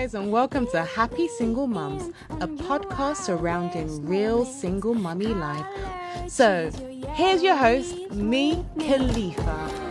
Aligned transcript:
guys, 0.00 0.14
and 0.14 0.32
welcome 0.32 0.66
to 0.66 0.82
Happy 0.82 1.28
Single 1.28 1.66
Mums, 1.66 2.10
a 2.40 2.48
podcast 2.48 3.16
surrounding 3.16 4.06
real 4.06 4.46
single 4.46 4.94
mummy 4.94 5.26
life. 5.26 5.66
So, 6.26 6.70
here's 7.12 7.42
your 7.42 7.56
host, 7.56 8.10
me, 8.10 8.64
Khalifa. 8.78 9.89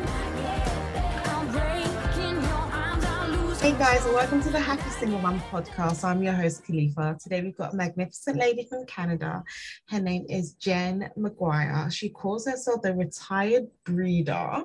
Hey 3.70 3.78
guys, 3.78 4.04
and 4.04 4.16
welcome 4.16 4.42
to 4.42 4.50
the 4.50 4.60
Happy 4.60 4.90
Single 4.90 5.20
Mum 5.20 5.40
podcast. 5.52 6.04
I'm 6.04 6.24
your 6.24 6.34
host, 6.34 6.66
Khalifa. 6.66 7.20
Today 7.22 7.44
we've 7.44 7.56
got 7.56 7.76
a 7.76 7.76
magnificent 7.76 8.40
lady 8.40 8.66
from 8.68 8.84
Canada. 8.88 9.44
Her 9.90 10.00
name 10.00 10.26
is 10.28 10.54
Jen 10.54 11.12
McGuire. 11.16 11.94
She 11.94 12.10
calls 12.10 12.48
herself 12.48 12.82
the 12.82 12.96
retired 12.96 13.68
breeder, 13.84 14.64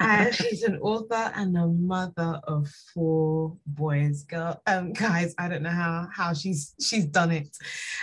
and 0.00 0.34
she's 0.40 0.64
an 0.64 0.80
author 0.80 1.30
and 1.36 1.56
a 1.56 1.68
mother 1.68 2.40
of 2.42 2.68
four 2.92 3.56
boys. 3.66 4.24
Girl, 4.24 4.60
um, 4.66 4.94
guys, 4.94 5.32
I 5.38 5.46
don't 5.46 5.62
know 5.62 5.70
how 5.70 6.08
how 6.12 6.34
she's 6.34 6.74
she's 6.80 7.06
done 7.06 7.30
it, 7.30 7.56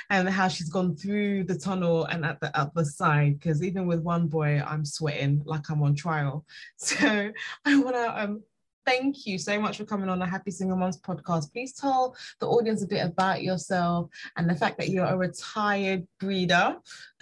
and 0.10 0.30
how 0.30 0.48
she's 0.48 0.70
gone 0.70 0.96
through 0.96 1.44
the 1.44 1.60
tunnel 1.60 2.06
and 2.06 2.26
at 2.26 2.40
the 2.40 2.58
other 2.58 2.86
side. 2.86 3.38
Because 3.38 3.62
even 3.62 3.86
with 3.86 4.00
one 4.00 4.28
boy, 4.28 4.64
I'm 4.66 4.86
sweating 4.86 5.42
like 5.44 5.70
I'm 5.70 5.84
on 5.84 5.94
trial. 5.94 6.46
So 6.78 7.32
I 7.66 7.80
want 7.80 7.98
to 7.98 8.24
um 8.24 8.44
thank 8.88 9.28
you 9.28 9.38
so 9.38 9.60
much 9.60 9.78
for 9.78 9.84
coming 9.84 10.08
on 10.08 10.18
the 10.18 10.26
Happy 10.26 10.50
Single 10.50 10.78
Moms 10.78 10.98
podcast. 10.98 11.52
Please 11.52 11.74
tell 11.74 12.16
the 12.40 12.48
audience 12.48 12.82
a 12.84 12.88
bit 12.88 13.06
about 13.06 13.44
yourself 13.44 14.10
and 14.38 14.50
the 14.50 14.56
fact 14.56 14.78
that 14.78 14.88
you're 14.88 15.06
a 15.06 15.18
retired 15.18 16.08
breeder. 16.22 16.78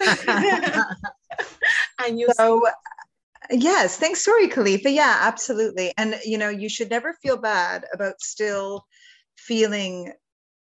and 1.98 2.20
you're 2.20 2.32
so 2.34 2.62
yes, 3.50 3.96
thanks. 3.96 4.24
Sorry, 4.24 4.46
Khalifa. 4.46 4.90
Yeah, 4.90 5.18
absolutely. 5.22 5.92
And 5.98 6.14
you 6.24 6.38
know, 6.38 6.50
you 6.50 6.68
should 6.68 6.88
never 6.88 7.14
feel 7.14 7.36
bad 7.36 7.84
about 7.92 8.20
still 8.20 8.86
feeling 9.36 10.12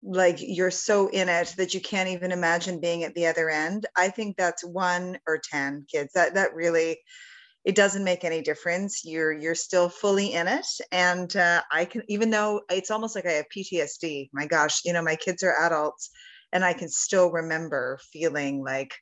like 0.01 0.37
you're 0.39 0.71
so 0.71 1.09
in 1.09 1.29
it 1.29 1.53
that 1.57 1.75
you 1.75 1.81
can't 1.81 2.09
even 2.09 2.31
imagine 2.31 2.79
being 2.79 3.03
at 3.03 3.13
the 3.13 3.27
other 3.27 3.51
end. 3.51 3.85
I 3.95 4.09
think 4.09 4.35
that's 4.35 4.63
one 4.63 5.19
or 5.27 5.39
10 5.43 5.85
kids. 5.91 6.13
That 6.13 6.33
that 6.33 6.55
really 6.55 6.97
it 7.67 7.75
doesn't 7.75 8.05
make 8.05 8.23
any 8.23 8.41
difference. 8.41 9.03
You're 9.03 9.33
you're 9.33 9.53
still 9.53 9.89
fully 9.89 10.31
in 10.31 10.47
it 10.47 10.65
and 10.91 11.35
uh, 11.35 11.61
i 11.69 11.83
can 11.83 12.01
even 12.07 12.29
though 12.29 12.61
it's 12.71 12.91
almost 12.91 13.13
like 13.15 13.25
i 13.25 13.31
have 13.31 13.45
ptsd 13.55 14.29
my 14.31 14.45
gosh 14.47 14.81
you 14.85 14.93
know 14.93 15.01
my 15.01 15.15
kids 15.15 15.43
are 15.43 15.65
adults 15.65 16.09
and 16.53 16.63
i 16.63 16.73
can 16.73 16.87
still 16.87 17.29
remember 17.29 17.99
feeling 18.13 18.63
like 18.63 18.93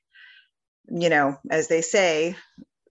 you 0.89 1.09
know 1.09 1.38
as 1.52 1.67
they 1.67 1.81
say 1.81 2.36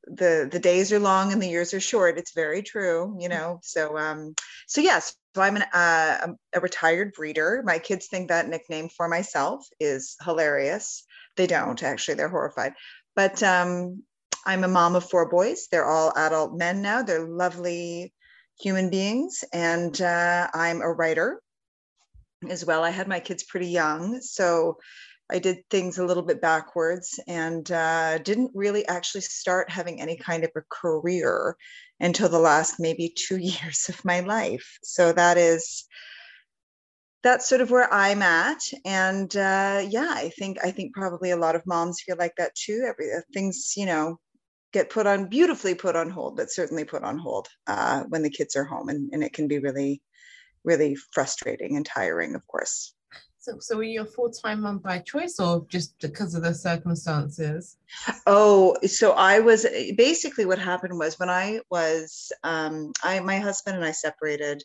the 0.07 0.49
the 0.51 0.61
days 0.61 0.93
are 0.93 0.99
long 1.01 1.33
and 1.33 1.43
the 1.43 1.49
years 1.49 1.73
are 1.73 1.81
short. 1.81 2.19
It's 2.19 2.35
very 2.35 2.63
true 2.63 3.17
you 3.19 3.29
know 3.29 3.61
so 3.63 3.97
um 3.99 4.35
so 4.69 4.81
yes 4.81 5.17
so 5.35 5.43
i'm 5.43 5.57
an 5.57 5.65
uh, 5.73 6.29
a 6.55 6.61
retired 6.61 7.15
breeder. 7.15 7.63
My 7.65 7.79
kids 7.79 8.07
think 8.07 8.29
that 8.29 8.49
nickname 8.49 8.91
for 8.91 9.09
myself 9.09 9.67
is 9.81 10.17
hilarious. 10.23 11.05
They 11.37 11.47
don't 11.47 11.83
actually 11.83 12.17
they're 12.17 12.29
horrified. 12.29 12.75
But 13.17 13.43
um 13.43 14.03
I'm 14.47 14.65
a 14.65 14.69
mom 14.69 14.97
of 14.97 15.09
four 15.09 15.29
boys. 15.29 15.69
They're 15.71 15.89
all 15.89 16.13
adult 16.17 16.55
men 16.55 16.83
now. 16.83 17.03
They're 17.03 17.27
lovely 17.27 18.13
human 18.61 18.91
beings. 18.91 19.45
And 19.53 20.01
uh, 20.01 20.49
I'm 20.53 20.81
a 20.81 20.93
writer 20.93 21.41
as 22.49 22.65
well. 22.65 22.85
I 22.85 22.91
had 22.91 23.09
my 23.09 23.21
kids 23.21 23.43
pretty 23.43 23.69
young. 23.69 24.21
So 24.21 24.79
I 25.31 25.39
did 25.39 25.59
things 25.71 25.99
a 25.99 26.05
little 26.05 26.23
bit 26.23 26.43
backwards 26.43 27.19
and 27.27 27.71
uh, 27.73 28.19
didn't 28.19 28.51
really 28.55 28.87
actually 28.87 29.23
start 29.23 29.71
having 29.71 30.01
any 30.01 30.17
kind 30.17 30.45
of 30.45 30.51
a 30.55 30.63
career 30.71 31.57
until 32.01 32.29
the 32.29 32.39
last 32.39 32.79
maybe 32.79 33.15
two 33.17 33.37
years 33.39 33.87
of 33.89 34.05
my 34.05 34.21
life. 34.21 34.79
So 34.83 35.13
that 35.13 35.39
is 35.39 35.85
that's 37.23 37.49
sort 37.49 37.63
of 37.63 37.71
where 37.71 37.93
I'm 37.93 38.21
at. 38.21 38.61
And 38.85 39.35
uh, 39.35 39.83
yeah, 39.89 40.13
I 40.15 40.31
think 40.39 40.59
I 40.63 40.71
think 40.71 40.95
probably 40.95 41.31
a 41.31 41.39
lot 41.39 41.57
of 41.57 41.67
moms 41.67 42.03
feel 42.03 42.17
like 42.19 42.35
that 42.37 42.55
too. 42.55 42.85
Every 42.87 43.11
uh, 43.11 43.23
things, 43.33 43.73
you 43.79 43.87
know, 43.87 44.19
get 44.75 44.91
put 44.91 45.07
on 45.07 45.29
beautifully 45.29 45.75
put 45.75 45.95
on 45.95 46.11
hold, 46.11 46.37
but 46.37 46.51
certainly 46.51 46.85
put 46.85 47.05
on 47.05 47.17
hold 47.17 47.49
uh, 47.69 48.03
when 48.09 48.23
the 48.23 48.29
kids 48.29 48.57
are 48.57 48.65
home, 48.65 48.89
and, 48.89 49.11
and 49.13 49.23
it 49.23 49.33
can 49.33 49.47
be 49.47 49.61
really, 49.61 50.03
really 50.65 50.97
frustrating 51.13 51.77
and 51.77 51.87
tiring, 51.87 52.35
of 52.35 52.47
course. 52.49 52.93
So, 53.39 53.59
so 53.61 53.77
were 53.77 53.85
you 53.85 54.03
a 54.03 54.05
full 54.07 54.31
time 54.31 54.63
mom 54.63 54.79
by 54.79 54.99
choice, 54.99 55.39
or 55.39 55.65
just 55.69 55.99
because 56.01 56.35
of 56.35 56.43
the 56.43 56.53
circumstances? 56.53 57.77
Oh, 58.27 58.77
so 58.85 59.13
I 59.13 59.39
was 59.39 59.65
basically 59.97 60.45
what 60.45 60.59
happened 60.59 60.99
was 60.99 61.19
when 61.19 61.31
I 61.31 61.61
was, 61.71 62.33
um, 62.43 62.93
I 63.03 63.21
my 63.21 63.39
husband 63.39 63.77
and 63.77 63.85
I 63.85 63.93
separated 63.93 64.65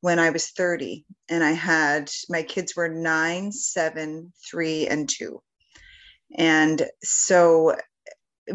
when 0.00 0.18
I 0.18 0.30
was 0.30 0.48
30, 0.48 1.04
and 1.28 1.44
I 1.44 1.52
had 1.52 2.10
my 2.30 2.42
kids 2.42 2.74
were 2.74 2.88
nine, 2.88 3.52
seven, 3.52 4.32
three, 4.50 4.88
and 4.88 5.08
two. 5.08 5.42
And 6.34 6.86
so 7.02 7.76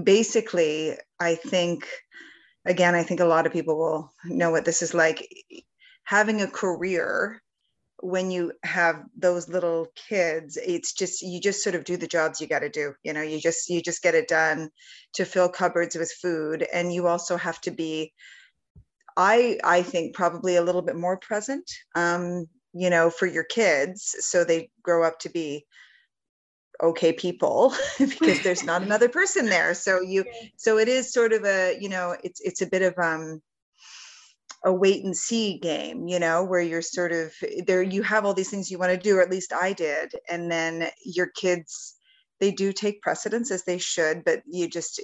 basically, 0.04 0.96
I 1.20 1.36
think, 1.36 1.88
again, 2.66 2.96
I 2.96 3.04
think 3.04 3.20
a 3.20 3.26
lot 3.26 3.46
of 3.46 3.54
people 3.54 3.78
will 3.78 4.14
know 4.26 4.52
what 4.52 4.66
this 4.66 4.82
is 4.82 4.94
like. 4.94 5.28
Having 6.04 6.42
a 6.42 6.48
career 6.48 7.42
when 8.02 8.30
you 8.30 8.52
have 8.64 9.04
those 9.18 9.50
little 9.50 9.88
kids 9.96 10.58
it's 10.58 10.94
just 10.94 11.22
you 11.22 11.42
just 11.42 11.64
sort 11.64 11.76
of 11.76 11.84
do 11.84 11.98
the 11.98 12.08
jobs 12.08 12.40
you 12.40 12.48
got 12.48 12.60
to 12.60 12.70
do 12.70 12.94
you 13.04 13.12
know 13.12 13.22
you 13.22 13.40
just 13.40 13.70
you 13.70 13.82
just 13.82 14.04
get 14.04 14.14
it 14.14 14.28
done 14.28 14.70
to 15.14 15.26
fill 15.26 15.50
cupboards 15.50 15.96
with 15.96 16.12
food 16.12 16.66
and 16.72 16.94
you 16.94 17.08
also 17.08 17.36
have 17.36 17.60
to 17.60 17.72
be 17.72 18.14
i 19.16 19.58
i 19.64 19.82
think 19.82 20.14
probably 20.14 20.58
a 20.58 20.62
little 20.62 20.84
bit 20.84 20.96
more 20.96 21.18
present 21.18 21.70
um 21.96 22.46
you 22.74 22.90
know 22.90 23.10
for 23.10 23.26
your 23.26 23.44
kids 23.44 24.16
so 24.20 24.44
they 24.44 24.70
grow 24.84 25.04
up 25.04 25.18
to 25.20 25.30
be 25.30 25.66
okay 26.82 27.14
people 27.14 27.74
because 28.00 28.42
there's 28.42 28.64
not 28.64 28.82
another 28.84 29.10
person 29.10 29.46
there. 29.48 29.74
So 29.74 30.02
you 30.02 30.26
so 30.56 30.78
it 30.78 30.88
is 30.88 31.12
sort 31.12 31.34
of 31.34 31.46
a 31.46 31.78
you 31.80 31.90
know 31.90 32.16
it's 32.24 32.42
it's 32.42 32.62
a 32.62 32.68
bit 32.68 32.82
of 32.82 32.98
um 32.98 33.42
a 34.66 34.74
wait 34.74 35.04
and 35.04 35.16
see 35.16 35.60
game 35.60 36.08
you 36.08 36.18
know 36.18 36.44
where 36.44 36.62
you're 36.62 36.82
sort 36.82 37.12
of 37.12 37.32
there 37.68 37.84
you 37.84 38.02
have 38.02 38.26
all 38.26 38.34
these 38.34 38.50
things 38.50 38.72
you 38.72 38.80
want 38.80 38.92
to 38.92 38.98
do 38.98 39.16
or 39.16 39.22
at 39.22 39.30
least 39.30 39.54
i 39.54 39.72
did 39.72 40.12
and 40.28 40.52
then 40.52 40.90
your 41.06 41.28
kids 41.28 41.94
they 42.40 42.50
do 42.50 42.74
take 42.74 43.00
precedence 43.04 43.52
as 43.52 43.64
they 43.66 43.78
should 43.78 44.26
but 44.26 44.42
you 44.48 44.68
just 44.68 45.00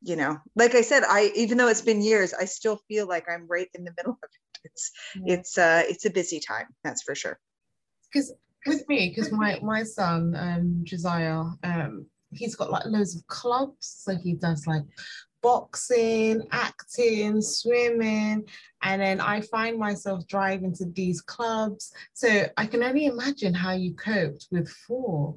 you 0.00 0.16
know 0.16 0.38
like 0.56 0.74
i 0.74 0.80
said 0.80 1.02
i 1.06 1.30
even 1.36 1.58
though 1.58 1.68
it's 1.68 1.82
been 1.82 2.00
years 2.00 2.32
i 2.32 2.46
still 2.46 2.80
feel 2.88 3.06
like 3.06 3.26
i'm 3.28 3.46
right 3.46 3.68
in 3.74 3.84
the 3.84 3.92
middle 3.94 4.12
of 4.12 4.18
it. 4.22 4.44
It's 4.64 4.90
yeah. 5.14 5.34
it's 5.34 5.58
uh 5.58 5.82
it's 5.86 6.04
a 6.04 6.10
busy 6.10 6.40
time 6.40 6.66
that's 6.82 7.02
for 7.02 7.14
sure. 7.14 7.38
Because 8.12 8.32
with 8.66 8.88
me 8.88 9.08
because 9.08 9.32
my 9.32 9.58
my 9.62 9.82
son 9.82 10.34
um 10.36 10.80
Josiah 10.84 11.44
um 11.62 12.06
he's 12.34 12.56
got 12.56 12.70
like 12.70 12.84
loads 12.86 13.16
of 13.16 13.26
clubs. 13.26 14.02
So 14.04 14.16
he 14.16 14.34
does 14.34 14.66
like 14.66 14.84
boxing 15.42 16.42
acting 16.52 17.40
swimming. 17.40 18.44
And 18.82 19.02
then 19.02 19.20
I 19.20 19.40
find 19.42 19.78
myself 19.78 20.26
driving 20.26 20.74
to 20.76 20.86
these 20.86 21.20
clubs. 21.20 21.92
So 22.12 22.46
I 22.56 22.66
can 22.66 22.82
only 22.82 23.06
imagine 23.06 23.54
how 23.54 23.72
you 23.72 23.94
coped 23.94 24.48
with 24.50 24.68
four 24.68 25.36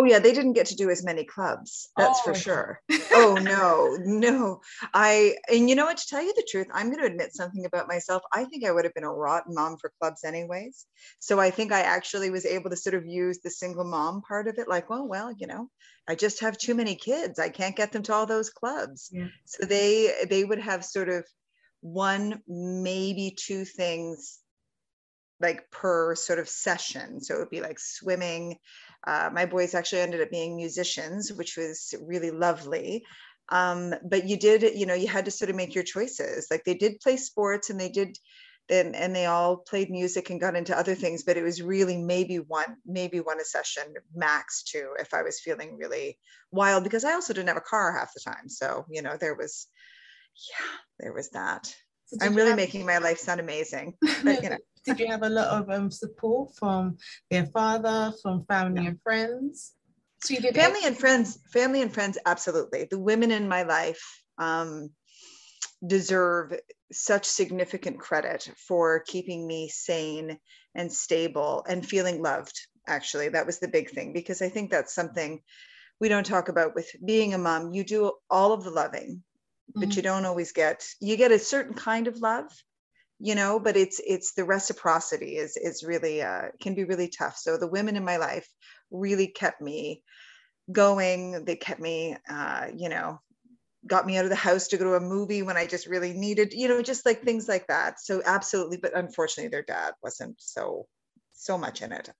Oh 0.00 0.04
yeah, 0.04 0.20
they 0.20 0.32
didn't 0.32 0.52
get 0.52 0.66
to 0.66 0.76
do 0.76 0.90
as 0.90 1.04
many 1.04 1.24
clubs. 1.24 1.90
That's 1.96 2.20
oh. 2.20 2.22
for 2.22 2.34
sure. 2.34 2.80
oh 3.12 3.36
no, 3.42 3.98
no. 4.00 4.60
I 4.94 5.34
and 5.52 5.68
you 5.68 5.74
know 5.74 5.86
what? 5.86 5.96
To 5.96 6.06
tell 6.06 6.22
you 6.22 6.32
the 6.36 6.46
truth, 6.48 6.68
I'm 6.72 6.86
going 6.86 7.00
to 7.00 7.10
admit 7.10 7.34
something 7.34 7.66
about 7.66 7.88
myself. 7.88 8.22
I 8.32 8.44
think 8.44 8.64
I 8.64 8.70
would 8.70 8.84
have 8.84 8.94
been 8.94 9.02
a 9.02 9.12
rotten 9.12 9.54
mom 9.54 9.76
for 9.76 9.92
clubs 10.00 10.22
anyways. 10.22 10.86
So 11.18 11.40
I 11.40 11.50
think 11.50 11.72
I 11.72 11.80
actually 11.80 12.30
was 12.30 12.46
able 12.46 12.70
to 12.70 12.76
sort 12.76 12.94
of 12.94 13.06
use 13.06 13.40
the 13.40 13.50
single 13.50 13.84
mom 13.84 14.22
part 14.22 14.46
of 14.46 14.58
it. 14.58 14.68
Like, 14.68 14.88
well, 14.88 15.08
well, 15.08 15.32
you 15.36 15.48
know, 15.48 15.68
I 16.08 16.14
just 16.14 16.42
have 16.42 16.56
too 16.56 16.76
many 16.76 16.94
kids. 16.94 17.40
I 17.40 17.48
can't 17.48 17.74
get 17.74 17.90
them 17.90 18.04
to 18.04 18.14
all 18.14 18.26
those 18.26 18.50
clubs. 18.50 19.10
Yeah. 19.12 19.26
So 19.46 19.66
they 19.66 20.14
they 20.30 20.44
would 20.44 20.60
have 20.60 20.84
sort 20.84 21.08
of 21.08 21.24
one, 21.80 22.40
maybe 22.46 23.36
two 23.36 23.64
things 23.64 24.38
like 25.40 25.70
per 25.70 26.14
sort 26.14 26.38
of 26.38 26.48
session. 26.48 27.20
So 27.20 27.34
it 27.34 27.38
would 27.38 27.50
be 27.50 27.60
like 27.60 27.78
swimming 27.78 28.58
uh, 29.06 29.30
my 29.32 29.46
boys 29.46 29.74
actually 29.74 30.02
ended 30.02 30.20
up 30.20 30.30
being 30.30 30.56
musicians, 30.56 31.32
which 31.32 31.56
was 31.56 31.94
really 32.02 32.30
lovely. 32.30 33.04
Um, 33.50 33.94
but 34.04 34.28
you 34.28 34.36
did, 34.36 34.78
you 34.78 34.84
know, 34.86 34.94
you 34.94 35.08
had 35.08 35.24
to 35.24 35.30
sort 35.30 35.50
of 35.50 35.56
make 35.56 35.74
your 35.74 35.84
choices. 35.84 36.48
Like 36.50 36.64
they 36.64 36.74
did 36.74 37.00
play 37.00 37.16
sports 37.16 37.70
and 37.70 37.80
they 37.80 37.88
did, 37.88 38.18
and, 38.68 38.94
and 38.94 39.16
they 39.16 39.24
all 39.24 39.56
played 39.56 39.90
music 39.90 40.28
and 40.28 40.40
got 40.40 40.54
into 40.54 40.76
other 40.76 40.94
things, 40.94 41.22
but 41.22 41.38
it 41.38 41.42
was 41.42 41.62
really 41.62 41.96
maybe 41.96 42.36
one, 42.36 42.76
maybe 42.84 43.20
one 43.20 43.40
a 43.40 43.44
session, 43.44 43.84
max 44.14 44.62
two, 44.64 44.90
if 44.98 45.14
I 45.14 45.22
was 45.22 45.40
feeling 45.40 45.78
really 45.78 46.18
wild, 46.50 46.84
because 46.84 47.04
I 47.04 47.14
also 47.14 47.32
didn't 47.32 47.48
have 47.48 47.56
a 47.56 47.62
car 47.62 47.96
half 47.96 48.12
the 48.12 48.20
time. 48.20 48.48
So, 48.48 48.84
you 48.90 49.00
know, 49.00 49.16
there 49.18 49.34
was, 49.34 49.68
yeah, 50.50 50.66
there 51.00 51.14
was 51.14 51.30
that. 51.30 51.74
So 52.08 52.18
I'm 52.20 52.34
really 52.34 52.50
have... 52.50 52.56
making 52.56 52.86
my 52.86 52.98
life 52.98 53.18
sound 53.18 53.40
amazing. 53.40 53.94
But, 54.24 54.42
you 54.42 54.50
know 54.50 54.58
did 54.84 55.00
you 55.00 55.06
have 55.08 55.22
a 55.22 55.28
lot 55.28 55.48
of 55.48 55.70
um, 55.70 55.90
support 55.90 56.50
from 56.56 56.96
their 57.30 57.46
father, 57.46 58.12
from 58.22 58.44
family 58.46 58.82
yeah. 58.82 58.88
and 58.90 59.02
friends? 59.02 59.74
So 60.22 60.34
you 60.34 60.40
did 60.40 60.54
family 60.54 60.80
and 60.84 60.96
friends, 60.96 61.38
family 61.52 61.82
and 61.82 61.92
friends, 61.92 62.18
absolutely. 62.24 62.88
The 62.90 62.98
women 62.98 63.30
in 63.30 63.48
my 63.48 63.62
life, 63.62 64.02
um, 64.38 64.90
deserve 65.86 66.54
such 66.90 67.24
significant 67.24 68.00
credit 68.00 68.50
for 68.66 69.04
keeping 69.06 69.46
me 69.46 69.68
sane 69.68 70.38
and 70.74 70.92
stable 70.92 71.64
and 71.68 71.86
feeling 71.86 72.20
loved 72.20 72.58
actually 72.88 73.28
that 73.28 73.46
was 73.46 73.60
the 73.60 73.68
big 73.68 73.90
thing 73.90 74.12
because 74.12 74.42
i 74.42 74.48
think 74.48 74.70
that's 74.70 74.94
something 74.94 75.40
we 76.00 76.08
don't 76.08 76.26
talk 76.26 76.48
about 76.48 76.74
with 76.74 76.90
being 77.04 77.32
a 77.32 77.38
mom 77.38 77.72
you 77.72 77.84
do 77.84 78.10
all 78.28 78.52
of 78.52 78.64
the 78.64 78.70
loving 78.70 79.22
mm-hmm. 79.70 79.80
but 79.80 79.96
you 79.96 80.02
don't 80.02 80.24
always 80.24 80.52
get 80.52 80.86
you 81.00 81.16
get 81.16 81.32
a 81.32 81.38
certain 81.38 81.74
kind 81.74 82.06
of 82.06 82.18
love 82.18 82.50
you 83.18 83.34
know 83.34 83.58
but 83.58 83.76
it's 83.76 84.00
it's 84.06 84.34
the 84.34 84.44
reciprocity 84.44 85.36
is 85.36 85.56
is 85.56 85.82
really 85.82 86.22
uh 86.22 86.48
can 86.60 86.74
be 86.74 86.84
really 86.84 87.08
tough 87.08 87.36
so 87.36 87.56
the 87.56 87.66
women 87.66 87.96
in 87.96 88.04
my 88.04 88.16
life 88.16 88.48
really 88.90 89.26
kept 89.26 89.60
me 89.60 90.02
going 90.70 91.44
they 91.44 91.56
kept 91.56 91.80
me 91.80 92.16
uh 92.28 92.66
you 92.74 92.88
know 92.88 93.18
got 93.86 94.06
me 94.06 94.16
out 94.16 94.24
of 94.24 94.30
the 94.30 94.36
house 94.36 94.68
to 94.68 94.76
go 94.76 94.84
to 94.84 94.94
a 94.94 95.00
movie 95.00 95.42
when 95.42 95.56
I 95.56 95.66
just 95.66 95.86
really 95.86 96.12
needed, 96.12 96.52
you 96.52 96.68
know, 96.68 96.82
just 96.82 97.06
like 97.06 97.22
things 97.22 97.48
like 97.48 97.66
that. 97.68 98.00
So 98.00 98.22
absolutely, 98.24 98.76
but 98.76 98.96
unfortunately, 98.96 99.48
their 99.48 99.62
dad 99.62 99.94
wasn't 100.02 100.36
so 100.38 100.86
so 101.32 101.56
much 101.56 101.82
in 101.82 101.92
it. 101.92 102.10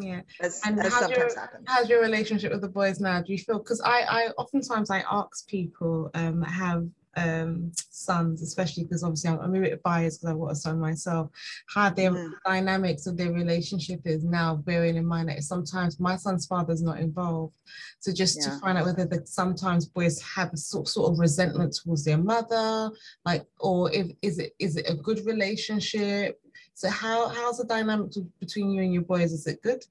Yeah, 0.00 0.22
as, 0.40 0.60
and 0.64 0.78
as 0.80 0.92
how's 0.92 1.10
your, 1.10 1.20
happens. 1.20 1.64
how's 1.66 1.88
your 1.88 2.00
relationship 2.00 2.52
with 2.52 2.60
the 2.60 2.68
boys 2.68 3.00
now? 3.00 3.20
Do 3.20 3.32
you 3.32 3.38
feel 3.38 3.58
because 3.58 3.80
I 3.80 4.02
I 4.02 4.28
oftentimes 4.38 4.90
I 4.90 5.04
ask 5.10 5.46
people 5.48 6.10
um 6.14 6.40
that 6.40 6.50
have 6.50 6.86
um, 7.16 7.72
sons, 7.90 8.42
especially 8.42 8.84
because 8.84 9.02
obviously 9.02 9.30
I'm, 9.30 9.40
I'm, 9.40 9.54
a 9.54 9.60
bit 9.60 9.82
biased 9.82 10.20
because 10.20 10.32
I've 10.32 10.40
got 10.40 10.52
a 10.52 10.56
son 10.56 10.80
myself, 10.80 11.30
how 11.68 11.90
their 11.90 12.10
mm. 12.10 12.30
dynamics 12.44 13.06
of 13.06 13.16
their 13.16 13.32
relationship 13.32 14.00
is 14.04 14.24
now, 14.24 14.56
bearing 14.56 14.96
in 14.96 15.06
mind 15.06 15.28
that 15.28 15.42
sometimes 15.42 16.00
my 16.00 16.16
son's 16.16 16.46
father's 16.46 16.82
not 16.82 17.00
involved. 17.00 17.54
So 18.00 18.12
just 18.12 18.38
yeah. 18.38 18.54
to 18.54 18.60
find 18.60 18.78
out 18.78 18.86
whether 18.86 19.04
the, 19.04 19.26
sometimes 19.26 19.86
boys 19.86 20.22
have 20.22 20.52
a 20.52 20.56
sort, 20.56 20.88
sort 20.88 21.12
of 21.12 21.18
resentment 21.18 21.76
towards 21.82 22.04
their 22.04 22.18
mother, 22.18 22.90
like, 23.24 23.44
or 23.60 23.92
if 23.92 24.08
is 24.22 24.38
it 24.38 24.52
is 24.58 24.76
it 24.76 24.88
a 24.88 24.94
good 24.94 25.24
relationship? 25.26 26.38
So 26.74 26.88
how 26.88 27.28
how's 27.28 27.58
the 27.58 27.64
dynamic 27.64 28.12
between 28.40 28.70
you 28.70 28.82
and 28.82 28.92
your 28.92 29.02
boys? 29.02 29.32
Is 29.32 29.46
it 29.46 29.62
good? 29.62 29.84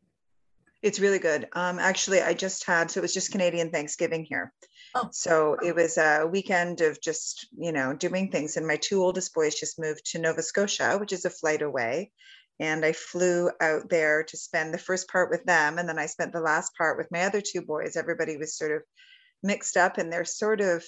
It's 0.82 1.00
really 1.00 1.20
good. 1.20 1.48
Um, 1.54 1.78
actually, 1.78 2.22
I 2.22 2.34
just 2.34 2.66
had 2.66 2.90
so 2.90 3.00
it 3.00 3.04
was 3.04 3.14
just 3.14 3.32
Canadian 3.32 3.70
Thanksgiving 3.70 4.26
here. 4.26 4.52
Oh. 4.96 5.10
So 5.12 5.56
it 5.64 5.76
was 5.76 5.98
a 5.98 6.26
weekend 6.26 6.82
of 6.82 7.00
just, 7.00 7.48
you 7.58 7.72
know, 7.72 7.94
doing 7.94 8.30
things. 8.30 8.58
And 8.58 8.68
my 8.68 8.78
two 8.78 9.02
oldest 9.02 9.34
boys 9.34 9.56
just 9.56 9.80
moved 9.80 10.06
to 10.12 10.20
Nova 10.20 10.42
Scotia, 10.42 10.98
which 10.98 11.14
is 11.14 11.24
a 11.24 11.30
flight 11.30 11.62
away. 11.62 12.12
And 12.60 12.84
I 12.84 12.92
flew 12.94 13.50
out 13.62 13.90
there 13.90 14.24
to 14.24 14.38
spend 14.38 14.74
the 14.74 14.80
first 14.80 15.08
part 15.08 15.30
with 15.30 15.44
them. 15.46 15.78
And 15.78 15.88
then 15.88 15.98
I 15.98 16.08
spent 16.08 16.34
the 16.34 16.42
last 16.42 16.76
part 16.76 16.98
with 16.98 17.12
my 17.12 17.24
other 17.24 17.42
two 17.42 17.62
boys. 17.62 17.96
Everybody 17.96 18.38
was 18.38 18.58
sort 18.58 18.72
of 18.72 18.82
mixed 19.42 19.78
up 19.78 19.98
and 19.98 20.12
they're 20.12 20.26
sort 20.26 20.62
of, 20.62 20.84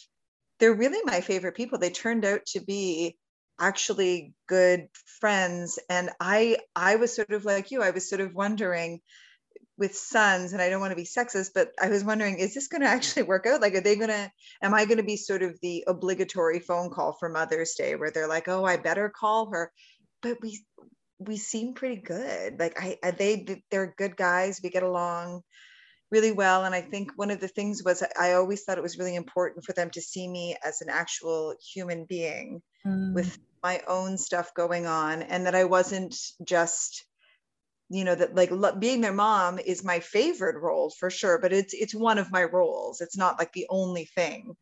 they're 0.60 0.74
really 0.74 1.00
my 1.06 1.22
favorite 1.22 1.56
people. 1.56 1.80
They 1.80 1.90
turned 1.90 2.26
out 2.26 2.46
to 2.48 2.62
be 2.62 3.18
actually 3.60 4.34
good 4.48 4.88
friends. 5.20 5.80
And 5.90 6.10
I, 6.20 6.58
I 6.76 6.96
was 6.98 7.16
sort 7.16 7.32
of 7.32 7.46
like 7.46 7.72
you, 7.72 7.82
I 7.82 7.92
was 7.92 8.10
sort 8.10 8.22
of 8.22 8.34
wondering, 8.34 9.02
with 9.78 9.96
sons 9.96 10.54
and 10.54 10.62
i 10.62 10.70
don't 10.70 10.82
want 10.82 10.92
to 10.92 10.96
be 10.96 11.04
sexist 11.04 11.50
but 11.56 11.72
i 11.82 11.90
was 11.90 12.04
wondering 12.04 12.38
is 12.38 12.54
this 12.54 12.68
going 12.68 12.82
to 12.82 12.88
actually 12.88 13.24
work 13.24 13.46
out? 13.46 13.62
Like 13.62 13.74
are 13.74 13.82
they 13.82 13.96
going 13.96 14.10
to 14.10 14.32
am 14.62 14.74
i 14.74 14.86
going 14.86 14.98
to 14.98 15.04
be 15.04 15.18
sort 15.18 15.42
of 15.42 15.60
the 15.62 15.84
obligatory 15.88 16.60
phone 16.60 16.90
call 16.92 17.14
for 17.14 17.30
mother's 17.30 17.74
day 17.74 17.96
where 17.96 18.12
they're 18.12 18.28
like 18.28 18.48
oh 18.48 18.64
i 18.64 18.78
better 18.78 19.10
call 19.10 19.50
her. 19.52 19.72
But 20.22 20.38
we 20.42 20.64
we 21.20 21.38
seem 21.38 21.74
pretty 21.74 22.02
good. 22.02 22.60
Like 22.60 22.80
i, 22.80 23.12
they 23.12 23.62
they're 23.72 23.94
good 23.98 24.16
guys. 24.16 24.60
We 24.64 24.70
get 24.70 24.84
along 24.84 25.42
really 26.14 26.32
well 26.32 26.64
and 26.64 26.76
i 26.76 26.82
think 26.82 27.12
one 27.16 27.32
of 27.32 27.40
the 27.40 27.48
things 27.48 27.84
was 27.84 28.04
i 28.20 28.34
always 28.34 28.64
thought 28.64 28.78
it 28.78 28.88
was 28.90 29.00
really 29.00 29.16
important 29.16 29.66
for 29.66 29.74
them 29.74 29.90
to 29.90 30.00
see 30.00 30.28
me 30.28 30.56
as 30.64 30.80
an 30.82 30.90
actual 30.90 31.56
human 31.74 32.06
being 32.06 32.62
mm. 32.86 33.14
with 33.16 33.40
my 33.64 33.82
own 33.88 34.16
stuff 34.18 34.54
going 34.54 34.86
on 34.86 35.24
and 35.24 35.46
that 35.46 35.56
i 35.56 35.64
wasn't 35.64 36.16
just 36.46 37.06
you 37.90 38.04
know 38.04 38.16
that 38.16 38.36
like 38.36 38.52
being 38.80 39.02
their 39.02 39.14
mom 39.14 39.60
is 39.60 39.84
my 39.84 40.00
favorite 40.00 40.60
role 40.62 40.92
for 41.00 41.10
sure 41.10 41.40
but 41.40 41.52
it's 41.52 41.74
it's 41.74 41.94
one 41.94 42.18
of 42.18 42.32
my 42.32 42.44
roles. 42.44 43.02
It's 43.02 43.18
not 43.18 43.38
like 43.38 43.52
the 43.54 43.68
only 43.70 44.06
thing. 44.06 44.56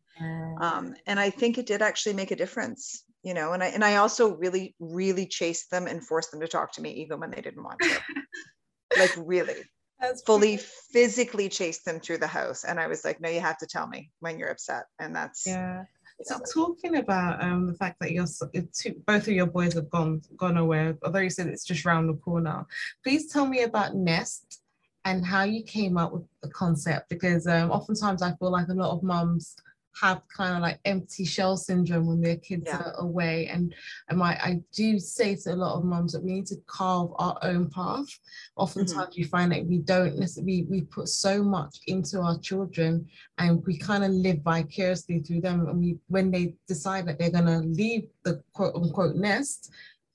Um, 0.60 0.94
and 1.06 1.18
i 1.18 1.30
think 1.30 1.56
it 1.56 1.66
did 1.66 1.82
actually 1.82 2.14
make 2.14 2.30
a 2.30 2.36
difference 2.36 3.04
you 3.22 3.34
know 3.34 3.52
and 3.52 3.62
i 3.62 3.68
and 3.68 3.82
i 3.82 3.96
also 3.96 4.36
really 4.36 4.74
really 4.78 5.26
chased 5.26 5.70
them 5.70 5.86
and 5.86 6.06
forced 6.06 6.30
them 6.30 6.40
to 6.40 6.48
talk 6.48 6.72
to 6.72 6.82
me 6.82 6.90
even 7.02 7.18
when 7.20 7.30
they 7.30 7.40
didn't 7.40 7.64
want 7.64 7.80
to. 7.80 8.00
Like 8.98 9.14
really 9.16 9.62
That's 10.02 10.20
fully 10.22 10.56
physically 10.56 11.48
chased 11.48 11.84
them 11.84 12.00
through 12.00 12.18
the 12.18 12.26
house 12.26 12.64
and 12.64 12.80
i 12.80 12.88
was 12.88 13.04
like 13.04 13.20
no 13.20 13.30
you 13.30 13.40
have 13.40 13.58
to 13.58 13.66
tell 13.66 13.86
me 13.86 14.10
when 14.18 14.36
you're 14.38 14.50
upset 14.50 14.86
and 14.98 15.14
that's 15.14 15.46
yeah. 15.46 15.84
so 16.22 16.40
talking 16.52 16.96
about 16.96 17.42
um, 17.42 17.68
the 17.68 17.74
fact 17.74 17.98
that 18.00 18.10
your 18.10 18.26
two, 18.26 19.00
both 19.06 19.28
of 19.28 19.32
your 19.32 19.46
boys 19.46 19.74
have 19.74 19.88
gone 19.90 20.20
gone 20.36 20.56
away, 20.56 20.94
although 21.04 21.20
you 21.20 21.30
said 21.30 21.46
it's 21.46 21.64
just 21.64 21.84
round 21.84 22.08
the 22.08 22.14
corner, 22.14 22.66
please 23.02 23.32
tell 23.32 23.46
me 23.46 23.62
about 23.62 23.94
Nest 23.94 24.60
and 25.04 25.24
how 25.24 25.44
you 25.44 25.62
came 25.62 25.96
up 25.96 26.12
with 26.12 26.24
the 26.42 26.48
concept 26.50 27.08
because 27.08 27.46
um, 27.46 27.70
oftentimes 27.70 28.22
I 28.22 28.34
feel 28.36 28.50
like 28.50 28.68
a 28.68 28.74
lot 28.74 28.90
of 28.90 29.02
mums 29.02 29.56
have 30.00 30.22
kind 30.34 30.54
of 30.56 30.62
like 30.62 30.78
empty 30.84 31.24
shell 31.24 31.56
syndrome 31.56 32.06
when 32.06 32.20
their 32.20 32.36
kids 32.36 32.64
yeah. 32.66 32.78
are 32.78 32.94
away. 32.98 33.46
And, 33.48 33.74
and 34.08 34.22
I, 34.22 34.30
I 34.30 34.60
do 34.72 34.98
say 34.98 35.36
to 35.36 35.52
a 35.52 35.56
lot 35.56 35.76
of 35.76 35.84
moms 35.84 36.12
that 36.12 36.22
we 36.22 36.32
need 36.32 36.46
to 36.46 36.56
carve 36.66 37.10
our 37.18 37.38
own 37.42 37.68
path. 37.70 38.06
Oftentimes 38.56 39.10
mm-hmm. 39.10 39.20
you 39.20 39.26
find 39.26 39.52
that 39.52 39.66
we 39.66 39.78
don't 39.78 40.18
necessarily, 40.18 40.66
we, 40.70 40.80
we 40.80 40.80
put 40.82 41.08
so 41.08 41.42
much 41.42 41.78
into 41.86 42.20
our 42.20 42.38
children 42.38 43.06
and 43.38 43.64
we 43.66 43.76
kind 43.76 44.04
of 44.04 44.10
live 44.10 44.40
vicariously 44.42 45.20
through 45.20 45.40
them. 45.40 45.68
And 45.68 45.78
we, 45.78 45.98
when 46.08 46.30
they 46.30 46.54
decide 46.66 47.06
that 47.06 47.18
they're 47.18 47.30
going 47.30 47.46
to 47.46 47.58
leave 47.58 48.08
the 48.24 48.42
quote 48.52 48.74
unquote 48.74 49.16
nest, 49.16 49.72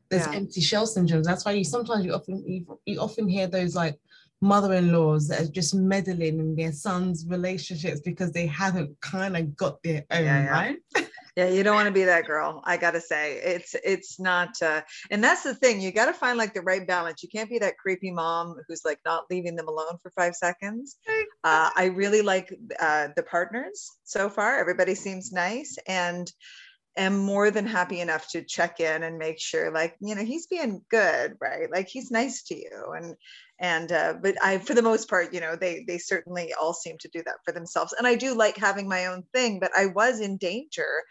there's 0.09 0.25
yeah. 0.27 0.33
empty 0.33 0.61
shell 0.61 0.87
syndromes. 0.87 1.25
That's 1.25 1.45
why 1.45 1.51
you 1.51 1.63
sometimes 1.63 2.05
you 2.05 2.13
often 2.13 2.43
you, 2.47 2.79
you 2.85 2.99
often 2.99 3.27
hear 3.27 3.47
those 3.47 3.75
like 3.75 3.99
mother-in-laws 4.41 5.27
that 5.27 5.41
are 5.41 5.51
just 5.51 5.73
meddling 5.73 6.39
in 6.39 6.55
their 6.55 6.71
sons' 6.71 7.25
relationships 7.27 8.01
because 8.01 8.31
they 8.31 8.45
haven't 8.45 8.99
kind 9.01 9.35
of 9.35 9.55
got 9.55 9.81
their 9.83 10.03
own, 10.11 10.23
yeah, 10.23 10.43
yeah. 10.43 10.49
right? 10.49 10.77
yeah, 11.35 11.49
you 11.49 11.63
don't 11.63 11.75
want 11.75 11.87
to 11.87 11.93
be 11.93 12.03
that 12.03 12.25
girl. 12.25 12.61
I 12.65 12.77
gotta 12.77 13.01
say, 13.01 13.37
it's 13.37 13.75
it's 13.83 14.19
not, 14.19 14.59
uh, 14.61 14.81
and 15.11 15.23
that's 15.23 15.43
the 15.43 15.53
thing. 15.55 15.81
You 15.81 15.91
got 15.91 16.07
to 16.07 16.13
find 16.13 16.37
like 16.37 16.53
the 16.53 16.61
right 16.61 16.85
balance. 16.85 17.23
You 17.23 17.29
can't 17.29 17.49
be 17.49 17.59
that 17.59 17.77
creepy 17.77 18.11
mom 18.11 18.55
who's 18.67 18.81
like 18.85 18.99
not 19.05 19.25
leaving 19.29 19.55
them 19.55 19.67
alone 19.67 19.97
for 20.01 20.11
five 20.11 20.35
seconds. 20.35 20.97
Uh, 21.43 21.69
I 21.75 21.85
really 21.95 22.21
like 22.21 22.53
uh, 22.79 23.09
the 23.15 23.23
partners 23.23 23.89
so 24.03 24.29
far. 24.29 24.57
Everybody 24.59 24.95
seems 24.95 25.31
nice, 25.31 25.77
and 25.87 26.31
am 26.97 27.17
more 27.19 27.51
than 27.51 27.65
happy 27.65 28.01
enough 28.01 28.27
to 28.29 28.43
check 28.43 28.79
in 28.79 29.03
and 29.03 29.17
make 29.17 29.39
sure 29.39 29.71
like 29.71 29.95
you 30.01 30.15
know 30.15 30.23
he's 30.23 30.47
being 30.47 30.81
good 30.89 31.37
right? 31.39 31.71
Like 31.71 31.87
he's 31.87 32.11
nice 32.11 32.43
to 32.43 32.55
you. 32.55 32.93
And 32.95 33.15
and 33.59 33.91
uh, 33.91 34.13
but 34.21 34.35
i 34.43 34.57
for 34.57 34.73
the 34.73 34.81
most 34.81 35.09
part 35.09 35.33
you 35.33 35.39
know 35.39 35.55
they 35.55 35.83
they 35.87 35.97
certainly 35.97 36.53
all 36.53 36.73
seem 36.73 36.97
to 36.99 37.09
do 37.09 37.23
that 37.25 37.37
for 37.45 37.51
themselves. 37.51 37.93
And 37.93 38.05
i 38.05 38.15
do 38.15 38.35
like 38.35 38.57
having 38.57 38.87
my 38.87 39.07
own 39.07 39.23
thing 39.33 39.59
but 39.59 39.71
i 39.75 39.87
was 39.87 40.19
in 40.19 40.37
danger 40.37 41.03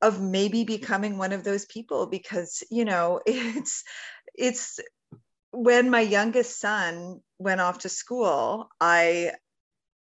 of 0.00 0.20
maybe 0.20 0.64
becoming 0.64 1.18
one 1.18 1.32
of 1.32 1.44
those 1.44 1.64
people 1.66 2.06
because 2.06 2.62
you 2.70 2.84
know 2.84 3.20
it's 3.26 3.84
it's 4.34 4.80
when 5.50 5.90
my 5.90 6.00
youngest 6.00 6.60
son 6.60 7.20
went 7.38 7.60
off 7.60 7.78
to 7.78 7.88
school 7.88 8.68
i 8.80 9.32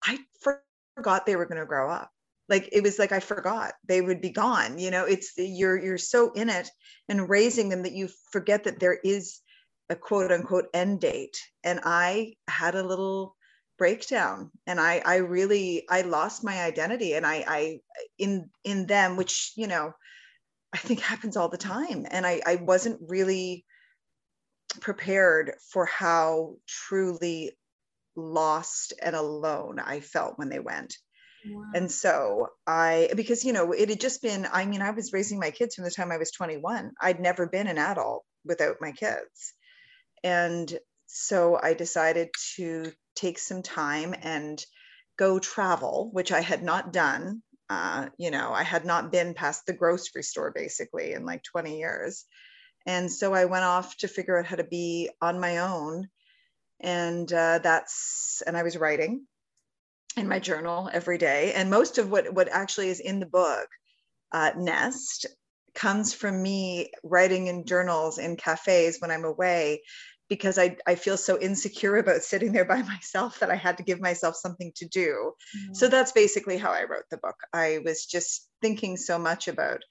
i 0.04 0.18
forgot 0.40 1.26
they 1.26 1.36
were 1.36 1.46
going 1.46 1.60
to 1.60 1.66
grow 1.66 1.90
up 1.90 2.10
like 2.48 2.68
it 2.72 2.82
was 2.82 2.98
like 2.98 3.12
i 3.12 3.20
forgot 3.20 3.72
they 3.86 4.00
would 4.00 4.20
be 4.20 4.30
gone 4.30 4.78
you 4.78 4.90
know 4.90 5.04
it's 5.04 5.32
you're 5.36 5.82
you're 5.82 5.98
so 5.98 6.32
in 6.32 6.48
it 6.48 6.68
and 7.08 7.28
raising 7.28 7.68
them 7.68 7.82
that 7.82 7.92
you 7.92 8.08
forget 8.30 8.64
that 8.64 8.80
there 8.80 8.98
is 9.04 9.40
a 9.88 9.96
quote 9.96 10.32
unquote 10.32 10.66
end 10.74 11.00
date. 11.00 11.38
And 11.64 11.80
i 11.84 12.34
had 12.48 12.74
a 12.74 12.82
little 12.82 13.36
breakdown 13.78 14.50
and 14.66 14.80
i 14.80 15.02
i 15.04 15.16
really 15.16 15.84
i 15.90 16.00
lost 16.00 16.42
my 16.42 16.62
identity 16.62 17.12
and 17.14 17.26
i 17.26 17.44
i 17.46 17.80
in 18.18 18.48
in 18.64 18.86
them 18.86 19.16
which 19.16 19.52
you 19.54 19.66
know 19.66 19.92
i 20.72 20.78
think 20.78 21.00
happens 21.00 21.36
all 21.36 21.48
the 21.48 21.58
time. 21.58 22.06
And 22.10 22.26
i 22.26 22.40
i 22.46 22.56
wasn't 22.56 23.00
really 23.08 23.64
prepared 24.80 25.52
for 25.70 25.86
how 25.86 26.56
truly 26.66 27.56
lost 28.16 28.94
and 29.02 29.14
alone 29.14 29.78
i 29.78 30.00
felt 30.00 30.38
when 30.38 30.48
they 30.48 30.58
went 30.58 30.96
and 31.74 31.90
so 31.90 32.48
I, 32.66 33.10
because, 33.14 33.44
you 33.44 33.52
know, 33.52 33.72
it 33.72 33.88
had 33.88 34.00
just 34.00 34.22
been, 34.22 34.46
I 34.50 34.66
mean, 34.66 34.82
I 34.82 34.90
was 34.90 35.12
raising 35.12 35.38
my 35.38 35.50
kids 35.50 35.74
from 35.74 35.84
the 35.84 35.90
time 35.90 36.10
I 36.10 36.18
was 36.18 36.30
21. 36.30 36.92
I'd 37.00 37.20
never 37.20 37.46
been 37.46 37.66
an 37.66 37.78
adult 37.78 38.24
without 38.44 38.76
my 38.80 38.92
kids. 38.92 39.54
And 40.24 40.72
so 41.06 41.58
I 41.60 41.74
decided 41.74 42.30
to 42.56 42.92
take 43.14 43.38
some 43.38 43.62
time 43.62 44.14
and 44.22 44.64
go 45.18 45.38
travel, 45.38 46.10
which 46.12 46.32
I 46.32 46.40
had 46.40 46.62
not 46.62 46.92
done. 46.92 47.42
Uh, 47.68 48.08
you 48.18 48.30
know, 48.30 48.52
I 48.52 48.62
had 48.62 48.84
not 48.84 49.10
been 49.10 49.34
past 49.34 49.66
the 49.66 49.72
grocery 49.72 50.22
store 50.22 50.52
basically 50.54 51.12
in 51.12 51.26
like 51.26 51.42
20 51.42 51.78
years. 51.78 52.24
And 52.86 53.10
so 53.10 53.34
I 53.34 53.46
went 53.46 53.64
off 53.64 53.96
to 53.98 54.08
figure 54.08 54.38
out 54.38 54.46
how 54.46 54.56
to 54.56 54.64
be 54.64 55.10
on 55.20 55.40
my 55.40 55.58
own. 55.58 56.08
And 56.80 57.30
uh, 57.32 57.58
that's, 57.58 58.42
and 58.46 58.56
I 58.56 58.62
was 58.62 58.76
writing 58.76 59.26
in 60.16 60.28
my 60.28 60.38
journal 60.38 60.88
every 60.92 61.18
day. 61.18 61.52
And 61.52 61.70
most 61.70 61.98
of 61.98 62.10
what, 62.10 62.32
what 62.32 62.48
actually 62.48 62.88
is 62.88 63.00
in 63.00 63.20
the 63.20 63.26
book 63.26 63.68
uh, 64.32 64.52
nest 64.56 65.26
comes 65.74 66.14
from 66.14 66.42
me 66.42 66.90
writing 67.04 67.48
in 67.48 67.66
journals 67.66 68.18
in 68.18 68.36
cafes 68.36 68.98
when 68.98 69.10
I'm 69.10 69.24
away 69.24 69.82
because 70.28 70.58
I, 70.58 70.76
I 70.86 70.96
feel 70.96 71.16
so 71.16 71.38
insecure 71.38 71.96
about 71.96 72.22
sitting 72.22 72.52
there 72.52 72.64
by 72.64 72.82
myself 72.82 73.38
that 73.40 73.50
I 73.50 73.56
had 73.56 73.76
to 73.76 73.84
give 73.84 74.00
myself 74.00 74.36
something 74.36 74.72
to 74.76 74.88
do. 74.88 75.32
Mm-hmm. 75.56 75.74
So 75.74 75.88
that's 75.88 76.12
basically 76.12 76.56
how 76.56 76.72
I 76.72 76.84
wrote 76.84 77.04
the 77.10 77.18
book. 77.18 77.36
I 77.52 77.80
was 77.84 78.06
just 78.06 78.48
thinking 78.62 78.96
so 78.96 79.18
much 79.18 79.48
about 79.48 79.82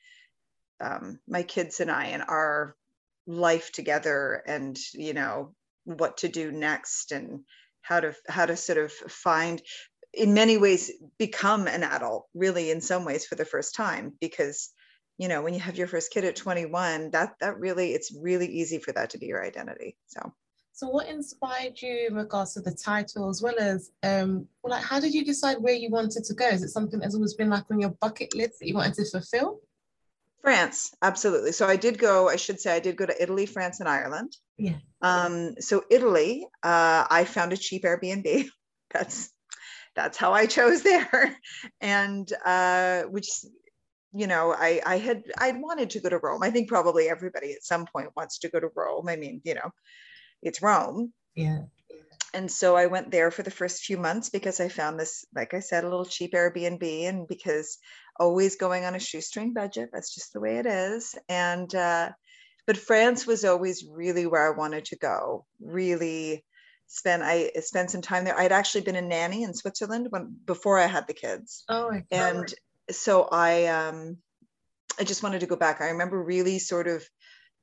um, 0.82 1.20
my 1.28 1.44
kids 1.44 1.80
and 1.80 1.90
I 1.90 2.08
and 2.08 2.24
our 2.28 2.76
life 3.28 3.72
together 3.72 4.44
and, 4.46 4.78
you 4.94 5.14
know, 5.14 5.54
what 5.86 6.18
to 6.18 6.28
do 6.28 6.52
next 6.52 7.12
and 7.12 7.42
how 7.86 8.00
to 8.00 8.16
how 8.28 8.48
to 8.48 8.58
sort 8.58 8.80
of 8.80 8.92
find 8.92 9.62
in 10.16 10.34
many 10.34 10.58
ways 10.58 10.92
become 11.18 11.68
an 11.68 11.84
adult 11.84 12.28
really 12.34 12.72
in 12.72 12.82
some 12.82 13.06
ways 13.06 13.26
for 13.26 13.36
the 13.36 13.46
first 13.46 13.76
time 13.76 14.14
because 14.20 14.70
you 15.18 15.28
know 15.28 15.42
when 15.42 15.54
you 15.54 15.60
have 15.60 15.78
your 15.78 15.88
first 15.88 16.12
kid 16.12 16.24
at 16.24 16.36
21 16.36 17.12
that 17.12 17.34
that 17.40 17.60
really 17.60 17.92
it's 17.92 18.14
really 18.22 18.48
easy 18.48 18.80
for 18.80 18.92
that 18.94 19.12
to 19.12 19.18
be 19.18 19.28
your 19.28 19.44
identity 19.44 19.96
so. 20.08 20.34
So 20.78 20.90
what 20.90 21.08
inspired 21.08 21.82
you 21.82 22.08
in 22.10 22.16
regards 22.16 22.54
to 22.56 22.60
the 22.60 22.74
title 22.74 23.30
as 23.30 23.42
well 23.42 23.56
as 23.58 23.92
um 24.04 24.46
well, 24.62 24.72
like 24.72 24.84
how 24.84 25.00
did 25.00 25.14
you 25.14 25.24
decide 25.24 25.56
where 25.62 25.74
you 25.74 25.90
wanted 25.90 26.26
to 26.26 26.34
go? 26.34 26.50
Is 26.50 26.64
it 26.64 26.70
something 26.70 27.00
that's 27.00 27.16
always 27.16 27.34
been 27.34 27.50
like 27.50 27.64
on 27.72 27.80
your 27.80 27.92
bucket 28.02 28.36
list 28.36 28.60
that 28.60 28.68
you 28.68 28.76
wanted 28.76 28.96
to 28.96 29.06
fulfill? 29.06 29.62
France 30.42 30.94
absolutely. 31.02 31.54
So 31.54 31.66
i 31.66 31.78
did 31.78 31.98
go 31.98 32.28
i 32.28 32.36
should 32.36 32.60
say 32.60 32.76
i 32.76 32.82
did 32.82 32.98
go 32.98 33.06
to 33.06 33.24
italy 33.24 33.46
france 33.46 33.80
and 33.80 33.88
ireland. 33.88 34.36
Yeah. 34.58 34.80
Um 35.02 35.56
so 35.62 35.86
italy 35.90 36.46
uh 36.62 37.06
i 37.10 37.24
found 37.24 37.54
a 37.54 37.58
cheap 37.58 37.84
airbnb. 37.84 38.48
That's 38.92 39.32
that's 39.96 40.18
how 40.18 40.34
I 40.34 40.46
chose 40.46 40.84
there. 40.84 41.38
And 41.82 42.32
uh, 42.46 43.04
which 43.04 43.30
you 44.16 44.28
know, 44.28 44.56
I, 44.58 44.82
I 44.86 44.98
had, 44.98 45.24
I'd 45.38 45.62
wanted 45.62 45.90
to 45.92 46.00
go 46.00 46.08
to 46.08 46.18
Rome. 46.18 46.42
I 46.42 46.50
think 46.50 46.70
probably 46.70 47.10
everybody 47.10 47.52
at 47.52 47.66
some 47.66 47.86
point 47.86 48.16
wants 48.16 48.40
to 48.40 48.50
go 48.50 48.62
to 48.62 48.70
Rome. 48.74 49.10
I 49.10 49.18
mean, 49.18 49.42
you 49.44 49.56
know, 49.56 49.70
it's 50.42 50.62
Rome. 50.62 51.12
Yeah. 51.36 51.64
And 52.34 52.50
so 52.50 52.78
I 52.78 52.86
went 52.86 53.12
there 53.12 53.30
for 53.30 53.44
the 53.44 53.52
first 53.52 53.84
few 53.84 53.98
months 53.98 54.30
because 54.30 54.62
I 54.62 54.70
found 54.70 54.98
this, 54.98 55.26
like 55.36 55.54
I 55.54 55.60
said, 55.60 55.84
a 55.84 55.90
little 55.90 56.06
cheap 56.06 56.32
Airbnb 56.34 56.84
and 57.10 57.28
because 57.28 57.78
always 58.18 58.56
going 58.56 58.86
on 58.86 58.96
a 58.96 59.00
shoestring 59.00 59.54
budget, 59.54 59.90
that's 59.92 60.16
just 60.16 60.32
the 60.32 60.40
way 60.40 60.60
it 60.60 60.66
is. 60.66 61.16
And, 61.28 61.74
uh, 61.76 62.12
but 62.68 62.78
France 62.78 63.28
was 63.28 63.44
always 63.44 63.86
really 63.86 64.28
where 64.28 64.48
I 64.48 64.58
wanted 64.58 64.86
to 64.86 64.98
go, 64.98 65.46
really 65.60 66.46
spend 66.88 67.24
I 67.24 67.52
spent 67.62 67.92
some 67.92 68.02
time 68.02 68.26
there. 68.26 68.38
I'd 68.38 68.52
actually 68.52 68.82
been 68.82 68.96
a 68.96 69.02
nanny 69.02 69.44
in 69.44 69.54
Switzerland 69.54 70.08
when 70.10 70.36
before 70.46 70.80
I 70.80 70.88
had 70.88 71.08
the 71.08 71.14
kids. 71.14 71.64
Oh, 71.70 71.92
and 72.12 72.54
so 72.92 73.24
I 73.24 73.66
um, 73.66 74.18
I 75.00 75.04
just 75.04 75.24
wanted 75.24 75.40
to 75.42 75.48
go 75.48 75.56
back. 75.56 75.82
I 75.82 75.90
remember 75.90 76.22
really 76.22 76.60
sort 76.60 76.88
of 76.88 77.04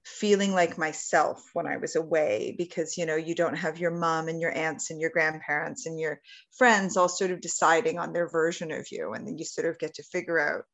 feeling 0.05 0.53
like 0.53 0.77
myself 0.77 1.41
when 1.53 1.67
I 1.67 1.77
was 1.77 1.95
away 1.95 2.55
because 2.59 2.99
you 2.99 3.07
know 3.07 3.15
you 3.15 3.37
don't 3.37 3.57
have 3.57 3.79
your 3.79 3.93
mom 3.93 4.29
and 4.29 4.41
your 4.41 4.53
aunts 4.57 4.91
and 4.91 5.01
your 5.01 5.11
grandparents 5.11 5.87
and 5.87 5.99
your 5.99 6.21
friends 6.59 6.97
all 6.97 7.09
sort 7.09 7.31
of 7.31 7.41
deciding 7.41 8.01
on 8.01 8.13
their 8.13 8.29
version 8.29 8.73
of 8.73 8.87
you 8.91 9.13
and 9.13 9.27
then 9.27 9.39
you 9.39 9.45
sort 9.45 9.69
of 9.69 9.79
get 9.79 9.95
to 9.95 10.03
figure 10.03 10.41
out 10.41 10.65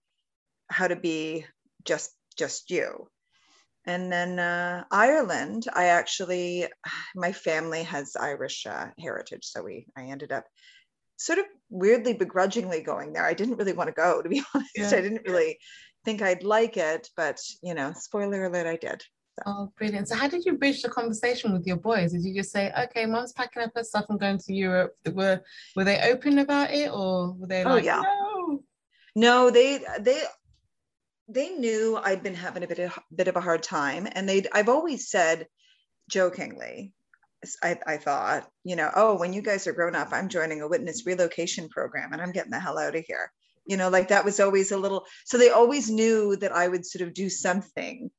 how 0.71 0.89
to 0.89 0.97
be 0.97 1.45
just 1.85 2.11
just 2.37 2.71
you. 2.71 3.09
And 3.89 4.13
then 4.13 4.39
uh, 4.39 4.85
Ireland, 4.91 5.65
I 5.73 5.87
actually 5.87 6.67
my 7.17 7.33
family 7.33 7.83
has 7.85 8.15
Irish 8.15 8.67
uh, 8.67 8.89
heritage, 9.01 9.47
so 9.47 9.63
we 9.63 9.87
I 9.97 10.03
ended 10.05 10.31
up 10.31 10.45
sort 11.17 11.39
of 11.39 11.47
weirdly 11.71 12.13
begrudgingly 12.13 12.83
going 12.83 13.15
there. 13.15 13.25
I 13.25 13.35
didn't 13.35 13.57
really 13.57 13.73
want 13.73 13.89
to 13.89 13.95
go, 13.95 14.23
to 14.23 14.29
be 14.29 14.43
honest. 14.55 14.71
Yeah. 14.77 14.91
I 14.93 15.01
didn't 15.01 15.27
really 15.27 15.59
think 16.05 16.21
I'd 16.21 16.45
like 16.45 16.77
it, 16.77 17.09
but 17.17 17.41
you 17.63 17.75
know, 17.75 17.93
spoiler 17.97 18.45
alert, 18.45 18.67
I 18.67 18.77
did. 18.77 19.03
So. 19.37 19.43
Oh, 19.47 19.73
brilliant. 19.79 20.09
So 20.09 20.17
how 20.17 20.29
did 20.29 20.45
you 20.45 20.59
bridge 20.59 20.83
the 20.83 20.91
conversation 20.91 21.53
with 21.53 21.67
your 21.67 21.77
boys? 21.77 22.13
Did 22.13 22.25
you 22.25 22.35
just 22.35 22.53
say, 22.53 22.73
okay, 22.79 23.07
mom's 23.07 23.33
packing 23.33 23.63
up 23.63 23.71
her 23.75 23.85
stuff 23.85 24.07
and 24.11 24.21
going 24.21 24.39
to 24.39 24.53
Europe? 24.53 24.95
Were 25.13 25.41
were 25.75 25.85
they 25.85 26.13
open 26.13 26.41
about 26.41 26.73
it 26.73 26.91
or 26.93 27.33
were 27.33 27.47
they 27.47 27.65
like, 27.65 27.73
oh, 27.73 27.77
like, 27.77 27.85
yeah. 27.85 28.03
no? 28.03 28.63
No, 29.15 29.51
they 29.51 29.81
they 30.01 30.23
they 31.29 31.51
knew 31.51 31.99
I'd 32.03 32.23
been 32.23 32.35
having 32.35 32.63
a 32.63 32.67
bit 32.67 32.79
of 32.79 32.99
bit 33.15 33.29
of 33.29 33.37
a 33.37 33.41
hard 33.41 33.63
time. 33.63 34.09
And 34.11 34.29
they'd 34.29 34.49
I've 34.53 34.69
always 34.69 35.11
said 35.11 35.47
jokingly, 36.09 36.95
I, 37.63 37.79
I 37.87 37.97
thought, 37.99 38.49
you 38.65 38.77
know, 38.77 38.91
oh, 38.95 39.17
when 39.17 39.33
you 39.33 39.43
guys 39.43 39.67
are 39.67 39.73
grown 39.73 39.95
up, 39.95 40.09
I'm 40.13 40.29
joining 40.29 40.63
a 40.63 40.69
witness 40.69 41.07
relocation 41.07 41.69
program 41.69 42.13
and 42.13 42.23
I'm 42.23 42.33
getting 42.33 42.51
the 42.51 42.59
hell 42.59 42.79
out 42.79 42.97
of 42.97 43.05
here. 43.07 43.31
You 43.67 43.77
know, 43.77 43.91
like 43.91 44.09
that 44.09 44.25
was 44.25 44.41
always 44.41 44.73
a 44.73 44.79
little, 44.79 45.05
so 45.27 45.37
they 45.37 45.51
always 45.51 45.91
knew 45.91 46.37
that 46.37 46.53
I 46.53 46.67
would 46.67 46.87
sort 46.87 47.07
of 47.07 47.13
do 47.13 47.29
something 47.29 48.11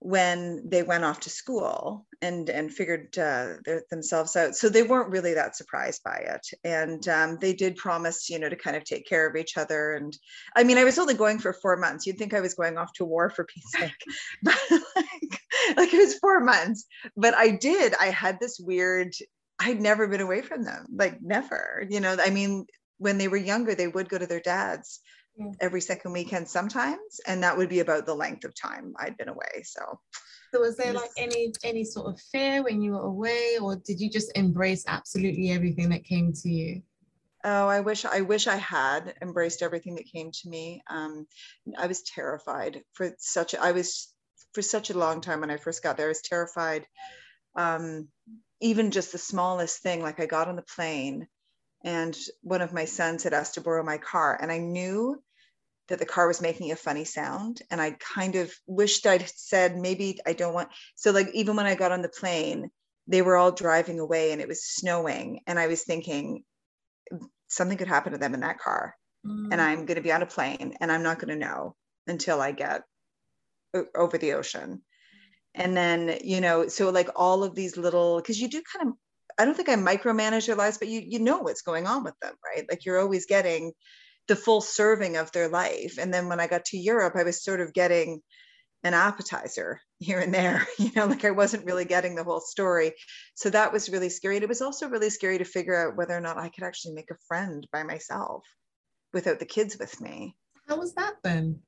when 0.00 0.62
they 0.68 0.82
went 0.82 1.04
off 1.04 1.20
to 1.20 1.30
school 1.30 2.06
and 2.22 2.48
and 2.50 2.72
figured 2.72 3.16
uh, 3.18 3.54
their, 3.64 3.82
themselves 3.90 4.36
out. 4.36 4.54
So 4.54 4.68
they 4.68 4.82
weren't 4.82 5.10
really 5.10 5.34
that 5.34 5.56
surprised 5.56 6.02
by 6.04 6.16
it. 6.16 6.46
And 6.64 7.06
um, 7.08 7.38
they 7.40 7.52
did 7.52 7.76
promise 7.76 8.30
you 8.30 8.38
know 8.38 8.48
to 8.48 8.56
kind 8.56 8.76
of 8.76 8.84
take 8.84 9.08
care 9.08 9.28
of 9.28 9.36
each 9.36 9.56
other. 9.56 9.92
And 9.92 10.16
i 10.56 10.62
mean 10.62 10.78
i 10.78 10.84
was 10.84 10.98
only 10.98 11.14
going 11.14 11.38
for 11.38 11.52
four 11.52 11.76
months. 11.76 12.06
You'd 12.06 12.18
think 12.18 12.34
i 12.34 12.40
was 12.40 12.54
going 12.54 12.78
off 12.78 12.92
to 12.94 13.04
war 13.04 13.30
for 13.30 13.44
peace 13.44 13.72
sake 13.78 13.92
but 14.42 14.58
like, 14.70 15.40
like 15.76 15.94
it 15.94 15.98
was 15.98 16.18
four 16.18 16.40
months. 16.40 16.86
But 17.16 17.34
i 17.34 17.50
did 17.50 17.94
i 18.00 18.06
had 18.06 18.38
this 18.40 18.60
weird 18.60 19.12
i'd 19.60 19.80
never 19.80 20.06
been 20.06 20.20
away 20.20 20.42
from 20.42 20.64
them 20.64 20.86
like 20.94 21.20
never. 21.20 21.84
You 21.90 22.00
know 22.00 22.16
i 22.24 22.30
mean 22.30 22.66
when 22.98 23.18
they 23.18 23.28
were 23.28 23.36
younger 23.36 23.74
they 23.74 23.88
would 23.88 24.08
go 24.08 24.18
to 24.18 24.26
their 24.26 24.40
dads 24.40 25.00
yeah. 25.38 25.52
every 25.60 25.80
second 25.80 26.12
weekend 26.12 26.48
sometimes 26.48 27.20
and 27.26 27.42
that 27.42 27.56
would 27.56 27.68
be 27.68 27.80
about 27.80 28.06
the 28.06 28.14
length 28.14 28.44
of 28.44 28.54
time 28.54 28.92
i'd 29.00 29.16
been 29.16 29.28
away 29.28 29.62
so. 29.64 30.00
So 30.52 30.60
was 30.60 30.76
there 30.76 30.94
like 30.94 31.10
any 31.18 31.52
any 31.62 31.84
sort 31.84 32.06
of 32.06 32.20
fear 32.32 32.62
when 32.62 32.80
you 32.80 32.92
were 32.92 33.02
away 33.02 33.58
or 33.60 33.76
did 33.76 34.00
you 34.00 34.10
just 34.10 34.32
embrace 34.34 34.84
absolutely 34.86 35.50
everything 35.50 35.90
that 35.90 36.04
came 36.04 36.32
to 36.32 36.48
you? 36.48 36.82
Oh 37.44 37.68
i 37.68 37.80
wish 37.80 38.06
i 38.06 38.22
wish 38.22 38.46
i 38.46 38.56
had 38.56 39.14
embraced 39.20 39.62
everything 39.62 39.96
that 39.96 40.10
came 40.10 40.30
to 40.32 40.48
me. 40.48 40.82
Um, 40.88 41.26
i 41.76 41.86
was 41.86 42.02
terrified 42.02 42.82
for 42.94 43.14
such 43.18 43.54
i 43.54 43.72
was 43.72 44.12
for 44.54 44.62
such 44.62 44.88
a 44.90 44.98
long 44.98 45.20
time 45.20 45.40
when 45.40 45.50
i 45.50 45.58
first 45.58 45.82
got 45.82 45.98
there 45.98 46.06
i 46.06 46.08
was 46.08 46.22
terrified 46.22 46.86
um, 47.56 48.08
even 48.60 48.90
just 48.90 49.12
the 49.12 49.18
smallest 49.18 49.82
thing 49.82 50.02
like 50.02 50.18
i 50.18 50.26
got 50.26 50.48
on 50.48 50.56
the 50.56 50.62
plane 50.62 51.28
and 51.84 52.16
one 52.42 52.62
of 52.62 52.72
my 52.72 52.86
sons 52.86 53.22
had 53.22 53.34
asked 53.34 53.54
to 53.54 53.60
borrow 53.60 53.84
my 53.84 53.98
car 53.98 54.36
and 54.40 54.50
i 54.50 54.58
knew 54.58 55.22
that 55.88 55.98
the 55.98 56.06
car 56.06 56.28
was 56.28 56.40
making 56.40 56.70
a 56.70 56.76
funny 56.76 57.04
sound 57.04 57.62
and 57.70 57.80
i 57.80 57.90
kind 57.92 58.36
of 58.36 58.52
wished 58.66 59.06
i'd 59.06 59.28
said 59.28 59.76
maybe 59.76 60.18
i 60.26 60.32
don't 60.32 60.54
want 60.54 60.68
so 60.94 61.10
like 61.10 61.28
even 61.34 61.56
when 61.56 61.66
i 61.66 61.74
got 61.74 61.92
on 61.92 62.02
the 62.02 62.08
plane 62.08 62.70
they 63.06 63.22
were 63.22 63.36
all 63.36 63.52
driving 63.52 63.98
away 63.98 64.32
and 64.32 64.40
it 64.40 64.48
was 64.48 64.64
snowing 64.64 65.40
and 65.46 65.58
i 65.58 65.66
was 65.66 65.82
thinking 65.82 66.44
something 67.48 67.78
could 67.78 67.88
happen 67.88 68.12
to 68.12 68.18
them 68.18 68.34
in 68.34 68.40
that 68.40 68.58
car 68.58 68.94
mm. 69.26 69.48
and 69.50 69.60
i'm 69.60 69.86
going 69.86 69.96
to 69.96 70.02
be 70.02 70.12
on 70.12 70.22
a 70.22 70.26
plane 70.26 70.74
and 70.80 70.92
i'm 70.92 71.02
not 71.02 71.18
going 71.18 71.28
to 71.28 71.46
know 71.46 71.74
until 72.06 72.40
i 72.40 72.52
get 72.52 72.82
over 73.94 74.18
the 74.18 74.32
ocean 74.32 74.82
and 75.54 75.76
then 75.76 76.18
you 76.22 76.40
know 76.40 76.68
so 76.68 76.90
like 76.90 77.08
all 77.16 77.42
of 77.42 77.54
these 77.54 77.76
little 77.76 78.16
because 78.16 78.40
you 78.40 78.48
do 78.48 78.62
kind 78.72 78.88
of 78.88 78.94
i 79.38 79.44
don't 79.44 79.54
think 79.54 79.68
i 79.68 79.74
micromanage 79.74 80.46
their 80.46 80.56
lives 80.56 80.78
but 80.78 80.88
you 80.88 81.02
you 81.04 81.18
know 81.18 81.38
what's 81.38 81.62
going 81.62 81.86
on 81.86 82.04
with 82.04 82.14
them 82.20 82.34
right 82.44 82.66
like 82.70 82.84
you're 82.84 83.00
always 83.00 83.26
getting 83.26 83.72
the 84.28 84.36
full 84.36 84.60
serving 84.60 85.16
of 85.16 85.32
their 85.32 85.48
life. 85.48 85.96
And 85.98 86.12
then 86.12 86.28
when 86.28 86.38
I 86.38 86.46
got 86.46 86.66
to 86.66 86.78
Europe, 86.78 87.14
I 87.16 87.24
was 87.24 87.42
sort 87.42 87.60
of 87.60 87.72
getting 87.72 88.20
an 88.84 88.94
appetizer 88.94 89.80
here 89.98 90.20
and 90.20 90.32
there, 90.32 90.66
you 90.78 90.92
know, 90.94 91.06
like 91.06 91.24
I 91.24 91.32
wasn't 91.32 91.64
really 91.64 91.84
getting 91.84 92.14
the 92.14 92.24
whole 92.24 92.40
story. 92.40 92.92
So 93.34 93.50
that 93.50 93.72
was 93.72 93.90
really 93.90 94.10
scary. 94.10 94.36
And 94.36 94.44
it 94.44 94.48
was 94.48 94.62
also 94.62 94.88
really 94.88 95.10
scary 95.10 95.38
to 95.38 95.44
figure 95.44 95.74
out 95.74 95.96
whether 95.96 96.16
or 96.16 96.20
not 96.20 96.38
I 96.38 96.50
could 96.50 96.64
actually 96.64 96.94
make 96.94 97.10
a 97.10 97.18
friend 97.26 97.66
by 97.72 97.82
myself 97.82 98.44
without 99.12 99.40
the 99.40 99.46
kids 99.46 99.76
with 99.78 100.00
me. 100.00 100.36
How 100.68 100.76
was 100.76 100.94
that 100.94 101.14
then? 101.24 101.60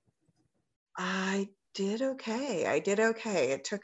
I 0.97 1.49
did 1.75 2.02
okay. 2.02 2.67
I 2.67 2.79
did 2.81 3.00
okay. 3.00 3.52
It 3.52 3.64
took, 3.64 3.83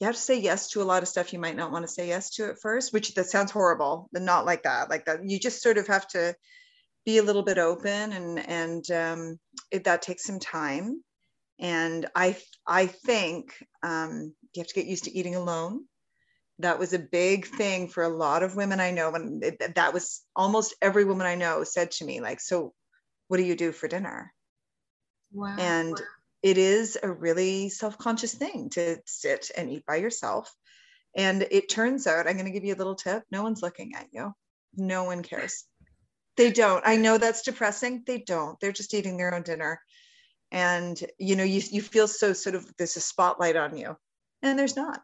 you 0.00 0.06
have 0.06 0.16
to 0.16 0.20
say 0.20 0.40
yes 0.40 0.70
to 0.70 0.82
a 0.82 0.84
lot 0.84 1.04
of 1.04 1.08
stuff 1.08 1.32
you 1.32 1.38
might 1.38 1.56
not 1.56 1.70
want 1.70 1.84
to 1.84 1.92
say 1.92 2.08
yes 2.08 2.30
to 2.30 2.48
at 2.48 2.60
first, 2.60 2.92
which 2.92 3.14
that 3.14 3.26
sounds 3.26 3.52
horrible, 3.52 4.08
but 4.12 4.22
not 4.22 4.44
like 4.44 4.64
that. 4.64 4.90
Like 4.90 5.04
that, 5.04 5.20
you 5.24 5.38
just 5.38 5.62
sort 5.62 5.78
of 5.78 5.86
have 5.86 6.08
to 6.08 6.34
be 7.04 7.18
a 7.18 7.22
little 7.22 7.42
bit 7.42 7.58
open 7.58 8.12
and 8.12 8.38
and 8.38 8.90
um, 8.90 9.38
it, 9.70 9.84
that 9.84 10.02
takes 10.02 10.24
some 10.24 10.38
time. 10.40 11.02
And 11.60 12.06
i 12.14 12.36
i 12.66 12.86
think 12.86 13.54
um, 13.82 14.34
you 14.54 14.60
have 14.60 14.68
to 14.68 14.74
get 14.74 14.86
used 14.86 15.04
to 15.04 15.16
eating 15.16 15.36
alone. 15.36 15.84
That 16.60 16.78
was 16.78 16.92
a 16.92 16.98
big 16.98 17.46
thing 17.46 17.88
for 17.88 18.04
a 18.04 18.08
lot 18.08 18.44
of 18.44 18.54
women 18.54 18.78
i 18.78 18.92
know 18.92 19.12
and 19.14 19.42
it, 19.42 19.74
that 19.74 19.92
was 19.92 20.22
almost 20.36 20.74
every 20.80 21.04
woman 21.04 21.26
i 21.26 21.34
know 21.34 21.64
said 21.64 21.90
to 21.92 22.04
me 22.04 22.20
like 22.20 22.40
so 22.40 22.72
what 23.26 23.38
do 23.38 23.42
you 23.42 23.56
do 23.56 23.72
for 23.72 23.88
dinner? 23.88 24.32
Wow. 25.32 25.56
and 25.58 26.00
it 26.44 26.58
is 26.58 26.96
a 27.02 27.10
really 27.10 27.70
self-conscious 27.70 28.34
thing 28.34 28.70
to 28.70 28.98
sit 29.04 29.50
and 29.56 29.68
eat 29.68 29.84
by 29.84 29.96
yourself. 29.96 30.48
And 31.16 31.44
it 31.50 31.68
turns 31.68 32.06
out 32.06 32.28
i'm 32.28 32.34
going 32.34 32.46
to 32.46 32.52
give 32.52 32.64
you 32.64 32.74
a 32.74 32.82
little 32.82 32.94
tip 32.94 33.24
no 33.30 33.42
one's 33.42 33.62
looking 33.62 33.94
at 33.96 34.06
you. 34.12 34.32
No 34.76 35.04
one 35.04 35.22
cares 35.22 35.64
they 36.36 36.50
don't. 36.50 36.82
I 36.86 36.96
know 36.96 37.18
that's 37.18 37.42
depressing. 37.42 38.02
They 38.06 38.18
don't. 38.18 38.58
They're 38.60 38.72
just 38.72 38.94
eating 38.94 39.16
their 39.16 39.34
own 39.34 39.42
dinner. 39.42 39.80
and 40.52 41.02
you 41.18 41.36
know 41.36 41.44
you, 41.44 41.60
you 41.70 41.82
feel 41.82 42.06
so 42.06 42.32
sort 42.32 42.54
of 42.54 42.64
there's 42.78 42.96
a 42.96 43.00
spotlight 43.00 43.56
on 43.56 43.76
you 43.76 43.96
and 44.42 44.58
there's 44.58 44.76
not 44.76 45.00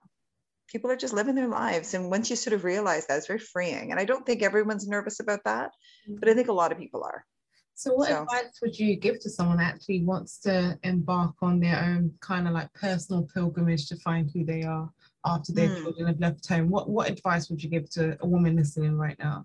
people 0.69 0.91
are 0.91 0.97
just 0.97 1.15
living 1.15 1.35
their 1.35 1.49
lives 1.49 1.95
and 1.95 2.11
once 2.11 2.31
you 2.31 2.37
sort 2.37 2.55
of 2.55 2.65
realize 2.65 3.07
that 3.07 3.17
it's 3.19 3.27
very 3.27 3.39
freeing 3.39 3.91
and 3.91 3.99
i 3.99 4.05
don't 4.05 4.25
think 4.25 4.43
everyone's 4.43 4.87
nervous 4.87 5.21
about 5.21 5.43
that 5.45 5.73
but 6.21 6.29
i 6.29 6.35
think 6.35 6.49
a 6.49 6.53
lot 6.53 6.73
of 6.73 6.79
people 6.79 7.03
are 7.03 7.25
so 7.75 7.95
what 7.95 8.09
so, 8.09 8.23
advice 8.23 8.61
would 8.63 8.79
you 8.79 8.95
give 8.97 9.19
to 9.19 9.31
someone 9.31 9.57
that 9.57 9.75
actually 9.75 10.05
wants 10.05 10.39
to 10.39 10.79
embark 10.85 11.35
on 11.43 11.59
their 11.59 11.83
own 11.83 12.13
kind 12.21 12.47
of 12.47 12.55
like 12.55 12.73
personal 12.75 13.27
pilgrimage 13.35 13.89
to 13.89 13.97
find 13.97 14.31
who 14.31 14.45
they 14.45 14.63
are 14.63 14.89
after 15.25 15.53
their 15.53 15.69
mm. 15.69 15.83
children 15.83 16.07
have 16.07 16.21
left 16.21 16.47
home 16.49 16.69
what 16.71 16.89
what 16.89 17.11
advice 17.11 17.51
would 17.51 17.63
you 17.63 17.69
give 17.69 17.89
to 17.91 18.17
a 18.21 18.27
woman 18.27 18.55
listening 18.57 18.97
right 18.97 19.19
now 19.19 19.45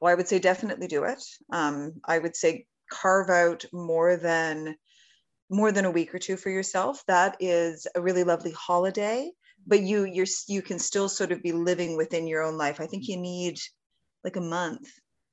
well 0.00 0.12
i 0.12 0.14
would 0.14 0.28
say 0.28 0.38
definitely 0.38 0.86
do 0.86 1.04
it. 1.04 1.22
Um, 1.52 1.94
i 2.04 2.18
would 2.18 2.36
say 2.36 2.66
carve 2.90 3.30
out 3.30 3.64
more 3.72 4.16
than 4.16 4.76
more 5.48 5.72
than 5.72 5.84
a 5.84 5.90
week 5.90 6.12
or 6.12 6.18
two 6.18 6.36
for 6.36 6.50
yourself. 6.50 7.04
That 7.06 7.36
is 7.38 7.86
a 7.94 8.00
really 8.00 8.24
lovely 8.24 8.50
holiday 8.50 9.30
but 9.66 9.82
you 9.82 10.04
you're 10.04 10.26
you 10.46 10.62
can 10.62 10.78
still 10.78 11.08
sort 11.08 11.32
of 11.32 11.42
be 11.42 11.52
living 11.52 11.96
within 11.96 12.26
your 12.26 12.42
own 12.42 12.56
life. 12.56 12.80
I 12.80 12.86
think 12.86 13.08
you 13.08 13.16
need 13.16 13.58
like 14.24 14.36
a 14.36 14.40
month 14.40 14.88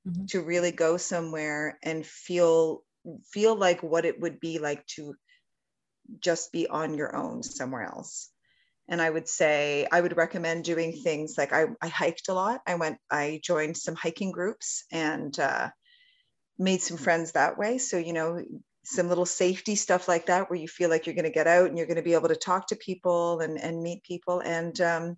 mm-hmm. 0.08 0.25
to 0.27 0.41
really 0.41 0.72
go 0.72 0.98
somewhere 0.98 1.77
and 1.84 2.05
feel 2.05 2.84
feel 3.32 3.55
like 3.55 3.84
what 3.84 4.05
it 4.05 4.20
would 4.20 4.39
be 4.39 4.60
like 4.60 4.86
to 4.88 5.15
just 6.20 6.51
be 6.51 6.67
on 6.67 6.96
your 6.96 7.15
own 7.15 7.43
somewhere 7.43 7.84
else 7.84 8.29
and 8.90 9.02
i 9.02 9.10
would 9.10 9.28
say 9.28 9.88
i 9.92 10.00
would 10.00 10.18
recommend 10.18 10.63
doing 10.63 10.92
things 10.92 11.36
like 11.38 11.54
i, 11.54 11.66
I 11.82 11.88
hiked 11.88 12.30
a 12.30 12.34
lot. 12.34 12.62
I 12.68 12.75
went 12.75 12.98
i 13.10 13.40
joined 13.44 13.78
some 13.78 13.96
hiking 13.96 14.32
groups 14.32 14.86
and 14.92 15.38
uh, 15.40 15.70
made 16.58 16.82
some 16.82 16.98
friends 16.98 17.32
that 17.32 17.58
way. 17.58 17.78
So 17.78 17.98
you 17.98 18.13
know 18.13 18.44
some 18.86 19.08
little 19.08 19.25
safety 19.25 19.75
stuff 19.75 20.08
like 20.08 20.25
that 20.25 20.50
where 20.50 20.60
you 20.60 20.68
feel 20.68 20.90
like 20.90 21.06
you're 21.06 21.16
going 21.16 21.24
to 21.24 21.32
get 21.32 21.48
out 21.48 21.68
and 21.68 21.78
you're 21.78 21.88
going 21.88 21.98
to 21.98 22.04
be 22.04 22.13
able 22.13 22.28
to 22.28 22.36
talk 22.36 22.68
to 22.68 22.75
people 22.75 23.40
and, 23.40 23.58
and 23.58 23.82
meet 23.82 24.04
people 24.04 24.42
and 24.42 24.80
um, 24.82 25.18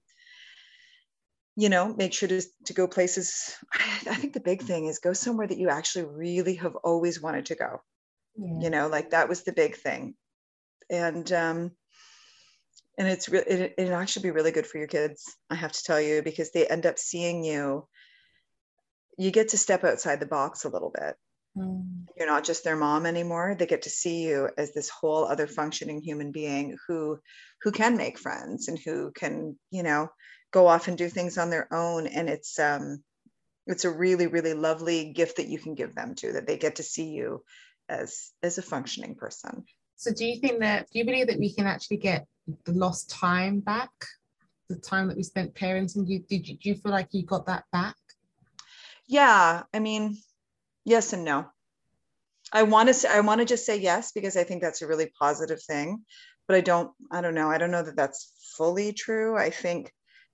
you 1.56 1.70
know 1.70 1.94
make 1.96 2.14
sure 2.14 2.30
to, 2.30 2.42
to 2.66 2.74
go 2.74 2.88
places. 2.88 3.56
I 3.74 4.16
think 4.16 4.34
the 4.34 4.40
big 4.40 4.62
thing 4.62 4.86
is 4.86 5.00
go 5.00 5.14
somewhere 5.14 5.48
that 5.48 5.58
you 5.58 5.70
actually 5.70 6.06
really 6.06 6.56
have 6.56 6.76
always 6.76 7.22
wanted 7.22 7.48
to 7.48 7.56
go. 7.56 7.82
Yeah. 8.38 8.60
you 8.60 8.70
know 8.70 8.88
like 8.88 9.12
that 9.12 9.30
was 9.30 9.44
the 9.44 9.54
big 9.54 9.76
thing. 9.76 10.16
And 10.90 11.32
um 11.32 11.72
and 12.98 13.08
it's 13.08 13.30
really 13.30 13.46
it, 13.46 13.74
it 13.78 13.90
actually 13.90 14.24
be 14.24 14.32
really 14.32 14.52
good 14.52 14.68
for 14.68 14.78
your 14.78 14.88
kids 14.88 15.36
i 15.50 15.56
have 15.56 15.72
to 15.72 15.84
tell 15.84 16.00
you 16.00 16.22
because 16.22 16.52
they 16.52 16.68
end 16.68 16.86
up 16.86 16.98
seeing 16.98 17.44
you 17.44 17.88
you 19.18 19.32
get 19.32 19.50
to 19.50 19.58
step 19.58 19.84
outside 19.84 20.20
the 20.20 20.26
box 20.26 20.66
a 20.66 20.70
little 20.70 20.92
bit 20.94 21.16
Mm. 21.58 22.08
You're 22.18 22.28
not 22.28 22.44
just 22.44 22.64
their 22.64 22.76
mom 22.76 23.06
anymore. 23.06 23.56
They 23.58 23.66
get 23.66 23.84
to 23.84 23.90
see 23.90 24.24
you 24.24 24.50
as 24.58 24.74
this 24.74 24.90
whole 24.90 25.26
other 25.26 25.48
functioning 25.48 26.02
human 26.02 26.32
being 26.32 26.78
who 26.88 27.20
who 27.62 27.72
can 27.72 27.98
make 27.98 28.20
friends 28.20 28.68
and 28.68 28.78
who 28.78 29.12
can, 29.12 29.58
you 29.72 29.84
know, 29.84 30.10
go 30.52 30.68
off 30.68 30.88
and 30.88 30.98
do 30.98 31.10
things 31.10 31.38
on 31.38 31.50
their 31.50 31.74
own. 31.74 32.08
And 32.08 32.30
it's 32.30 32.60
um 32.60 33.04
it's 33.68 33.86
a 33.86 33.90
really, 33.90 34.28
really 34.28 34.54
lovely 34.54 35.12
gift 35.14 35.38
that 35.38 35.48
you 35.48 35.58
can 35.58 35.76
give 35.76 35.96
them 35.96 36.14
too, 36.16 36.34
that 36.34 36.46
they 36.46 36.58
get 36.58 36.76
to 36.78 36.84
see 36.84 37.10
you 37.10 37.44
as 37.88 38.32
as 38.44 38.58
a 38.58 38.64
functioning 38.64 39.16
person. 39.16 39.64
So 39.96 40.12
do 40.12 40.26
you 40.26 40.40
think 40.42 40.60
that 40.60 40.90
do 40.92 41.00
you 41.00 41.06
believe 41.06 41.28
that 41.28 41.40
we 41.40 41.54
can 41.54 41.68
actually 41.68 41.98
get 41.98 42.28
the 42.66 42.74
lost 42.74 43.10
time 43.10 43.60
back? 43.60 43.92
The 44.70 44.76
time 44.76 45.08
that 45.08 45.18
we 45.18 45.24
spent 45.24 45.54
parenting, 45.54 46.08
you 46.08 46.20
did 46.20 46.48
you, 46.48 46.58
do 46.58 46.70
you 46.70 46.76
feel 46.76 46.92
like 46.92 47.10
you 47.12 47.24
got 47.24 47.46
that 47.46 47.66
back? 47.72 47.96
Yeah, 49.08 49.64
I 49.74 49.80
mean, 49.80 50.18
yes 50.84 51.14
and 51.14 51.24
no. 51.24 51.46
I 52.52 52.64
want 52.64 52.90
to 52.90 52.94
say, 52.94 53.10
I 53.10 53.20
want 53.20 53.42
to 53.42 53.46
just 53.46 53.66
say 53.66 53.78
yes 53.78 54.12
because 54.12 54.38
I 54.38 54.44
think 54.44 54.62
that's 54.62 54.82
a 54.82 54.88
really 54.88 55.12
positive 55.20 55.62
thing, 55.62 56.06
but 56.48 56.56
I 56.56 56.62
don't 56.62 56.92
I 57.12 57.22
don't 57.22 57.36
know. 57.36 57.50
I 57.50 57.58
don't 57.58 57.72
know 57.72 57.84
that 57.84 57.96
that's 57.96 58.54
fully 58.58 58.94
true. 58.94 59.38
I 59.38 59.50
think 59.50 59.92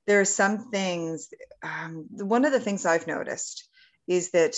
there 0.07 0.19
are 0.21 0.25
some 0.25 0.69
things. 0.71 1.29
Um, 1.63 2.07
one 2.11 2.45
of 2.45 2.51
the 2.51 2.59
things 2.59 2.85
I've 2.85 3.07
noticed 3.07 3.67
is 4.07 4.31
that, 4.31 4.55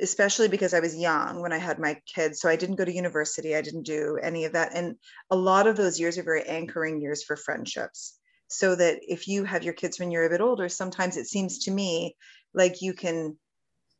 especially 0.00 0.48
because 0.48 0.74
I 0.74 0.80
was 0.80 0.96
young 0.96 1.40
when 1.40 1.52
I 1.52 1.58
had 1.58 1.78
my 1.78 2.00
kids, 2.06 2.40
so 2.40 2.48
I 2.48 2.56
didn't 2.56 2.76
go 2.76 2.84
to 2.84 2.92
university. 2.92 3.54
I 3.54 3.62
didn't 3.62 3.84
do 3.84 4.18
any 4.22 4.44
of 4.44 4.52
that, 4.52 4.74
and 4.74 4.96
a 5.30 5.36
lot 5.36 5.66
of 5.66 5.76
those 5.76 6.00
years 6.00 6.18
are 6.18 6.22
very 6.22 6.44
anchoring 6.44 7.00
years 7.00 7.22
for 7.22 7.36
friendships. 7.36 8.18
So 8.48 8.74
that 8.76 8.98
if 9.02 9.28
you 9.28 9.44
have 9.44 9.64
your 9.64 9.72
kids 9.72 9.98
when 9.98 10.10
you're 10.10 10.26
a 10.26 10.30
bit 10.30 10.42
older, 10.42 10.68
sometimes 10.68 11.16
it 11.16 11.26
seems 11.26 11.64
to 11.64 11.70
me 11.70 12.16
like 12.52 12.82
you 12.82 12.92
can 12.92 13.38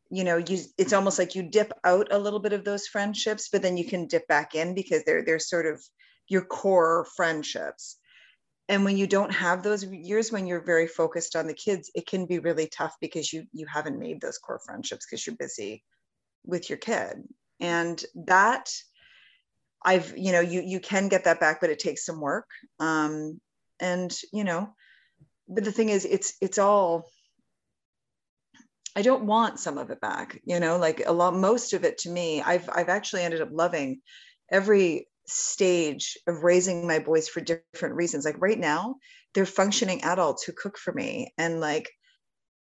you 0.09 0.23
know 0.23 0.37
you 0.37 0.59
it's 0.77 0.93
almost 0.93 1.17
like 1.17 1.33
you 1.33 1.41
dip 1.41 1.73
out 1.83 2.09
a 2.11 2.19
little 2.19 2.39
bit 2.39 2.53
of 2.53 2.63
those 2.63 2.85
friendships 2.85 3.49
but 3.51 3.63
then 3.63 3.77
you 3.77 3.85
can 3.85 4.05
dip 4.05 4.27
back 4.27 4.53
in 4.53 4.75
because 4.75 5.03
they're 5.05 5.23
they're 5.25 5.39
sort 5.39 5.65
of 5.65 5.81
your 6.27 6.45
core 6.45 7.07
friendships 7.15 7.97
and 8.69 8.85
when 8.85 8.97
you 8.97 9.07
don't 9.07 9.31
have 9.31 9.61
those 9.61 9.83
years 9.85 10.31
when 10.31 10.47
you're 10.47 10.61
very 10.63 10.87
focused 10.87 11.35
on 11.35 11.47
the 11.47 11.53
kids 11.53 11.91
it 11.95 12.07
can 12.07 12.25
be 12.25 12.39
really 12.39 12.67
tough 12.67 12.95
because 13.01 13.31
you 13.31 13.45
you 13.51 13.65
haven't 13.65 13.99
made 13.99 14.21
those 14.21 14.37
core 14.37 14.61
friendships 14.65 15.05
because 15.05 15.25
you're 15.25 15.35
busy 15.35 15.83
with 16.45 16.69
your 16.69 16.77
kid. 16.77 17.23
And 17.59 18.03
that 18.25 18.71
i've 19.85 20.17
you 20.17 20.31
know 20.31 20.39
you 20.39 20.61
you 20.61 20.79
can 20.79 21.09
get 21.09 21.25
that 21.25 21.39
back 21.41 21.59
but 21.59 21.69
it 21.69 21.79
takes 21.79 22.05
some 22.05 22.21
work. 22.21 22.49
Um 22.79 23.39
and 23.79 24.15
you 24.31 24.43
know 24.43 24.73
but 25.47 25.63
the 25.63 25.71
thing 25.71 25.89
is 25.89 26.05
it's 26.05 26.35
it's 26.41 26.57
all 26.57 27.09
I 28.95 29.01
don't 29.01 29.25
want 29.25 29.59
some 29.59 29.79
of 29.79 29.89
it 29.89 29.99
back, 29.99 30.39
you 30.45 30.59
know, 30.59 30.77
like 30.77 31.01
a 31.05 31.11
lot, 31.11 31.35
most 31.35 31.73
of 31.73 31.83
it 31.83 31.97
to 31.99 32.11
me, 32.11 32.43
I've, 32.43 32.69
I've 32.71 32.89
actually 32.89 33.23
ended 33.23 33.41
up 33.41 33.49
loving 33.51 34.01
every 34.51 35.07
stage 35.27 36.17
of 36.27 36.43
raising 36.43 36.87
my 36.87 36.99
boys 36.99 37.27
for 37.27 37.41
different 37.41 37.95
reasons. 37.95 38.25
Like 38.25 38.41
right 38.41 38.59
now, 38.59 38.95
they're 39.33 39.45
functioning 39.45 40.03
adults 40.03 40.43
who 40.43 40.51
cook 40.51 40.77
for 40.77 40.93
me 40.93 41.33
and 41.37 41.59
like 41.59 41.89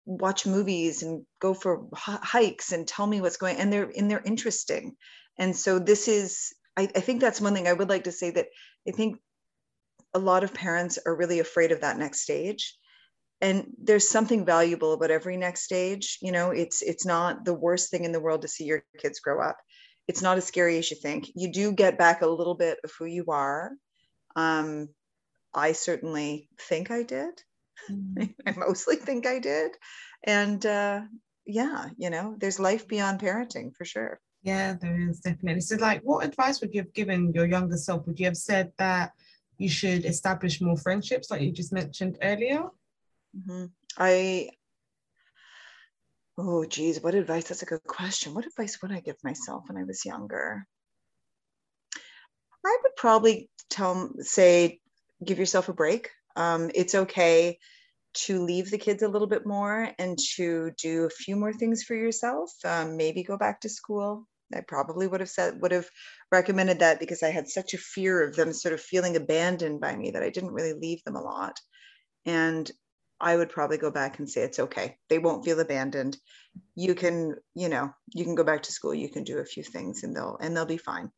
watch 0.06 0.46
movies 0.46 1.02
and 1.02 1.24
go 1.40 1.54
for 1.54 1.88
hikes 1.94 2.72
and 2.72 2.88
tell 2.88 3.06
me 3.06 3.20
what's 3.20 3.36
going 3.36 3.56
and 3.58 3.72
they're 3.72 3.90
and 3.96 4.10
they're 4.10 4.22
interesting. 4.24 4.96
And 5.38 5.54
so 5.54 5.78
this 5.78 6.08
is, 6.08 6.52
I, 6.76 6.82
I 6.82 7.00
think 7.00 7.20
that's 7.20 7.40
one 7.40 7.54
thing 7.54 7.68
I 7.68 7.72
would 7.72 7.88
like 7.88 8.04
to 8.04 8.12
say 8.12 8.30
that 8.30 8.48
I 8.86 8.92
think 8.92 9.18
a 10.14 10.18
lot 10.18 10.42
of 10.42 10.54
parents 10.54 10.98
are 11.04 11.14
really 11.14 11.38
afraid 11.38 11.70
of 11.70 11.82
that 11.82 11.98
next 11.98 12.20
stage 12.20 12.76
and 13.40 13.66
there's 13.82 14.08
something 14.08 14.44
valuable 14.44 14.92
about 14.92 15.10
every 15.10 15.36
next 15.36 15.62
stage 15.62 16.18
you 16.22 16.32
know 16.32 16.50
it's 16.50 16.82
it's 16.82 17.06
not 17.06 17.44
the 17.44 17.54
worst 17.54 17.90
thing 17.90 18.04
in 18.04 18.12
the 18.12 18.20
world 18.20 18.42
to 18.42 18.48
see 18.48 18.64
your 18.64 18.84
kids 18.98 19.20
grow 19.20 19.40
up 19.40 19.58
it's 20.08 20.22
not 20.22 20.38
as 20.38 20.46
scary 20.46 20.78
as 20.78 20.90
you 20.90 20.96
think. 20.96 21.30
You 21.34 21.52
do 21.52 21.72
get 21.72 21.98
back 21.98 22.22
a 22.22 22.26
little 22.26 22.54
bit 22.54 22.78
of 22.82 22.90
who 22.98 23.04
you 23.04 23.26
are. 23.28 23.72
Um, 24.34 24.88
i 25.54 25.72
certainly 25.72 26.48
think 26.68 26.90
i 26.90 27.02
did. 27.02 27.34
Mm-hmm. 27.90 28.24
i 28.46 28.52
mostly 28.56 28.96
think 28.96 29.26
i 29.26 29.38
did. 29.38 29.72
And 30.24 30.64
uh, 30.64 31.02
yeah 31.46 31.88
you 31.96 32.10
know 32.10 32.34
there's 32.38 32.60
life 32.60 32.88
beyond 32.88 33.20
parenting 33.20 33.74
for 33.76 33.84
sure. 33.84 34.20
Yeah 34.42 34.74
there 34.80 35.08
is 35.08 35.20
definitely. 35.20 35.60
So 35.60 35.76
like 35.76 36.00
what 36.02 36.24
advice 36.24 36.60
would 36.60 36.74
you 36.74 36.82
have 36.82 36.94
given 36.94 37.32
your 37.32 37.46
younger 37.46 37.76
self? 37.76 38.06
Would 38.06 38.18
you 38.18 38.26
have 38.26 38.36
said 38.36 38.72
that 38.78 39.12
you 39.58 39.68
should 39.68 40.04
establish 40.04 40.60
more 40.60 40.76
friendships 40.76 41.30
like 41.30 41.42
you 41.42 41.52
just 41.52 41.72
mentioned 41.72 42.18
earlier? 42.22 42.64
Mm-hmm. 43.36 43.66
I, 43.98 44.50
oh, 46.38 46.64
geez, 46.64 47.00
what 47.02 47.14
advice? 47.14 47.48
That's 47.48 47.62
a 47.62 47.66
good 47.66 47.84
question. 47.84 48.32
What 48.32 48.46
advice 48.46 48.78
would 48.80 48.92
I 48.92 49.00
give 49.00 49.16
myself 49.24 49.64
when 49.66 49.76
I 49.76 49.84
was 49.84 50.04
younger? 50.04 50.64
I 52.64 52.78
would 52.82 52.96
probably 52.96 53.50
tell, 53.70 54.10
say, 54.20 54.80
give 55.24 55.38
yourself 55.38 55.68
a 55.68 55.72
break. 55.72 56.10
Um, 56.36 56.70
it's 56.74 56.94
okay 56.94 57.58
to 58.14 58.42
leave 58.42 58.70
the 58.70 58.78
kids 58.78 59.02
a 59.02 59.08
little 59.08 59.28
bit 59.28 59.46
more 59.46 59.90
and 59.98 60.18
to 60.36 60.70
do 60.80 61.04
a 61.04 61.10
few 61.10 61.36
more 61.36 61.52
things 61.52 61.82
for 61.82 61.94
yourself. 61.94 62.50
Um, 62.64 62.96
maybe 62.96 63.22
go 63.22 63.36
back 63.36 63.60
to 63.60 63.68
school. 63.68 64.26
I 64.54 64.62
probably 64.66 65.06
would 65.06 65.20
have 65.20 65.28
said 65.28 65.60
would 65.60 65.72
have 65.72 65.88
recommended 66.32 66.78
that 66.78 67.00
because 67.00 67.22
I 67.22 67.30
had 67.30 67.48
such 67.48 67.74
a 67.74 67.78
fear 67.78 68.24
of 68.24 68.34
them 68.34 68.52
sort 68.52 68.72
of 68.72 68.80
feeling 68.80 69.14
abandoned 69.14 69.80
by 69.80 69.94
me 69.94 70.12
that 70.12 70.22
I 70.22 70.30
didn't 70.30 70.52
really 70.52 70.72
leave 70.72 71.04
them 71.04 71.16
a 71.16 71.22
lot. 71.22 71.58
And 72.24 72.70
I 73.20 73.36
would 73.36 73.50
probably 73.50 73.78
go 73.78 73.90
back 73.90 74.18
and 74.18 74.30
say 74.30 74.42
it's 74.42 74.60
okay. 74.60 74.96
They 75.08 75.18
won't 75.18 75.44
feel 75.44 75.58
abandoned. 75.60 76.16
You 76.74 76.94
can, 76.94 77.34
you 77.54 77.68
know, 77.68 77.92
you 78.14 78.24
can 78.24 78.34
go 78.34 78.44
back 78.44 78.62
to 78.64 78.72
school. 78.72 78.94
You 78.94 79.08
can 79.08 79.24
do 79.24 79.38
a 79.38 79.44
few 79.44 79.62
things, 79.62 80.04
and 80.04 80.14
they'll 80.14 80.36
and 80.40 80.56
they'll 80.56 80.66
be 80.66 80.76
fine. 80.76 81.10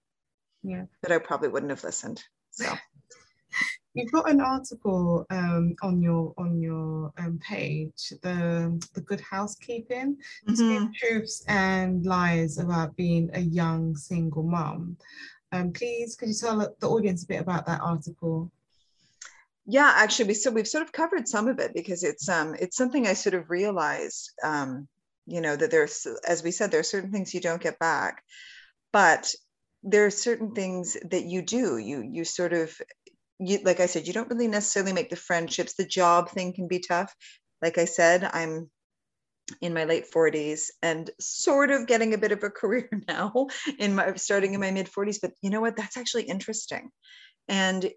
Yeah. 0.62 0.84
But 1.02 1.12
I 1.12 1.18
probably 1.18 1.48
wouldn't 1.48 1.70
have 1.70 1.84
listened. 1.84 2.22
So. 2.50 2.72
You've 3.94 4.12
got 4.12 4.30
an 4.30 4.40
article 4.40 5.26
um, 5.30 5.74
on 5.82 6.00
your 6.00 6.32
on 6.38 6.60
your 6.60 7.12
um, 7.18 7.40
page, 7.40 8.12
the 8.22 8.80
the 8.94 9.00
Good 9.00 9.20
Housekeeping, 9.20 10.16
mm-hmm. 10.48 10.86
truths 10.94 11.44
and 11.48 12.06
lies 12.06 12.58
about 12.58 12.94
being 12.94 13.30
a 13.34 13.40
young 13.40 13.96
single 13.96 14.44
mom. 14.44 14.96
Um, 15.50 15.72
please, 15.72 16.14
could 16.14 16.28
you 16.28 16.34
tell 16.34 16.58
the 16.78 16.88
audience 16.88 17.24
a 17.24 17.26
bit 17.26 17.40
about 17.40 17.66
that 17.66 17.80
article? 17.80 18.52
Yeah 19.70 19.92
actually 19.96 20.26
we 20.26 20.35
so 20.35 20.50
we've 20.50 20.68
sort 20.68 20.83
of 20.83 20.92
covered 20.92 21.28
some 21.28 21.48
of 21.48 21.59
it 21.59 21.72
because 21.74 22.02
it's 22.02 22.28
um 22.28 22.54
it's 22.59 22.76
something 22.76 23.06
i 23.06 23.12
sort 23.12 23.35
of 23.35 23.50
realized 23.50 24.30
um 24.42 24.88
you 25.26 25.40
know 25.40 25.54
that 25.56 25.70
there's 25.70 26.06
as 26.26 26.42
we 26.42 26.50
said 26.50 26.70
there 26.70 26.80
are 26.80 26.94
certain 26.94 27.12
things 27.12 27.33
you 27.33 27.40
don't 27.40 27.62
get 27.62 27.78
back 27.78 28.22
but 28.92 29.33
there 29.83 30.06
are 30.06 30.11
certain 30.11 30.52
things 30.52 30.96
that 31.11 31.24
you 31.24 31.42
do. 31.42 31.78
You 31.78 32.02
you 32.02 32.24
sort 32.24 32.52
of 32.52 32.76
you 33.38 33.61
like 33.64 33.80
i 33.80 33.87
said 33.87 34.06
you 34.06 34.12
don't 34.12 34.28
really 34.28 34.48
necessarily 34.48 34.92
make 34.92 35.11
the 35.11 35.16
friendships. 35.16 35.74
The 35.74 35.87
job 35.87 36.30
thing 36.30 36.52
can 36.52 36.68
be 36.68 36.80
tough. 36.80 37.14
Like 37.62 37.78
i 37.78 37.85
said 37.85 38.28
i'm 38.33 38.70
in 39.61 39.74
my 39.74 39.85
late 39.85 40.06
40s 40.11 40.70
and 40.83 41.11
sort 41.18 41.70
of 41.70 41.87
getting 41.87 42.14
a 42.14 42.18
bit 42.18 42.33
of 42.33 42.42
a 42.44 42.50
career 42.61 42.88
now 43.09 43.48
in 43.78 43.94
my 43.94 44.14
starting 44.14 44.54
in 44.54 44.61
my 44.61 44.70
mid 44.70 44.88
40s 44.88 45.18
but 45.20 45.33
you 45.42 45.50
know 45.50 45.61
what? 45.61 45.76
That's 45.76 45.96
actually 45.96 46.24
interesting. 46.24 46.90
And 47.48 47.90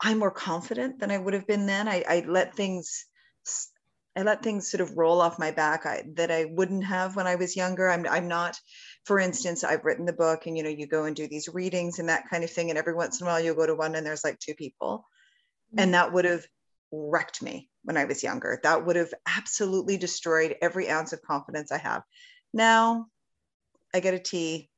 i'm 0.00 0.18
more 0.18 0.30
confident 0.30 0.98
than 0.98 1.10
i 1.10 1.18
would 1.18 1.34
have 1.34 1.46
been 1.46 1.66
then 1.66 1.88
i, 1.88 2.04
I 2.08 2.24
let 2.26 2.54
things 2.54 3.06
I 4.14 4.22
let 4.22 4.42
things 4.42 4.70
sort 4.70 4.82
of 4.82 4.96
roll 4.96 5.20
off 5.20 5.38
my 5.38 5.52
back 5.52 5.86
I, 5.86 6.04
that 6.14 6.30
I 6.30 6.44
wouldn't 6.44 6.84
have 6.84 7.16
when 7.16 7.26
I 7.26 7.36
was 7.36 7.56
younger. 7.56 7.88
I'm, 7.88 8.06
I'm 8.06 8.28
not, 8.28 8.58
for 9.04 9.18
instance, 9.18 9.64
I've 9.64 9.84
written 9.84 10.04
the 10.04 10.12
book 10.12 10.46
and, 10.46 10.56
you 10.56 10.62
know, 10.62 10.68
you 10.68 10.86
go 10.86 11.04
and 11.04 11.16
do 11.16 11.26
these 11.26 11.48
readings 11.48 11.98
and 11.98 12.08
that 12.08 12.28
kind 12.28 12.44
of 12.44 12.50
thing. 12.50 12.68
And 12.68 12.78
every 12.78 12.94
once 12.94 13.20
in 13.20 13.26
a 13.26 13.30
while 13.30 13.40
you'll 13.40 13.54
go 13.54 13.66
to 13.66 13.74
one 13.74 13.94
and 13.94 14.04
there's 14.04 14.24
like 14.24 14.38
two 14.38 14.54
people. 14.54 15.06
Mm-hmm. 15.72 15.78
And 15.78 15.94
that 15.94 16.12
would 16.12 16.26
have 16.26 16.44
wrecked 16.92 17.42
me 17.42 17.70
when 17.84 17.96
I 17.96 18.04
was 18.04 18.22
younger. 18.22 18.60
That 18.62 18.84
would 18.84 18.96
have 18.96 19.14
absolutely 19.26 19.96
destroyed 19.96 20.56
every 20.60 20.90
ounce 20.90 21.14
of 21.14 21.22
confidence 21.22 21.72
I 21.72 21.78
have. 21.78 22.02
Now 22.52 23.06
I 23.94 24.00
get 24.00 24.14
a 24.14 24.18
tea, 24.18 24.68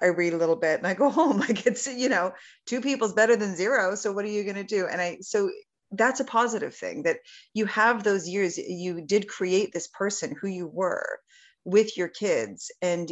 I 0.00 0.06
read 0.06 0.32
a 0.32 0.38
little 0.38 0.56
bit 0.56 0.78
and 0.78 0.86
I 0.86 0.94
go 0.94 1.10
home. 1.10 1.38
Like 1.38 1.66
it's, 1.66 1.86
you 1.86 2.08
know, 2.08 2.32
two 2.66 2.80
people's 2.80 3.14
better 3.14 3.36
than 3.36 3.56
zero. 3.56 3.94
So 3.94 4.12
what 4.12 4.24
are 4.24 4.28
you 4.28 4.44
going 4.44 4.56
to 4.56 4.64
do? 4.64 4.86
And 4.86 5.00
I, 5.00 5.18
so 5.20 5.50
that's 5.92 6.20
a 6.20 6.24
positive 6.24 6.74
thing 6.74 7.04
that 7.04 7.18
you 7.54 7.66
have 7.66 8.02
those 8.02 8.28
years 8.28 8.58
you 8.58 9.00
did 9.00 9.28
create 9.28 9.72
this 9.72 9.86
person 9.88 10.34
who 10.40 10.48
you 10.48 10.66
were 10.66 11.20
with 11.64 11.96
your 11.96 12.08
kids 12.08 12.70
and 12.82 13.10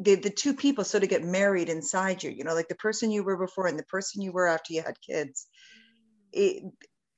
the, 0.00 0.14
the 0.14 0.30
two 0.30 0.54
people 0.54 0.84
sort 0.84 1.02
of 1.02 1.10
get 1.10 1.24
married 1.24 1.68
inside 1.68 2.22
you 2.22 2.30
you 2.30 2.44
know 2.44 2.54
like 2.54 2.68
the 2.68 2.74
person 2.76 3.10
you 3.10 3.22
were 3.22 3.36
before 3.36 3.66
and 3.66 3.78
the 3.78 3.84
person 3.84 4.22
you 4.22 4.32
were 4.32 4.46
after 4.46 4.72
you 4.72 4.82
had 4.82 4.96
kids 5.06 5.46
it, 6.32 6.62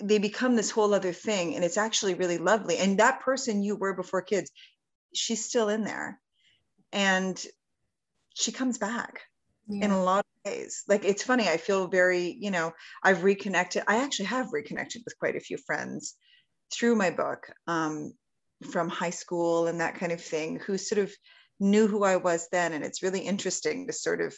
they 0.01 0.19
become 0.19 0.57
this 0.57 0.71
whole 0.71 0.93
other 0.93 1.13
thing 1.13 1.55
and 1.55 1.65
it's 1.65 1.77
actually 1.77 2.15
really 2.15 2.39
lovely 2.39 2.79
and 2.79 2.99
that 2.99 3.21
person 3.21 3.63
you 3.63 3.77
were 3.77 3.95
before 3.95 4.23
kids 4.23 4.51
she's 5.15 5.45
still 5.45 5.69
in 5.69 5.85
there 5.85 6.21
and 6.93 7.45
she 8.35 8.53
comes 8.53 8.79
back 8.79 9.23
yeah. 9.69 9.87
in 9.87 9.91
a 9.91 10.03
lot 10.03 10.27
of 10.27 10.53
ways. 10.53 10.85
Like 10.87 11.05
it's 11.05 11.23
funny, 11.23 11.49
I 11.49 11.57
feel 11.57 11.87
very, 11.87 12.37
you 12.39 12.51
know, 12.51 12.73
I've 13.03 13.25
reconnected. 13.25 13.85
I 13.87 13.97
actually 14.05 14.27
have 14.27 14.53
reconnected 14.53 15.03
with 15.05 15.19
quite 15.19 15.37
a 15.37 15.41
few 15.41 15.57
friends 15.57 16.15
through 16.73 16.97
my 16.97 17.11
book 17.11 17.51
um, 17.67 18.13
from 18.71 18.89
high 18.89 19.11
school 19.11 19.67
and 19.67 19.81
that 19.81 19.97
kind 19.97 20.13
of 20.13 20.21
thing 20.21 20.61
who 20.67 20.77
sort 20.77 20.99
of 20.99 21.13
knew 21.61 21.87
who 21.87 22.05
I 22.05 22.17
was 22.17 22.49
then. 22.51 22.73
And 22.73 22.85
it's 22.85 23.03
really 23.03 23.21
interesting 23.21 23.87
to 23.87 23.93
sort 23.93 24.21
of 24.21 24.37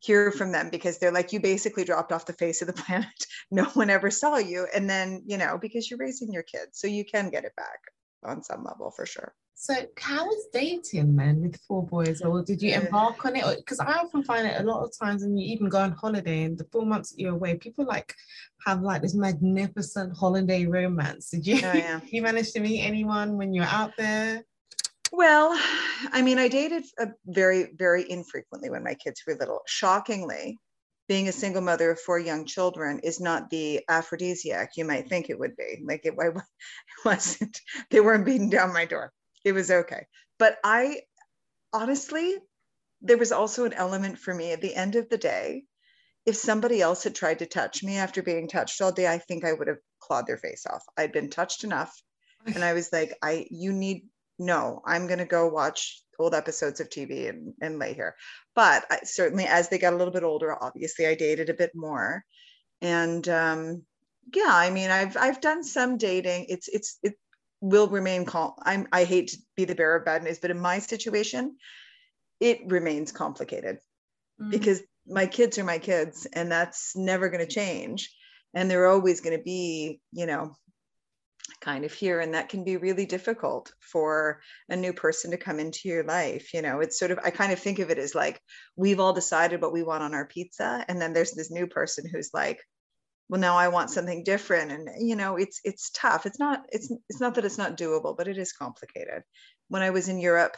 hear 0.00 0.30
from 0.30 0.52
them 0.52 0.68
because 0.70 0.98
they're 0.98 1.12
like, 1.12 1.32
you 1.32 1.40
basically 1.40 1.84
dropped 1.84 2.12
off 2.12 2.26
the 2.26 2.32
face 2.32 2.60
of 2.60 2.66
the 2.66 2.72
planet. 2.82 3.06
no 3.50 3.64
one 3.64 3.90
ever 3.90 4.10
saw 4.10 4.36
you. 4.36 4.66
And 4.74 4.88
then, 4.90 5.22
you 5.26 5.38
know, 5.38 5.58
because 5.60 5.90
you're 5.90 5.98
raising 5.98 6.32
your 6.32 6.42
kids, 6.42 6.78
so 6.78 6.86
you 6.86 7.04
can 7.04 7.30
get 7.30 7.44
it 7.44 7.56
back 7.56 7.78
on 8.24 8.42
some 8.42 8.64
level 8.64 8.90
for 8.90 9.06
sure. 9.06 9.34
So, 9.58 9.74
how 9.98 10.26
was 10.26 10.48
dating 10.52 11.16
then 11.16 11.40
with 11.40 11.58
four 11.66 11.82
boys, 11.82 12.20
or 12.20 12.42
did 12.42 12.60
you 12.60 12.74
embark 12.74 13.24
on 13.24 13.36
it? 13.36 13.56
Because 13.56 13.80
I 13.80 13.94
often 13.94 14.22
find 14.22 14.46
it 14.46 14.60
a 14.60 14.62
lot 14.62 14.84
of 14.84 14.92
times 14.96 15.22
when 15.22 15.38
you 15.38 15.50
even 15.50 15.70
go 15.70 15.78
on 15.78 15.92
holiday 15.92 16.42
and 16.42 16.58
the 16.58 16.66
four 16.70 16.84
months 16.84 17.10
that 17.10 17.20
you're 17.20 17.32
away, 17.32 17.56
people 17.56 17.86
like 17.86 18.14
have 18.66 18.82
like 18.82 19.00
this 19.00 19.14
magnificent 19.14 20.14
holiday 20.14 20.66
romance. 20.66 21.30
Did 21.30 21.46
you? 21.46 21.60
Oh, 21.64 21.72
yeah. 21.72 22.00
you 22.10 22.20
manage 22.20 22.52
to 22.52 22.60
meet 22.60 22.82
anyone 22.82 23.38
when 23.38 23.54
you're 23.54 23.64
out 23.64 23.92
there? 23.96 24.44
Well, 25.10 25.58
I 26.12 26.20
mean, 26.20 26.38
I 26.38 26.48
dated 26.48 26.84
uh, 27.00 27.06
very, 27.24 27.70
very 27.78 28.08
infrequently 28.08 28.68
when 28.68 28.84
my 28.84 28.92
kids 28.92 29.22
were 29.26 29.36
little. 29.36 29.62
Shockingly, 29.66 30.58
being 31.08 31.28
a 31.28 31.32
single 31.32 31.62
mother 31.62 31.90
of 31.90 32.00
four 32.00 32.18
young 32.18 32.44
children 32.44 33.00
is 33.02 33.20
not 33.20 33.48
the 33.48 33.80
aphrodisiac 33.88 34.72
you 34.76 34.84
might 34.84 35.08
think 35.08 35.30
it 35.30 35.38
would 35.38 35.56
be. 35.56 35.82
Like 35.82 36.02
it, 36.04 36.14
it 36.18 36.42
wasn't. 37.06 37.58
They 37.90 38.00
weren't 38.00 38.26
beating 38.26 38.50
down 38.50 38.74
my 38.74 38.84
door 38.84 39.14
it 39.46 39.52
was 39.52 39.70
okay. 39.70 40.06
But 40.40 40.58
I 40.64 41.02
honestly, 41.72 42.36
there 43.00 43.16
was 43.16 43.30
also 43.30 43.64
an 43.64 43.72
element 43.72 44.18
for 44.18 44.34
me 44.34 44.50
at 44.50 44.60
the 44.60 44.74
end 44.74 44.96
of 44.96 45.08
the 45.08 45.18
day. 45.18 45.62
If 46.26 46.34
somebody 46.34 46.82
else 46.82 47.04
had 47.04 47.14
tried 47.14 47.38
to 47.38 47.46
touch 47.46 47.84
me 47.84 47.96
after 47.96 48.24
being 48.24 48.48
touched 48.48 48.80
all 48.80 48.90
day, 48.90 49.06
I 49.06 49.18
think 49.18 49.44
I 49.44 49.52
would 49.52 49.68
have 49.68 49.78
clawed 50.00 50.26
their 50.26 50.36
face 50.36 50.66
off. 50.68 50.82
I'd 50.96 51.12
been 51.12 51.30
touched 51.30 51.62
enough. 51.62 51.94
And 52.44 52.64
I 52.64 52.72
was 52.72 52.92
like, 52.92 53.16
I, 53.22 53.46
you 53.48 53.72
need, 53.72 54.06
no, 54.36 54.82
I'm 54.84 55.06
going 55.06 55.20
to 55.20 55.24
go 55.24 55.48
watch 55.48 56.02
old 56.18 56.34
episodes 56.34 56.80
of 56.80 56.90
TV 56.90 57.28
and, 57.28 57.54
and 57.60 57.78
lay 57.78 57.94
here. 57.94 58.16
But 58.56 58.84
I, 58.90 59.00
certainly 59.04 59.46
as 59.46 59.68
they 59.68 59.78
got 59.78 59.94
a 59.94 59.96
little 59.96 60.12
bit 60.12 60.24
older, 60.24 60.60
obviously 60.60 61.06
I 61.06 61.14
dated 61.14 61.50
a 61.50 61.54
bit 61.54 61.70
more. 61.72 62.24
And, 62.82 63.28
um, 63.28 63.82
yeah, 64.34 64.50
I 64.50 64.70
mean, 64.70 64.90
I've, 64.90 65.16
I've 65.16 65.40
done 65.40 65.62
some 65.62 65.98
dating. 65.98 66.46
It's, 66.48 66.66
it's, 66.66 66.98
it, 67.04 67.14
will 67.68 67.88
remain 67.88 68.24
calm. 68.24 68.52
I'm, 68.62 68.86
I 68.92 69.04
hate 69.04 69.28
to 69.28 69.38
be 69.56 69.64
the 69.64 69.74
bearer 69.74 69.96
of 69.96 70.04
bad 70.04 70.22
news, 70.22 70.38
but 70.38 70.50
in 70.50 70.60
my 70.60 70.78
situation, 70.78 71.56
it 72.40 72.60
remains 72.66 73.12
complicated 73.12 73.78
mm. 74.40 74.50
because 74.50 74.82
my 75.06 75.26
kids 75.26 75.58
are 75.58 75.64
my 75.64 75.78
kids 75.78 76.26
and 76.32 76.50
that's 76.50 76.96
never 76.96 77.28
going 77.28 77.44
to 77.44 77.52
change. 77.52 78.12
And 78.54 78.70
they're 78.70 78.88
always 78.88 79.20
going 79.20 79.36
to 79.36 79.42
be, 79.42 80.00
you 80.12 80.26
know, 80.26 80.56
kind 81.60 81.84
of 81.84 81.92
here. 81.92 82.20
And 82.20 82.34
that 82.34 82.48
can 82.48 82.64
be 82.64 82.76
really 82.76 83.06
difficult 83.06 83.72
for 83.80 84.40
a 84.68 84.76
new 84.76 84.92
person 84.92 85.30
to 85.32 85.36
come 85.36 85.60
into 85.60 85.88
your 85.88 86.04
life. 86.04 86.54
You 86.54 86.62
know, 86.62 86.80
it's 86.80 86.98
sort 86.98 87.10
of, 87.10 87.18
I 87.22 87.30
kind 87.30 87.52
of 87.52 87.58
think 87.58 87.78
of 87.78 87.90
it 87.90 87.98
as 87.98 88.14
like 88.14 88.40
we've 88.76 89.00
all 89.00 89.12
decided 89.12 89.60
what 89.60 89.72
we 89.72 89.82
want 89.82 90.02
on 90.02 90.14
our 90.14 90.26
pizza. 90.26 90.84
And 90.88 91.00
then 91.00 91.12
there's 91.12 91.32
this 91.32 91.50
new 91.50 91.66
person 91.66 92.08
who's 92.10 92.30
like, 92.32 92.60
well 93.28 93.40
now 93.40 93.56
i 93.56 93.68
want 93.68 93.90
something 93.90 94.24
different 94.24 94.72
and 94.72 94.88
you 94.98 95.16
know 95.16 95.36
it's 95.36 95.60
it's 95.64 95.90
tough. 95.90 96.26
It's 96.26 96.38
not 96.38 96.64
it's 96.70 96.92
it's 97.08 97.20
not 97.20 97.34
that 97.34 97.44
it's 97.44 97.58
not 97.58 97.76
doable 97.76 98.16
but 98.16 98.28
it 98.28 98.38
is 98.38 98.52
complicated. 98.52 99.22
When 99.68 99.82
i 99.82 99.90
was 99.90 100.08
in 100.08 100.18
europe 100.18 100.56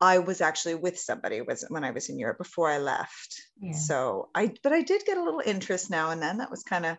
i 0.00 0.18
was 0.18 0.40
actually 0.40 0.74
with 0.76 0.98
somebody 0.98 1.40
was 1.40 1.64
when 1.68 1.84
i 1.84 1.90
was 1.90 2.08
in 2.08 2.18
europe 2.18 2.38
before 2.38 2.70
i 2.70 2.78
left. 2.78 3.42
Yeah. 3.60 3.72
so 3.72 4.28
i 4.34 4.52
but 4.62 4.72
i 4.72 4.82
did 4.82 5.04
get 5.04 5.18
a 5.18 5.24
little 5.24 5.42
interest 5.44 5.90
now 5.90 6.10
and 6.10 6.22
then. 6.22 6.38
That 6.38 6.50
was 6.50 6.62
kind 6.62 6.86
of 6.86 6.96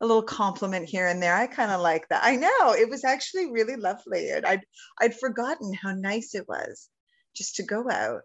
a 0.00 0.06
little 0.06 0.22
compliment 0.24 0.88
here 0.88 1.06
and 1.06 1.22
there. 1.22 1.36
I 1.36 1.46
kind 1.46 1.70
of 1.70 1.80
like 1.80 2.08
that. 2.08 2.24
I 2.24 2.34
know 2.34 2.72
it 2.72 2.90
was 2.90 3.04
actually 3.04 3.52
really 3.52 3.76
lovely 3.76 4.30
and 4.30 4.44
i'd 4.44 4.62
i'd 5.00 5.14
forgotten 5.14 5.72
how 5.74 5.92
nice 5.92 6.34
it 6.34 6.46
was 6.48 6.88
just 7.34 7.56
to 7.56 7.62
go 7.62 7.88
out 7.90 8.22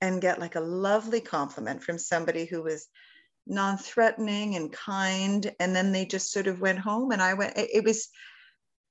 and 0.00 0.20
get 0.20 0.40
like 0.40 0.56
a 0.56 0.60
lovely 0.60 1.20
compliment 1.20 1.82
from 1.82 1.98
somebody 1.98 2.44
who 2.44 2.62
was 2.62 2.88
non-threatening 3.46 4.56
and 4.56 4.72
kind 4.72 5.52
and 5.60 5.76
then 5.76 5.92
they 5.92 6.06
just 6.06 6.32
sort 6.32 6.46
of 6.46 6.60
went 6.60 6.78
home 6.78 7.10
and 7.12 7.20
i 7.20 7.34
went 7.34 7.52
it 7.56 7.84
was 7.84 8.08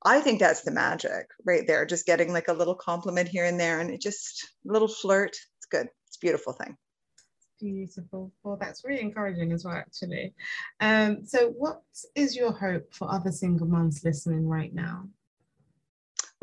i 0.05 0.19
think 0.19 0.39
that's 0.39 0.61
the 0.61 0.71
magic 0.71 1.27
right 1.45 1.65
there 1.65 1.85
just 1.85 2.05
getting 2.05 2.31
like 2.31 2.47
a 2.49 2.53
little 2.53 2.75
compliment 2.75 3.27
here 3.27 3.45
and 3.45 3.59
there 3.59 3.79
and 3.79 3.89
it 3.89 3.99
just 3.99 4.47
a 4.69 4.71
little 4.71 4.87
flirt 4.87 5.35
it's 5.57 5.65
good 5.71 5.87
it's 6.13 6.17
beautiful 6.19 6.53
thing. 6.53 6.77
Beautiful. 7.59 8.31
Well 8.43 8.55
that's 8.55 8.83
really 8.85 9.01
encouraging 9.01 9.51
as 9.51 9.65
well 9.65 9.73
actually. 9.73 10.35
Um 10.79 11.25
so 11.25 11.49
what 11.57 11.81
is 12.13 12.35
your 12.35 12.51
hope 12.51 12.93
for 12.93 13.11
other 13.11 13.31
single 13.31 13.65
moms 13.65 14.03
listening 14.03 14.47
right 14.47 14.71
now 14.75 15.07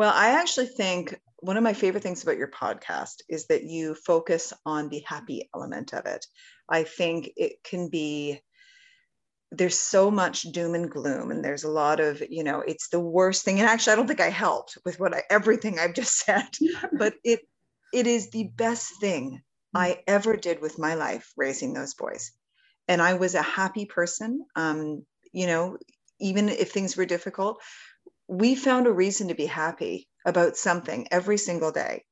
well 0.01 0.13
i 0.15 0.41
actually 0.41 0.67
think 0.67 1.21
one 1.43 1.57
of 1.59 1.63
my 1.63 1.75
favorite 1.75 2.03
things 2.03 2.23
about 2.23 2.39
your 2.39 2.51
podcast 2.51 3.23
is 3.29 3.47
that 3.49 3.65
you 3.65 3.95
focus 3.95 4.53
on 4.65 4.89
the 4.89 5.03
happy 5.07 5.49
element 5.55 5.93
of 5.93 6.07
it. 6.07 6.27
I 6.69 6.85
think 6.85 7.31
it 7.37 7.65
can 7.65 7.89
be 7.89 8.41
there's 9.53 9.79
so 9.79 10.11
much 10.11 10.43
doom 10.43 10.75
and 10.75 10.91
gloom 10.91 11.31
and 11.31 11.45
there's 11.45 11.65
a 11.65 11.71
lot 11.71 11.99
of 11.99 12.23
you 12.31 12.45
know 12.45 12.61
it's 12.61 12.89
the 12.89 13.01
worst 13.01 13.45
thing. 13.45 13.59
And 13.59 13.69
actually 13.69 13.95
i 13.95 13.97
don't 13.97 14.07
think 14.07 14.21
i 14.21 14.31
helped 14.31 14.79
with 14.85 15.01
what 15.01 15.15
I, 15.15 15.23
everything 15.29 15.79
i've 15.79 15.95
just 15.95 16.17
said 16.25 16.49
but 16.97 17.15
it 17.25 17.41
it 17.93 18.07
is 18.07 18.31
the 18.31 18.45
best 18.45 19.01
thing 19.01 19.43
i 19.75 20.01
ever 20.07 20.37
did 20.37 20.61
with 20.61 20.79
my 20.79 20.95
life 20.95 21.33
raising 21.37 21.75
those 21.75 21.95
boys. 21.95 22.33
And 22.89 23.03
i 23.03 23.15
was 23.15 23.35
a 23.35 23.43
happy 23.43 23.87
person. 23.87 24.45
Um, 24.57 25.05
you 25.33 25.47
know 25.47 25.79
even 26.21 26.49
if 26.49 26.71
things 26.71 26.97
were 26.97 27.07
difficult 27.07 27.63
we 28.31 28.55
found 28.55 28.87
a 28.87 28.93
reason 28.93 29.27
to 29.29 29.35
be 29.35 29.47
happy 29.47 30.09
about 30.25 30.57
something 30.57 31.09
every 31.11 31.37
single 31.37 31.73
day. 31.73 32.05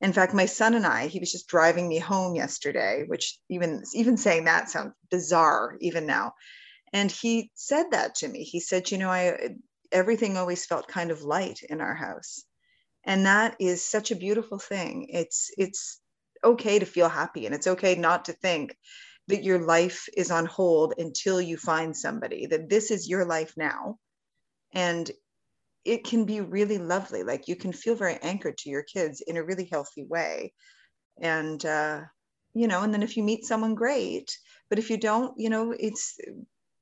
In 0.00 0.14
fact, 0.14 0.32
my 0.32 0.46
son 0.46 0.74
and 0.74 0.86
I, 0.86 1.06
he 1.06 1.20
was 1.20 1.30
just 1.30 1.48
driving 1.48 1.86
me 1.86 1.98
home 1.98 2.34
yesterday, 2.34 3.04
which 3.06 3.38
even 3.50 3.82
even 3.94 4.16
saying 4.16 4.44
that 4.44 4.70
sounds 4.70 4.94
bizarre 5.10 5.76
even 5.80 6.06
now. 6.06 6.32
And 6.94 7.10
he 7.10 7.50
said 7.54 7.90
that 7.90 8.14
to 8.16 8.28
me. 8.28 8.42
He 8.42 8.58
said, 8.60 8.90
"You 8.90 8.96
know, 8.96 9.10
I 9.10 9.50
everything 9.92 10.38
always 10.38 10.64
felt 10.64 10.88
kind 10.88 11.10
of 11.10 11.22
light 11.22 11.60
in 11.68 11.82
our 11.82 11.94
house." 11.94 12.42
And 13.04 13.26
that 13.26 13.56
is 13.60 13.86
such 13.86 14.10
a 14.10 14.16
beautiful 14.16 14.58
thing. 14.58 15.08
It's 15.10 15.50
it's 15.58 16.00
okay 16.42 16.78
to 16.78 16.86
feel 16.86 17.10
happy 17.10 17.44
and 17.44 17.54
it's 17.54 17.66
okay 17.66 17.96
not 17.96 18.24
to 18.26 18.32
think 18.32 18.74
that 19.28 19.44
your 19.44 19.58
life 19.58 20.08
is 20.16 20.30
on 20.30 20.46
hold 20.46 20.94
until 20.96 21.38
you 21.38 21.58
find 21.58 21.94
somebody 21.94 22.46
that 22.46 22.70
this 22.70 22.90
is 22.90 23.10
your 23.10 23.26
life 23.26 23.52
now 23.58 23.98
and 24.72 25.10
it 25.84 26.04
can 26.04 26.24
be 26.24 26.40
really 26.40 26.78
lovely. 26.78 27.22
Like 27.22 27.48
you 27.48 27.56
can 27.56 27.72
feel 27.72 27.94
very 27.94 28.16
anchored 28.16 28.58
to 28.58 28.70
your 28.70 28.82
kids 28.82 29.22
in 29.26 29.36
a 29.36 29.44
really 29.44 29.66
healthy 29.70 30.04
way. 30.04 30.52
And 31.20 31.64
uh, 31.64 32.02
you 32.54 32.68
know, 32.68 32.82
and 32.82 32.92
then 32.94 33.02
if 33.02 33.16
you 33.16 33.22
meet 33.22 33.44
someone 33.44 33.74
great, 33.74 34.38
but 34.68 34.78
if 34.78 34.90
you 34.90 34.98
don't, 34.98 35.34
you 35.38 35.50
know, 35.50 35.72
it's 35.78 36.18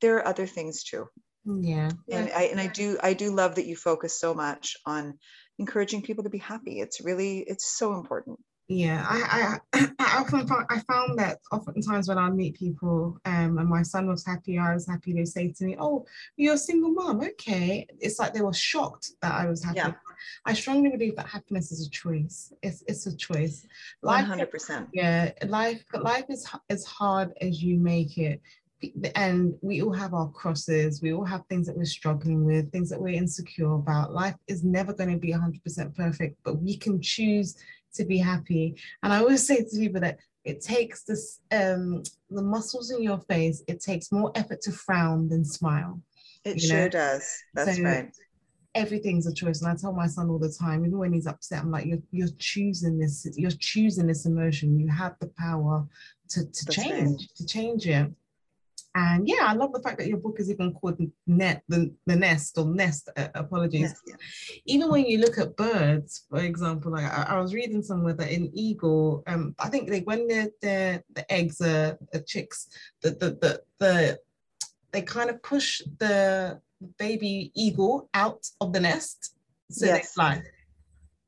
there 0.01 0.17
are 0.17 0.27
other 0.29 0.47
things 0.47 0.85
too. 0.85 1.07
Yeah. 1.45 1.91
And 2.11 2.31
I 2.31 2.43
and 2.45 2.61
I 2.61 2.67
do 2.69 2.99
I 3.03 3.15
do 3.15 3.31
love 3.35 3.57
that 3.57 3.67
you 3.67 3.77
focus 3.77 4.19
so 4.19 4.35
much 4.35 4.77
on 4.87 5.19
encouraging 5.59 6.03
people 6.03 6.25
to 6.25 6.31
be 6.31 6.39
happy. 6.39 6.81
It's 6.81 7.01
really 7.01 7.41
it's 7.41 7.77
so 7.79 7.95
important. 7.95 8.39
Yeah, 8.69 9.03
I, 9.09 9.59
I, 9.73 9.89
I 9.99 10.19
often 10.19 10.47
found, 10.47 10.67
I 10.69 10.81
found 10.81 11.19
that 11.19 11.41
oftentimes 11.51 12.07
when 12.07 12.19
I 12.19 12.29
meet 12.29 12.55
people 12.55 13.19
um, 13.25 13.57
and 13.57 13.69
my 13.69 13.83
son 13.83 14.07
was 14.07 14.27
happy, 14.27 14.59
I 14.59 14.75
was 14.75 14.87
happy, 14.87 15.15
they 15.15 15.25
say 15.25 15.51
to 15.53 15.65
me, 15.65 15.77
oh, 15.81 16.05
you're 16.37 16.55
a 16.55 16.59
single 16.59 16.91
mom, 16.91 17.23
okay. 17.23 17.87
It's 17.99 18.19
like 18.19 18.35
they 18.35 18.43
were 18.43 18.53
shocked 18.53 19.13
that 19.23 19.33
I 19.33 19.47
was 19.47 19.65
happy. 19.65 19.79
Yeah. 19.79 19.93
I 20.45 20.53
strongly 20.53 20.91
believe 20.91 21.17
that 21.17 21.29
happiness 21.29 21.73
is 21.73 21.87
a 21.87 21.91
choice. 21.91 22.53
It's, 22.63 22.85
it's 22.87 23.07
a 23.07 23.17
choice. 23.17 23.67
Life, 24.03 24.27
100%. 24.27 24.89
Yeah, 24.93 25.33
life, 25.47 25.83
life 25.95 26.27
is 26.29 26.47
as 26.69 26.85
hard 26.85 27.33
as 27.41 27.63
you 27.63 27.79
make 27.79 28.19
it 28.19 28.43
and 29.17 29.57
we 29.61 29.83
all 29.83 29.93
have 29.93 30.15
our 30.15 30.29
crosses 30.29 31.03
we 31.03 31.13
all 31.13 31.25
have 31.25 31.45
things 31.47 31.67
that 31.67 31.77
we're 31.77 31.85
struggling 31.85 32.45
with 32.45 32.71
things 32.71 32.89
that 32.89 33.01
we're 33.01 33.09
insecure 33.09 33.73
about 33.75 34.13
life 34.13 34.37
is 34.47 34.63
never 34.63 34.93
going 34.93 35.11
to 35.11 35.17
be 35.17 35.33
100% 35.33 35.97
perfect 35.97 36.37
but 36.45 36.63
we 36.63 36.77
can 36.77 37.01
choose 37.03 37.57
to 37.95 38.05
be 38.05 38.19
happy. 38.19 38.77
And 39.03 39.13
I 39.13 39.19
always 39.19 39.47
say 39.47 39.65
to 39.65 39.79
people 39.79 40.01
that 40.01 40.19
it 40.45 40.61
takes 40.61 41.03
this 41.03 41.41
um, 41.53 42.03
the 42.31 42.43
muscles 42.43 42.91
in 42.91 43.03
your 43.03 43.19
face. 43.19 43.63
It 43.69 43.81
takes 43.81 44.11
more 44.13 44.33
effort 44.35 44.61
to 44.63 44.73
frown 44.73 45.29
than 45.29 45.45
smile. 45.45 46.01
It 46.45 46.61
sure 46.61 46.83
know? 46.83 46.89
does. 46.89 47.31
That's 47.55 47.77
so 47.77 47.83
right. 47.83 48.11
Everything's 48.75 49.27
a 49.27 49.35
choice, 49.35 49.61
and 49.61 49.71
I 49.71 49.75
tell 49.75 49.93
my 49.93 50.07
son 50.07 50.29
all 50.31 50.39
the 50.39 50.53
time, 50.53 50.85
even 50.85 50.99
when 50.99 51.13
he's 51.13 51.27
upset, 51.27 51.63
I'm 51.63 51.71
like, 51.71 51.87
"You're 51.87 52.03
you're 52.13 52.29
choosing 52.39 52.99
this. 52.99 53.27
You're 53.37 53.51
choosing 53.51 54.07
this 54.07 54.25
emotion. 54.25 54.79
You 54.79 54.89
have 54.89 55.17
the 55.21 55.29
power 55.39 55.87
to 56.31 56.47
to 56.47 56.67
change 56.67 57.21
right. 57.21 57.29
to 57.37 57.47
change 57.47 57.87
it." 57.87 58.11
And 58.99 59.29
yeah, 59.29 59.45
I 59.47 59.53
love 59.53 59.73
the 59.73 59.81
fact 59.81 59.99
that 59.99 60.09
your 60.09 60.19
book 60.19 60.41
is 60.41 60.51
even 60.51 60.73
called 60.73 60.99
Net, 61.27 61.63
the, 61.69 61.95
the 62.07 62.17
Nest 62.17 62.59
or 62.59 62.67
Nest, 62.67 63.09
uh, 63.17 63.29
apologies. 63.35 63.83
Nest, 63.83 64.03
yeah. 64.07 64.15
Even 64.67 64.91
when 64.91 65.07
you 65.07 65.19
look 65.19 65.39
at 65.39 65.57
birds, 65.57 66.25
for 66.29 66.41
example, 66.41 66.91
like 66.91 67.05
I, 67.05 67.35
I 67.35 67.41
was 67.41 67.55
reading 67.55 67.83
somewhere 67.83 68.15
that 68.15 68.33
in 68.33 68.51
eagle, 68.53 69.23
um, 69.29 69.55
I 69.61 69.69
think 69.69 69.89
like 69.89 70.05
when 70.05 70.27
the 70.27 70.53
the 70.63 71.03
the 71.15 71.33
eggs 71.33 71.61
are, 71.61 71.97
are 72.13 72.21
chicks, 72.27 72.69
the, 73.03 73.11
the, 73.11 73.31
the, 73.43 73.63
the, 73.79 74.19
they 74.91 75.03
kind 75.03 75.31
of 75.31 75.41
push 75.43 75.81
the 75.99 76.61
baby 76.99 77.53
eagle 77.55 78.09
out 78.15 78.49
of 78.61 78.73
the 78.73 78.81
nest 78.81 79.35
so 79.71 79.87
yes. 79.87 79.99
they 79.99 80.07
fly 80.15 80.43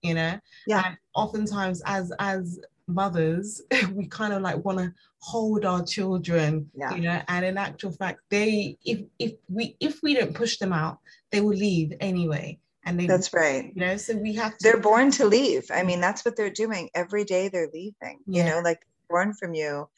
you 0.03 0.15
know 0.15 0.39
yeah 0.67 0.83
and 0.87 0.97
oftentimes 1.15 1.83
as 1.87 2.13
as 2.21 2.61
mothers 2.95 3.63
we 3.95 4.07
kind 4.07 4.33
of 4.33 4.43
like 4.43 4.65
want 4.65 4.79
to 4.79 4.93
hold 5.19 5.65
our 5.65 5.85
children 5.85 6.71
yeah. 6.75 6.95
you 6.95 7.03
know 7.03 7.21
and 7.29 7.45
in 7.45 7.59
actual 7.59 7.93
fact 7.93 8.21
they 8.31 8.77
if 8.85 9.01
if 9.19 9.33
we 9.49 9.77
if 9.81 10.01
we 10.03 10.15
don't 10.15 10.35
push 10.35 10.59
them 10.59 10.73
out 10.73 10.99
they 11.31 11.41
will 11.41 11.57
leave 11.57 11.93
anyway. 12.01 12.59
And 12.85 12.99
they 12.99 13.07
that's 13.07 13.33
right. 13.35 13.71
you 13.75 13.81
know 13.81 13.97
so 13.99 14.17
we 14.17 14.35
have 14.35 14.53
to 14.53 14.59
they're 14.63 14.81
born 14.81 15.11
to 15.13 15.27
leave. 15.27 15.71
I 15.71 15.83
mean 15.83 16.01
that's 16.01 16.25
what 16.25 16.35
they're 16.35 16.51
doing 16.51 16.89
every 16.95 17.25
day 17.25 17.49
they're 17.49 17.71
leaving 17.73 18.21
yeah. 18.27 18.45
you 18.45 18.51
know 18.51 18.61
like 18.61 18.81
born 19.09 19.35
from 19.35 19.55
you 19.55 19.89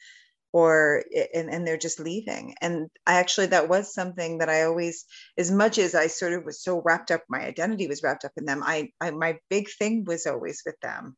or 0.51 1.03
and, 1.33 1.49
and 1.49 1.65
they're 1.65 1.77
just 1.77 1.99
leaving. 1.99 2.55
And 2.61 2.89
i 3.07 3.15
actually 3.15 3.47
that 3.47 3.69
was 3.69 3.93
something 3.93 4.39
that 4.39 4.49
i 4.49 4.63
always 4.63 5.05
as 5.37 5.49
much 5.49 5.77
as 5.77 5.95
i 5.95 6.07
sort 6.07 6.33
of 6.33 6.43
was 6.43 6.61
so 6.61 6.81
wrapped 6.83 7.09
up 7.09 7.23
my 7.29 7.39
identity 7.39 7.87
was 7.87 8.03
wrapped 8.03 8.25
up 8.25 8.33
in 8.35 8.45
them 8.45 8.61
i, 8.63 8.89
I 8.99 9.11
my 9.11 9.39
big 9.49 9.69
thing 9.69 10.03
was 10.03 10.27
always 10.27 10.61
with 10.65 10.79
them 10.81 11.15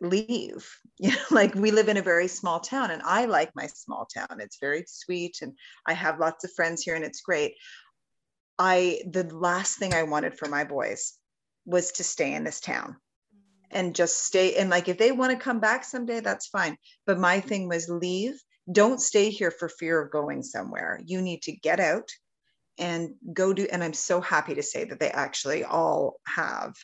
leave. 0.00 0.68
You 0.98 1.10
know 1.10 1.18
like 1.30 1.54
we 1.54 1.72
live 1.72 1.90
in 1.90 1.98
a 1.98 2.02
very 2.02 2.26
small 2.26 2.58
town 2.58 2.90
and 2.90 3.02
i 3.02 3.26
like 3.26 3.54
my 3.54 3.66
small 3.66 4.06
town. 4.06 4.38
It's 4.40 4.56
very 4.58 4.84
sweet 4.88 5.36
and 5.42 5.52
i 5.84 5.92
have 5.92 6.18
lots 6.18 6.42
of 6.42 6.54
friends 6.54 6.82
here 6.82 6.94
and 6.94 7.04
it's 7.04 7.20
great. 7.20 7.52
I 8.58 9.02
the 9.10 9.24
last 9.24 9.78
thing 9.78 9.92
i 9.92 10.04
wanted 10.04 10.38
for 10.38 10.48
my 10.48 10.64
boys 10.64 11.12
was 11.66 11.92
to 11.92 12.02
stay 12.04 12.32
in 12.32 12.44
this 12.44 12.60
town 12.60 12.96
and 13.70 13.94
just 13.94 14.24
stay 14.24 14.54
and 14.56 14.70
like 14.70 14.88
if 14.88 14.96
they 14.96 15.12
want 15.12 15.32
to 15.32 15.44
come 15.44 15.60
back 15.60 15.84
someday 15.84 16.20
that's 16.20 16.46
fine. 16.46 16.78
But 17.04 17.18
my 17.18 17.40
thing 17.40 17.68
was 17.68 17.90
leave. 17.90 18.40
Don't 18.72 19.02
stay 19.02 19.28
here 19.28 19.50
for 19.50 19.68
fear 19.68 20.00
of 20.00 20.10
going 20.10 20.42
somewhere. 20.42 20.98
You 21.04 21.20
need 21.20 21.42
to 21.42 21.52
get 21.52 21.78
out 21.78 22.08
and 22.78 23.14
go 23.32 23.52
do 23.52 23.66
and 23.70 23.82
i'm 23.82 23.92
so 23.92 24.20
happy 24.20 24.54
to 24.54 24.62
say 24.62 24.84
that 24.84 25.00
they 25.00 25.10
actually 25.10 25.64
all 25.64 26.20
have 26.26 26.74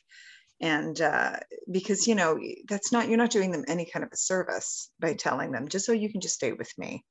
and 0.63 1.01
uh, 1.01 1.37
because 1.71 2.07
you 2.07 2.15
know 2.15 2.39
that's 2.69 2.93
not 2.93 3.09
you're 3.09 3.19
not 3.19 3.31
doing 3.31 3.51
them 3.51 3.65
any 3.67 3.85
kind 3.85 4.05
of 4.05 4.13
a 4.13 4.17
service 4.17 4.91
by 5.01 5.13
telling 5.13 5.51
them 5.51 5.69
just 5.69 5.85
so 5.85 5.93
you 5.93 6.11
can 6.11 6.21
just 6.21 6.37
stay 6.37 6.53
with 6.53 6.73
me. 6.79 7.05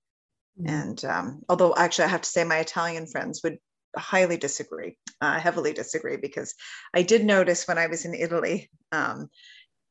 Mm-hmm. 0.60 0.74
and 0.74 1.06
um, 1.06 1.42
although 1.48 1.74
actually 1.78 2.06
i 2.06 2.10
have 2.10 2.22
to 2.22 2.30
say 2.30 2.44
my 2.44 2.58
italian 2.58 3.08
friends 3.08 3.40
would 3.42 3.58
highly 3.96 4.36
disagree 4.36 4.98
uh, 5.22 5.40
heavily 5.40 5.72
disagree 5.72 6.18
because 6.18 6.54
i 6.94 7.04
did 7.04 7.24
notice 7.24 7.66
when 7.70 7.78
i 7.78 7.88
was 7.88 8.04
in 8.04 8.14
italy 8.14 8.70
um, 8.92 9.30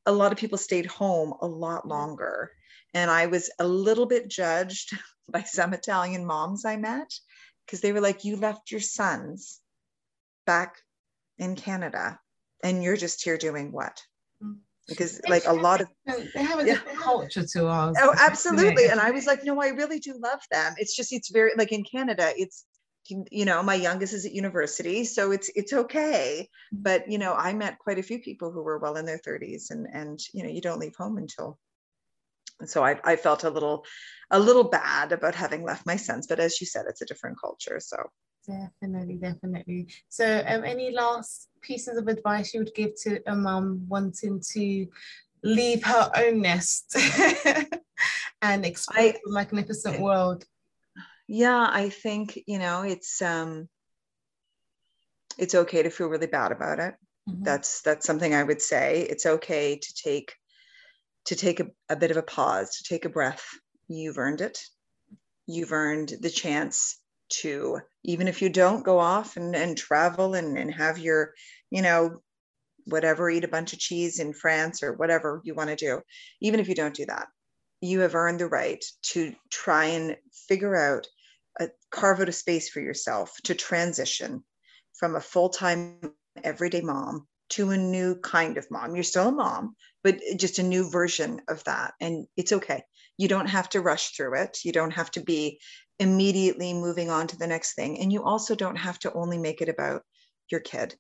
a 0.05 0.13
lot 0.13 0.33
of 0.33 0.39
people 0.39 0.59
stayed 0.59 0.87
home 0.87 1.35
a 1.41 1.47
lot 1.47 1.89
longer. 1.89 2.51
And 2.93 3.11
i 3.11 3.27
was 3.27 3.51
a 3.59 3.67
little 3.67 4.07
bit 4.07 4.29
judged 4.29 4.99
by 5.33 5.45
some 5.45 5.73
italian 5.73 6.27
moms 6.27 6.67
i 6.67 6.77
met 6.77 7.11
because 7.65 7.81
they 7.81 7.93
were 7.93 8.03
like 8.03 8.25
you 8.25 8.37
left 8.37 8.71
your 8.71 8.81
sons 8.81 9.61
back 10.45 10.77
in 11.39 11.57
canada 11.57 12.19
and 12.63 12.83
you're 12.83 12.97
just 12.97 13.23
here 13.23 13.37
doing 13.37 13.73
what 13.73 14.01
mm. 14.43 14.57
because 14.89 15.21
like 15.29 15.45
a 15.47 15.53
lot 15.53 15.81
of 15.81 15.89
they 16.07 16.43
have 16.43 16.61
a 16.61 16.67
yeah. 16.67 16.75
different 16.75 16.99
culture 16.99 17.45
to 17.47 17.67
us 17.67 17.97
oh 18.01 18.15
absolutely 18.19 18.87
and 18.87 19.01
i 19.01 19.11
was 19.11 19.27
like 19.27 19.45
no 19.45 19.61
i 19.61 19.69
really 19.69 19.99
do 19.99 20.19
love 20.23 20.41
them 20.51 20.75
it's 20.79 20.97
just 20.97 21.13
it's 21.13 21.31
very 21.31 21.53
like 21.57 21.73
in 21.73 21.85
canada 21.85 22.33
it's 22.37 22.65
you 23.31 23.45
know 23.45 23.63
my 23.63 23.75
youngest 23.75 24.13
is 24.13 24.27
at 24.27 24.33
university 24.33 25.05
so 25.05 25.33
it's 25.33 25.51
it's 25.55 25.73
okay 25.73 26.49
mm. 26.75 26.83
but 26.83 27.11
you 27.11 27.19
know 27.19 27.35
i 27.35 27.53
met 27.53 27.79
quite 27.79 27.99
a 27.99 28.03
few 28.03 28.19
people 28.19 28.53
who 28.53 28.63
were 28.63 28.79
well 28.79 28.97
in 28.97 29.07
their 29.07 29.21
30s 29.27 29.71
and 29.71 29.87
and 29.93 30.21
you 30.35 30.43
know 30.43 30.51
you 30.51 30.61
don't 30.61 30.81
leave 30.81 30.95
home 30.97 31.17
until 31.19 31.59
and 32.61 32.69
so 32.69 32.85
I, 32.85 33.01
I 33.05 33.17
felt 33.17 33.45
a 33.45 33.49
little 33.49 33.87
a 34.31 34.39
little 34.39 34.65
bad 34.65 35.13
about 35.13 35.35
having 35.35 35.65
left 35.65 35.87
my 35.87 35.97
sons 35.97 36.27
but 36.27 36.39
as 36.39 36.61
you 36.61 36.67
said 36.67 36.85
it's 36.89 37.01
a 37.01 37.07
different 37.07 37.39
culture 37.41 37.81
so 37.81 37.97
Definitely, 38.47 39.17
definitely. 39.17 39.89
So, 40.09 40.43
um, 40.47 40.65
any 40.65 40.91
last 40.91 41.49
pieces 41.63 41.99
of 41.99 42.09
advice 42.09 42.55
you 42.55 42.61
would 42.61 42.75
give 42.75 42.93
to 43.03 43.21
a 43.27 43.35
mum 43.35 43.85
wanting 43.89 44.41
to 44.53 44.87
leave 45.43 45.85
her 45.85 46.11
own 46.17 46.43
nest 46.43 46.97
and 48.43 48.65
explore 48.65 49.13
the 49.13 49.33
magnificent 49.33 50.01
world? 50.01 50.45
Yeah, 51.29 51.69
I 51.71 51.91
think 51.91 52.41
you 52.47 52.59
know 52.59 52.83
it's 52.83 53.23
um, 53.23 53.69
it's 55.39 55.55
okay 55.55 55.83
to 55.83 55.91
feel 55.91 56.09
really 56.09 56.27
bad 56.27 56.53
about 56.53 56.79
it. 56.79 56.95
Mm-hmm. 57.29 57.45
That's 57.45 57.83
that's 57.83 58.07
something 58.07 58.35
I 58.35 58.43
would 58.43 58.63
say. 58.63 59.07
It's 59.09 59.27
okay 59.27 59.77
to 59.77 59.95
take 59.95 60.35
to 61.27 61.37
take 61.37 61.61
a, 61.61 61.67
a 61.89 61.97
bit 61.97 62.11
of 62.11 62.17
a 62.17 62.23
pause, 62.23 62.77
to 62.77 62.85
take 62.85 63.05
a 63.05 63.11
breath. 63.11 63.47
You've 63.89 64.19
earned 64.19 64.41
it. 64.41 64.61
You've 65.47 65.73
earned 65.73 66.15
the 66.21 66.31
chance 66.31 67.00
to 67.31 67.79
even 68.05 68.29
if 68.29 68.43
you 68.43 68.49
don't 68.49 68.85
go 68.85 68.99
off 68.99 69.37
and, 69.37 69.55
and 69.55 69.77
travel 69.77 70.35
and, 70.35 70.59
and 70.59 70.73
have 70.73 70.99
your 70.99 71.33
you 71.71 71.83
know 71.83 72.21
whatever 72.87 73.31
eat 73.31 73.45
a 73.45 73.49
bunch 73.49 73.73
of 73.73 73.79
cheese 73.79 74.19
in 74.19 74.33
france 74.33 74.83
or 74.83 74.95
whatever 74.95 75.41
you 75.45 75.55
want 75.55 75.71
to 75.71 75.77
do 75.77 76.01
even 76.41 76.61
if 76.61 76.69
you 76.69 76.75
don't 76.75 76.95
do 76.95 77.07
that 77.07 77.29
you 77.81 78.01
have 78.01 78.15
earned 78.15 78.41
the 78.41 78.47
right 78.47 78.85
to 79.03 79.35
try 79.51 79.87
and 79.87 80.17
figure 80.49 80.77
out 80.77 81.07
a, 81.61 81.69
carve 81.91 82.21
out 82.21 82.29
a 82.29 82.33
space 82.33 82.69
for 82.69 82.81
yourself 82.81 83.35
to 83.45 83.55
transition 83.55 84.45
from 84.99 85.17
a 85.17 85.21
full-time 85.21 85.99
everyday 86.45 86.81
mom 86.81 87.27
to 87.49 87.71
a 87.71 87.77
new 87.77 88.15
kind 88.15 88.59
of 88.59 88.71
mom. 88.71 88.95
You're 88.95 89.03
still 89.03 89.29
a 89.29 89.33
mom 89.33 89.75
but 90.03 90.19
just 90.37 90.59
a 90.59 90.63
new 90.63 90.91
version 90.91 91.43
of 91.49 91.63
that 91.65 91.95
and 92.01 92.27
it's 92.37 92.53
okay. 92.53 92.83
You 93.19 93.29
don't 93.29 93.49
have 93.49 93.69
to 93.71 93.81
rush 93.81 94.11
through 94.11 94.41
it. 94.41 94.59
You 94.65 94.73
don't 94.73 94.93
have 94.93 95.11
to 95.13 95.21
be 95.21 95.61
immediately 96.01 96.73
moving 96.73 97.11
on 97.11 97.29
to 97.29 97.37
the 97.37 97.47
next 97.47 97.75
thing. 97.75 98.01
And 98.01 98.13
you 98.13 98.25
also 98.25 98.55
don't 98.57 98.77
have 98.77 98.99
to 99.01 99.13
only 99.13 99.39
make 99.39 99.61
it 99.61 99.69
about 99.69 100.03
your 100.51 100.61
kid. 100.61 100.97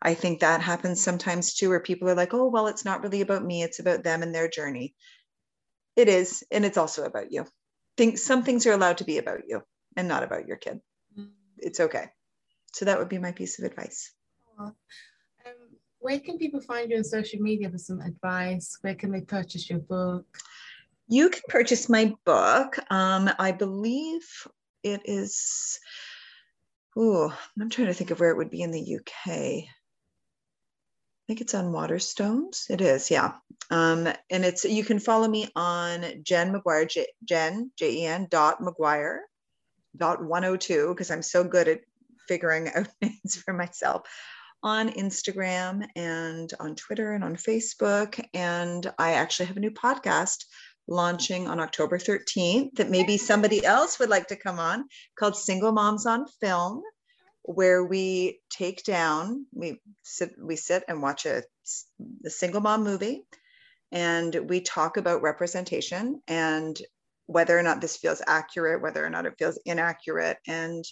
I 0.00 0.14
think 0.14 0.40
that 0.40 0.60
happens 0.60 1.02
sometimes 1.02 1.54
too, 1.54 1.70
where 1.70 1.80
people 1.80 2.08
are 2.08 2.14
like, 2.14 2.34
oh, 2.34 2.48
well, 2.48 2.68
it's 2.68 2.84
not 2.84 3.02
really 3.02 3.22
about 3.22 3.44
me, 3.44 3.62
it's 3.64 3.80
about 3.80 4.04
them 4.04 4.22
and 4.22 4.32
their 4.32 4.48
journey. 4.48 4.94
It 5.96 6.08
is, 6.08 6.44
and 6.52 6.64
it's 6.64 6.76
also 6.76 7.04
about 7.04 7.32
you. 7.32 7.46
Think 7.96 8.18
some 8.18 8.44
things 8.44 8.66
are 8.66 8.72
allowed 8.72 8.98
to 8.98 9.04
be 9.04 9.18
about 9.18 9.40
you 9.48 9.62
and 9.96 10.06
not 10.06 10.22
about 10.22 10.46
your 10.46 10.58
kid. 10.58 10.80
Mm-hmm. 11.18 11.30
It's 11.56 11.80
okay. 11.80 12.04
So 12.74 12.84
that 12.84 12.98
would 12.98 13.08
be 13.08 13.18
my 13.18 13.32
piece 13.32 13.58
of 13.58 13.64
advice. 13.64 14.12
Um, 14.58 14.74
where 15.98 16.20
can 16.20 16.38
people 16.38 16.60
find 16.60 16.90
you 16.90 16.98
on 16.98 17.04
social 17.04 17.40
media 17.40 17.70
for 17.70 17.78
some 17.78 18.00
advice? 18.00 18.78
Where 18.82 18.94
can 18.94 19.10
they 19.10 19.22
purchase 19.22 19.68
your 19.68 19.80
book? 19.80 20.26
You 21.08 21.30
can 21.30 21.42
purchase 21.48 21.88
my 21.88 22.14
book. 22.24 22.78
Um, 22.90 23.30
I 23.38 23.52
believe 23.52 24.26
it 24.82 25.02
is. 25.06 25.78
Oh, 26.96 27.34
I'm 27.58 27.70
trying 27.70 27.86
to 27.86 27.94
think 27.94 28.10
of 28.10 28.20
where 28.20 28.30
it 28.30 28.36
would 28.36 28.50
be 28.50 28.62
in 28.62 28.70
the 28.70 28.96
UK. 28.96 29.28
I 29.28 29.66
think 31.26 31.40
it's 31.40 31.54
on 31.54 31.72
Waterstones. 31.72 32.70
It 32.70 32.80
is, 32.80 33.10
yeah. 33.10 33.34
Um, 33.70 34.08
and 34.30 34.44
it's 34.44 34.64
you 34.64 34.84
can 34.84 34.98
follow 34.98 35.28
me 35.28 35.48
on 35.54 36.04
Jen 36.22 36.52
McGuire, 36.52 36.88
J, 36.88 37.06
Jen 37.24 37.70
J 37.76 37.90
E 37.92 38.06
N 38.06 38.26
dot 38.30 38.60
McGuire 38.60 39.18
dot 39.96 40.22
102 40.22 40.88
because 40.88 41.10
I'm 41.10 41.22
so 41.22 41.44
good 41.44 41.68
at 41.68 41.80
figuring 42.28 42.68
out 42.74 42.88
names 43.00 43.36
for 43.44 43.52
myself 43.52 44.02
on 44.62 44.90
Instagram 44.90 45.86
and 45.94 46.52
on 46.60 46.74
Twitter 46.74 47.12
and 47.12 47.22
on 47.22 47.36
Facebook. 47.36 48.22
And 48.34 48.90
I 48.98 49.12
actually 49.12 49.46
have 49.46 49.56
a 49.56 49.60
new 49.60 49.70
podcast 49.70 50.44
launching 50.88 51.46
on 51.46 51.60
October 51.60 51.98
13th 51.98 52.74
that 52.76 52.90
maybe 52.90 53.16
somebody 53.18 53.64
else 53.64 53.98
would 53.98 54.08
like 54.08 54.28
to 54.28 54.36
come 54.36 54.58
on 54.58 54.84
called 55.18 55.36
Single 55.36 55.72
Moms 55.72 56.06
on 56.06 56.26
Film 56.40 56.82
where 57.48 57.82
we 57.82 58.38
take 58.50 58.84
down 58.84 59.46
we 59.54 59.80
sit 60.02 60.32
we 60.38 60.54
sit 60.54 60.84
and 60.86 61.00
watch 61.00 61.24
a 61.24 61.42
the 62.20 62.28
single 62.28 62.60
mom 62.60 62.84
movie 62.84 63.24
and 63.90 64.34
we 64.50 64.60
talk 64.60 64.98
about 64.98 65.22
representation 65.22 66.20
and 66.28 66.78
whether 67.24 67.58
or 67.58 67.62
not 67.62 67.80
this 67.80 67.96
feels 67.96 68.20
accurate 68.26 68.82
whether 68.82 69.02
or 69.02 69.08
not 69.08 69.24
it 69.24 69.32
feels 69.38 69.58
inaccurate 69.64 70.36
and 70.46 70.84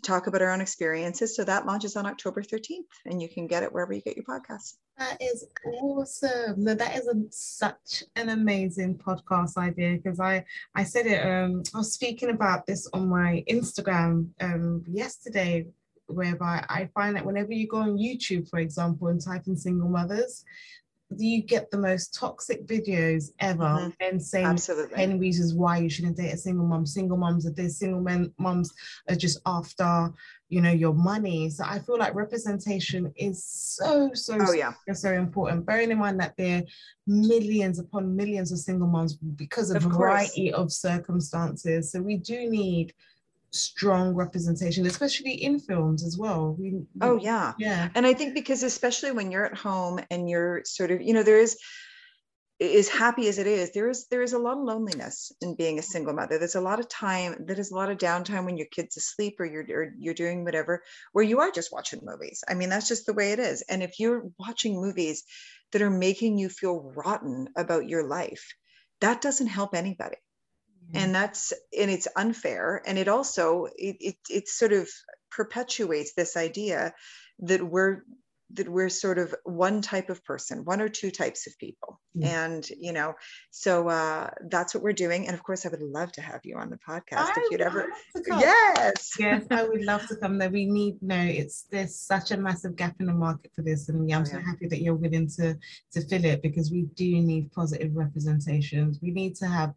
talk 0.00 0.26
about 0.26 0.42
our 0.42 0.50
own 0.50 0.60
experiences. 0.60 1.34
So 1.36 1.44
that 1.44 1.66
launches 1.66 1.96
on 1.96 2.06
october 2.06 2.42
13th 2.42 2.86
and 3.06 3.20
you 3.20 3.28
can 3.28 3.46
get 3.46 3.62
it 3.62 3.72
wherever 3.72 3.92
you 3.92 4.00
get 4.00 4.16
your 4.16 4.24
podcasts. 4.24 4.74
That 4.98 5.16
is 5.20 5.46
awesome. 5.64 6.64
That 6.64 6.96
is 6.96 7.06
a, 7.06 7.14
such 7.30 8.04
an 8.16 8.30
amazing 8.30 8.98
podcast 8.98 9.56
idea 9.56 9.96
because 9.96 10.20
i 10.20 10.44
i 10.74 10.84
said 10.84 11.06
it 11.06 11.24
um 11.24 11.62
i 11.74 11.78
was 11.78 11.92
speaking 11.92 12.30
about 12.30 12.66
this 12.66 12.88
on 12.92 13.08
my 13.08 13.44
instagram 13.48 14.28
um 14.40 14.84
yesterday 14.86 15.66
whereby 16.08 16.64
I 16.68 16.88
find 16.94 17.14
that 17.16 17.24
whenever 17.24 17.52
you 17.52 17.68
go 17.68 17.78
on 17.78 17.98
YouTube, 17.98 18.48
for 18.48 18.58
example, 18.58 19.08
and 19.08 19.20
type 19.20 19.46
in 19.46 19.56
single 19.56 19.88
mothers, 19.88 20.44
you 21.16 21.42
get 21.42 21.70
the 21.70 21.78
most 21.78 22.14
toxic 22.14 22.66
videos 22.66 23.30
ever 23.40 23.62
mm-hmm. 23.62 23.90
and 24.00 24.22
saying 24.22 24.46
Absolutely. 24.46 24.96
10 24.96 25.18
reasons 25.18 25.54
why 25.54 25.78
you 25.78 25.88
shouldn't 25.88 26.16
date 26.16 26.32
a 26.32 26.36
single 26.36 26.66
mom. 26.66 26.84
Single 26.84 27.16
moms 27.16 27.46
are 27.46 27.52
this, 27.52 27.78
single 27.78 28.00
men 28.00 28.32
moms 28.38 28.72
are 29.08 29.16
just 29.16 29.40
after, 29.46 30.12
you 30.48 30.60
know, 30.60 30.70
your 30.70 30.92
money. 30.92 31.48
So 31.48 31.64
I 31.66 31.78
feel 31.78 31.98
like 31.98 32.14
representation 32.14 33.12
is 33.16 33.44
so, 33.44 34.10
so, 34.12 34.36
oh, 34.38 34.52
yeah. 34.52 34.72
so, 34.88 34.94
so 34.94 35.12
important. 35.14 35.64
Bearing 35.64 35.90
in 35.90 35.98
mind 35.98 36.20
that 36.20 36.34
there 36.36 36.58
are 36.58 36.64
millions 37.06 37.78
upon 37.78 38.14
millions 38.14 38.52
of 38.52 38.58
single 38.58 38.88
moms 38.88 39.14
because 39.14 39.70
of, 39.70 39.78
of 39.78 39.86
a 39.86 39.94
variety 39.94 40.52
of 40.52 40.70
circumstances. 40.70 41.90
So 41.90 42.02
we 42.02 42.18
do 42.18 42.50
need 42.50 42.92
strong 43.50 44.14
representation, 44.14 44.86
especially 44.86 45.32
in 45.32 45.58
films 45.58 46.04
as 46.04 46.18
well. 46.18 46.56
We, 46.58 46.82
oh 47.00 47.16
yeah, 47.16 47.54
yeah. 47.58 47.88
And 47.94 48.06
I 48.06 48.14
think 48.14 48.34
because 48.34 48.62
especially 48.62 49.12
when 49.12 49.30
you're 49.30 49.46
at 49.46 49.56
home 49.56 50.00
and 50.10 50.28
you're 50.28 50.62
sort 50.64 50.90
of, 50.90 51.00
you 51.00 51.14
know, 51.14 51.22
there 51.22 51.38
is 51.38 51.58
as 52.60 52.88
happy 52.88 53.28
as 53.28 53.38
it 53.38 53.46
is, 53.46 53.72
there 53.72 53.88
is 53.88 54.06
there 54.08 54.22
is 54.22 54.32
a 54.32 54.38
lot 54.38 54.58
of 54.58 54.64
loneliness 54.64 55.32
in 55.40 55.54
being 55.54 55.78
a 55.78 55.82
single 55.82 56.12
mother. 56.12 56.38
There's 56.38 56.56
a 56.56 56.60
lot 56.60 56.80
of 56.80 56.88
time, 56.88 57.44
there's 57.46 57.70
a 57.70 57.76
lot 57.76 57.90
of 57.90 57.98
downtime 57.98 58.44
when 58.44 58.56
your 58.56 58.66
kid's 58.66 58.96
asleep 58.96 59.36
or 59.38 59.46
you're 59.46 59.64
or 59.70 59.92
you're 59.98 60.14
doing 60.14 60.44
whatever, 60.44 60.82
where 61.12 61.24
you 61.24 61.40
are 61.40 61.50
just 61.50 61.72
watching 61.72 62.00
movies. 62.02 62.42
I 62.48 62.54
mean, 62.54 62.68
that's 62.68 62.88
just 62.88 63.06
the 63.06 63.14
way 63.14 63.32
it 63.32 63.38
is. 63.38 63.62
And 63.62 63.82
if 63.82 63.98
you're 63.98 64.24
watching 64.38 64.80
movies 64.80 65.24
that 65.72 65.82
are 65.82 65.90
making 65.90 66.38
you 66.38 66.48
feel 66.48 66.92
rotten 66.96 67.48
about 67.56 67.88
your 67.88 68.06
life, 68.06 68.46
that 69.00 69.20
doesn't 69.20 69.46
help 69.46 69.74
anybody 69.74 70.16
and 70.94 71.14
that's 71.14 71.52
and 71.78 71.90
it's 71.90 72.08
unfair 72.16 72.82
and 72.86 72.98
it 72.98 73.08
also 73.08 73.66
it, 73.76 73.96
it, 74.00 74.16
it 74.28 74.48
sort 74.48 74.72
of 74.72 74.88
perpetuates 75.30 76.14
this 76.14 76.36
idea 76.36 76.94
that 77.40 77.62
we're 77.62 78.02
that 78.54 78.68
we're 78.68 78.88
sort 78.88 79.18
of 79.18 79.34
one 79.44 79.82
type 79.82 80.08
of 80.08 80.24
person 80.24 80.64
one 80.64 80.80
or 80.80 80.88
two 80.88 81.10
types 81.10 81.46
of 81.46 81.58
people. 81.58 82.00
Yeah. 82.14 82.46
and 82.46 82.68
you 82.70 82.92
know 82.92 83.14
so 83.50 83.88
uh 83.88 84.30
that's 84.48 84.74
what 84.74 84.82
we're 84.82 84.92
doing. 84.92 85.26
And 85.26 85.34
of 85.34 85.42
course 85.42 85.66
i 85.66 85.68
would 85.68 85.82
love 85.82 86.10
to 86.12 86.22
have 86.22 86.40
you 86.44 86.56
on 86.56 86.70
the 86.70 86.78
podcast 86.78 87.28
I 87.28 87.34
if 87.36 87.50
you'd 87.50 87.60
ever 87.60 87.88
yes. 88.26 89.12
Yes 89.18 89.44
i 89.50 89.62
would 89.62 89.84
love 89.84 90.06
to 90.08 90.16
come 90.16 90.38
there. 90.38 90.50
We 90.50 90.64
need 90.64 90.96
no 91.02 91.20
it's 91.20 91.66
there's 91.70 91.94
such 91.94 92.30
a 92.30 92.36
massive 92.36 92.74
gap 92.76 92.96
in 93.00 93.06
the 93.06 93.12
market 93.12 93.52
for 93.54 93.62
this 93.62 93.88
and 93.88 94.08
yeah, 94.08 94.16
i'm 94.16 94.22
oh, 94.22 94.26
yeah. 94.26 94.32
so 94.32 94.40
happy 94.40 94.66
that 94.68 94.80
you're 94.80 94.94
willing 94.94 95.28
to 95.36 95.56
to 95.92 96.00
fill 96.08 96.24
it 96.24 96.42
because 96.42 96.70
we 96.70 96.82
do 96.94 97.20
need 97.20 97.52
positive 97.52 97.94
representations. 97.94 98.98
We 99.02 99.10
need 99.10 99.36
to 99.36 99.46
have 99.46 99.74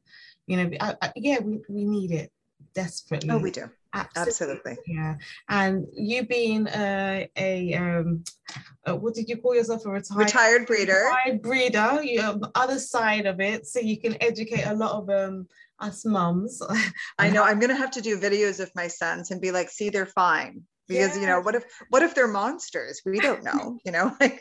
you 0.51 0.57
know 0.57 0.69
I, 0.81 0.95
I, 1.01 1.11
yeah 1.15 1.39
we, 1.39 1.61
we 1.69 1.85
need 1.85 2.11
it 2.11 2.29
desperately. 2.73 3.29
Oh 3.31 3.37
we 3.37 3.51
do. 3.51 3.69
Absolutely, 3.93 4.31
absolutely. 4.31 4.77
yeah. 4.87 5.15
And 5.49 5.85
you 5.93 6.25
being 6.25 6.67
a, 6.67 7.29
a 7.35 7.73
um 7.75 8.23
uh, 8.87 8.95
what 8.95 9.13
did 9.13 9.27
you 9.29 9.37
call 9.37 9.55
yourself? 9.55 9.85
A 9.85 9.89
retired 9.89 10.25
retired 10.25 10.67
breeder. 10.67 11.11
retired 11.11 11.41
breeder. 11.41 12.03
You 12.03 12.21
have 12.21 12.39
the 12.39 12.51
other 12.55 12.79
side 12.79 13.25
of 13.25 13.39
it 13.39 13.67
so 13.67 13.79
you 13.79 13.99
can 13.99 14.15
educate 14.21 14.63
a 14.63 14.73
lot 14.73 14.91
of 14.91 15.09
um 15.09 15.47
us 15.79 16.05
mums. 16.05 16.61
I 17.19 17.29
know. 17.29 17.43
I'm 17.43 17.59
gonna 17.59 17.75
have 17.75 17.91
to 17.91 18.01
do 18.01 18.19
videos 18.19 18.59
of 18.59 18.71
my 18.75 18.87
sons 18.87 19.31
and 19.31 19.41
be 19.41 19.51
like 19.51 19.69
see 19.69 19.89
they're 19.89 20.05
fine. 20.05 20.63
Because 20.87 21.15
yeah. 21.15 21.21
you 21.21 21.27
know 21.27 21.41
what 21.41 21.55
if 21.55 21.63
what 21.89 22.03
if 22.03 22.15
they're 22.15 22.27
monsters? 22.27 23.01
We 23.05 23.19
don't 23.19 23.43
know 23.43 23.77
you 23.85 23.91
know? 23.91 24.15
Like 24.21 24.39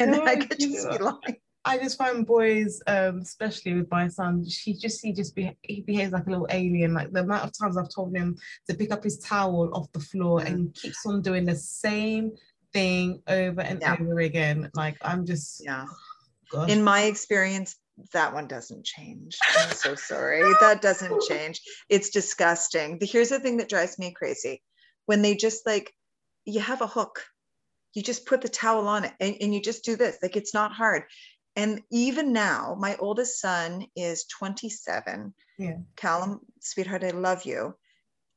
and 0.00 0.14
i 0.14 0.36
could 0.36 0.58
just 0.58 0.90
be 0.90 0.98
like 0.98 1.42
I 1.66 1.78
just 1.78 1.98
find 1.98 2.24
boys, 2.24 2.80
um, 2.86 3.18
especially 3.18 3.74
with 3.74 3.90
my 3.90 4.06
son, 4.06 4.44
he 4.46 4.72
just 4.72 5.04
he 5.04 5.12
just 5.12 5.34
be, 5.34 5.50
he 5.62 5.80
behaves 5.80 6.12
like 6.12 6.26
a 6.28 6.30
little 6.30 6.46
alien. 6.50 6.94
Like 6.94 7.10
the 7.10 7.20
amount 7.20 7.44
of 7.44 7.58
times 7.58 7.76
I've 7.76 7.92
told 7.92 8.14
him 8.16 8.36
to 8.68 8.76
pick 8.76 8.92
up 8.92 9.02
his 9.02 9.18
towel 9.18 9.70
off 9.74 9.90
the 9.90 9.98
floor 9.98 10.40
mm. 10.40 10.46
and 10.46 10.58
he 10.58 10.68
keeps 10.80 11.04
on 11.04 11.22
doing 11.22 11.44
the 11.44 11.56
same 11.56 12.30
thing 12.72 13.20
over 13.26 13.60
and 13.62 13.80
yeah. 13.80 13.96
over 14.00 14.20
again. 14.20 14.70
Like 14.74 14.96
I'm 15.02 15.26
just 15.26 15.60
yeah. 15.64 15.86
Gosh. 16.52 16.70
In 16.70 16.84
my 16.84 17.02
experience, 17.02 17.74
that 18.12 18.32
one 18.32 18.46
doesn't 18.46 18.84
change. 18.84 19.36
I'm 19.58 19.72
so 19.72 19.96
sorry. 19.96 20.42
that 20.60 20.80
doesn't 20.80 21.20
change. 21.22 21.60
It's 21.88 22.10
disgusting. 22.10 23.00
Here's 23.02 23.30
the 23.30 23.40
thing 23.40 23.56
that 23.56 23.68
drives 23.68 23.98
me 23.98 24.12
crazy. 24.12 24.62
When 25.06 25.20
they 25.20 25.34
just 25.34 25.66
like 25.66 25.92
you 26.44 26.60
have 26.60 26.80
a 26.80 26.86
hook 26.86 27.24
you 27.94 28.02
just 28.02 28.26
put 28.26 28.42
the 28.42 28.48
towel 28.48 28.86
on 28.86 29.04
it 29.04 29.12
and, 29.20 29.36
and 29.40 29.54
you 29.54 29.60
just 29.60 29.82
do 29.82 29.96
this 29.96 30.18
like 30.22 30.36
it's 30.36 30.52
not 30.52 30.70
hard 30.70 31.04
and 31.56 31.80
even 31.90 32.32
now, 32.34 32.76
my 32.78 32.96
oldest 32.96 33.40
son 33.40 33.86
is 33.96 34.24
27. 34.26 35.34
Yeah. 35.58 35.78
Callum, 35.96 36.40
sweetheart, 36.60 37.02
I 37.02 37.10
love 37.10 37.44
you. 37.44 37.74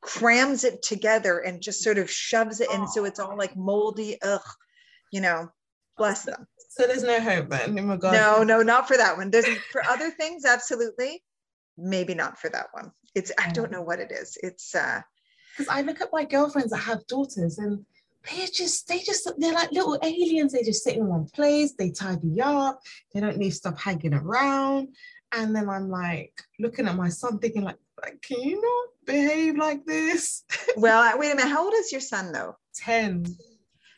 Crams 0.02 0.64
it 0.64 0.82
together 0.82 1.40
and 1.40 1.62
just 1.62 1.84
sort 1.84 1.98
of 1.98 2.10
shoves 2.10 2.62
it 2.62 2.72
in. 2.72 2.88
So 2.88 3.04
it's 3.04 3.20
all 3.20 3.38
like 3.38 3.58
moldy. 3.58 4.18
Ugh, 4.22 4.42
you 5.12 5.20
know, 5.20 5.50
bless 5.98 6.24
them. 6.24 6.48
So 6.70 6.88
there's 6.88 7.04
no 7.04 7.20
hope 7.20 7.50
then. 7.50 7.78
Oh 7.78 7.84
my 7.84 7.98
God. 7.98 8.14
No, 8.14 8.44
no, 8.44 8.64
not 8.64 8.88
for 8.88 8.96
that 8.96 9.18
one. 9.18 9.30
There's 9.30 9.46
for 9.72 9.84
other 9.90 10.12
things, 10.12 10.46
absolutely. 10.46 11.22
Maybe 11.78 12.14
not 12.14 12.40
for 12.40 12.50
that 12.52 12.68
one. 12.72 12.92
It's, 13.16 13.34
I 13.38 13.52
don't 13.52 13.72
know 13.72 13.82
what 13.82 14.00
it 14.00 14.12
is. 14.12 14.38
It's, 14.42 14.74
uh, 14.74 15.02
because 15.58 15.68
I 15.70 15.82
look 15.82 16.00
at 16.00 16.14
my 16.14 16.24
girlfriends 16.24 16.72
that 16.72 16.78
have 16.78 17.06
daughters 17.08 17.58
and 17.58 17.84
they 18.32 18.48
just 18.48 18.88
they 18.88 19.00
just 19.00 19.30
they're 19.38 19.54
like 19.54 19.72
little 19.72 19.98
aliens. 20.04 20.54
They 20.54 20.64
just 20.64 20.84
sit 20.84 20.98
in 20.98 21.08
one 21.08 21.26
place. 21.34 21.74
They 21.74 21.92
tidy 21.92 22.42
up. 22.42 22.82
They 23.14 23.20
don't 23.20 23.38
leave 23.38 23.54
stuff 23.54 23.82
hanging 23.82 24.14
around. 24.14 24.90
And 25.32 25.56
then 25.56 25.70
i'm 25.70 25.90
like 25.90 26.34
looking 26.60 26.88
at 26.88 26.96
my 26.96 27.10
son 27.10 27.38
thinking 27.38 27.64
like, 27.64 27.78
like 28.02 28.20
can 28.22 28.42
you 28.42 28.60
not 28.60 28.88
behave 29.06 29.56
like 29.58 29.86
this? 29.86 30.44
Well 30.78 31.18
wait 31.18 31.32
a 31.32 31.36
minute. 31.36 31.52
How 31.52 31.66
old 31.66 31.74
is 31.76 31.92
your 31.92 32.02
son 32.02 32.32
though? 32.32 32.58
10 32.76 33.26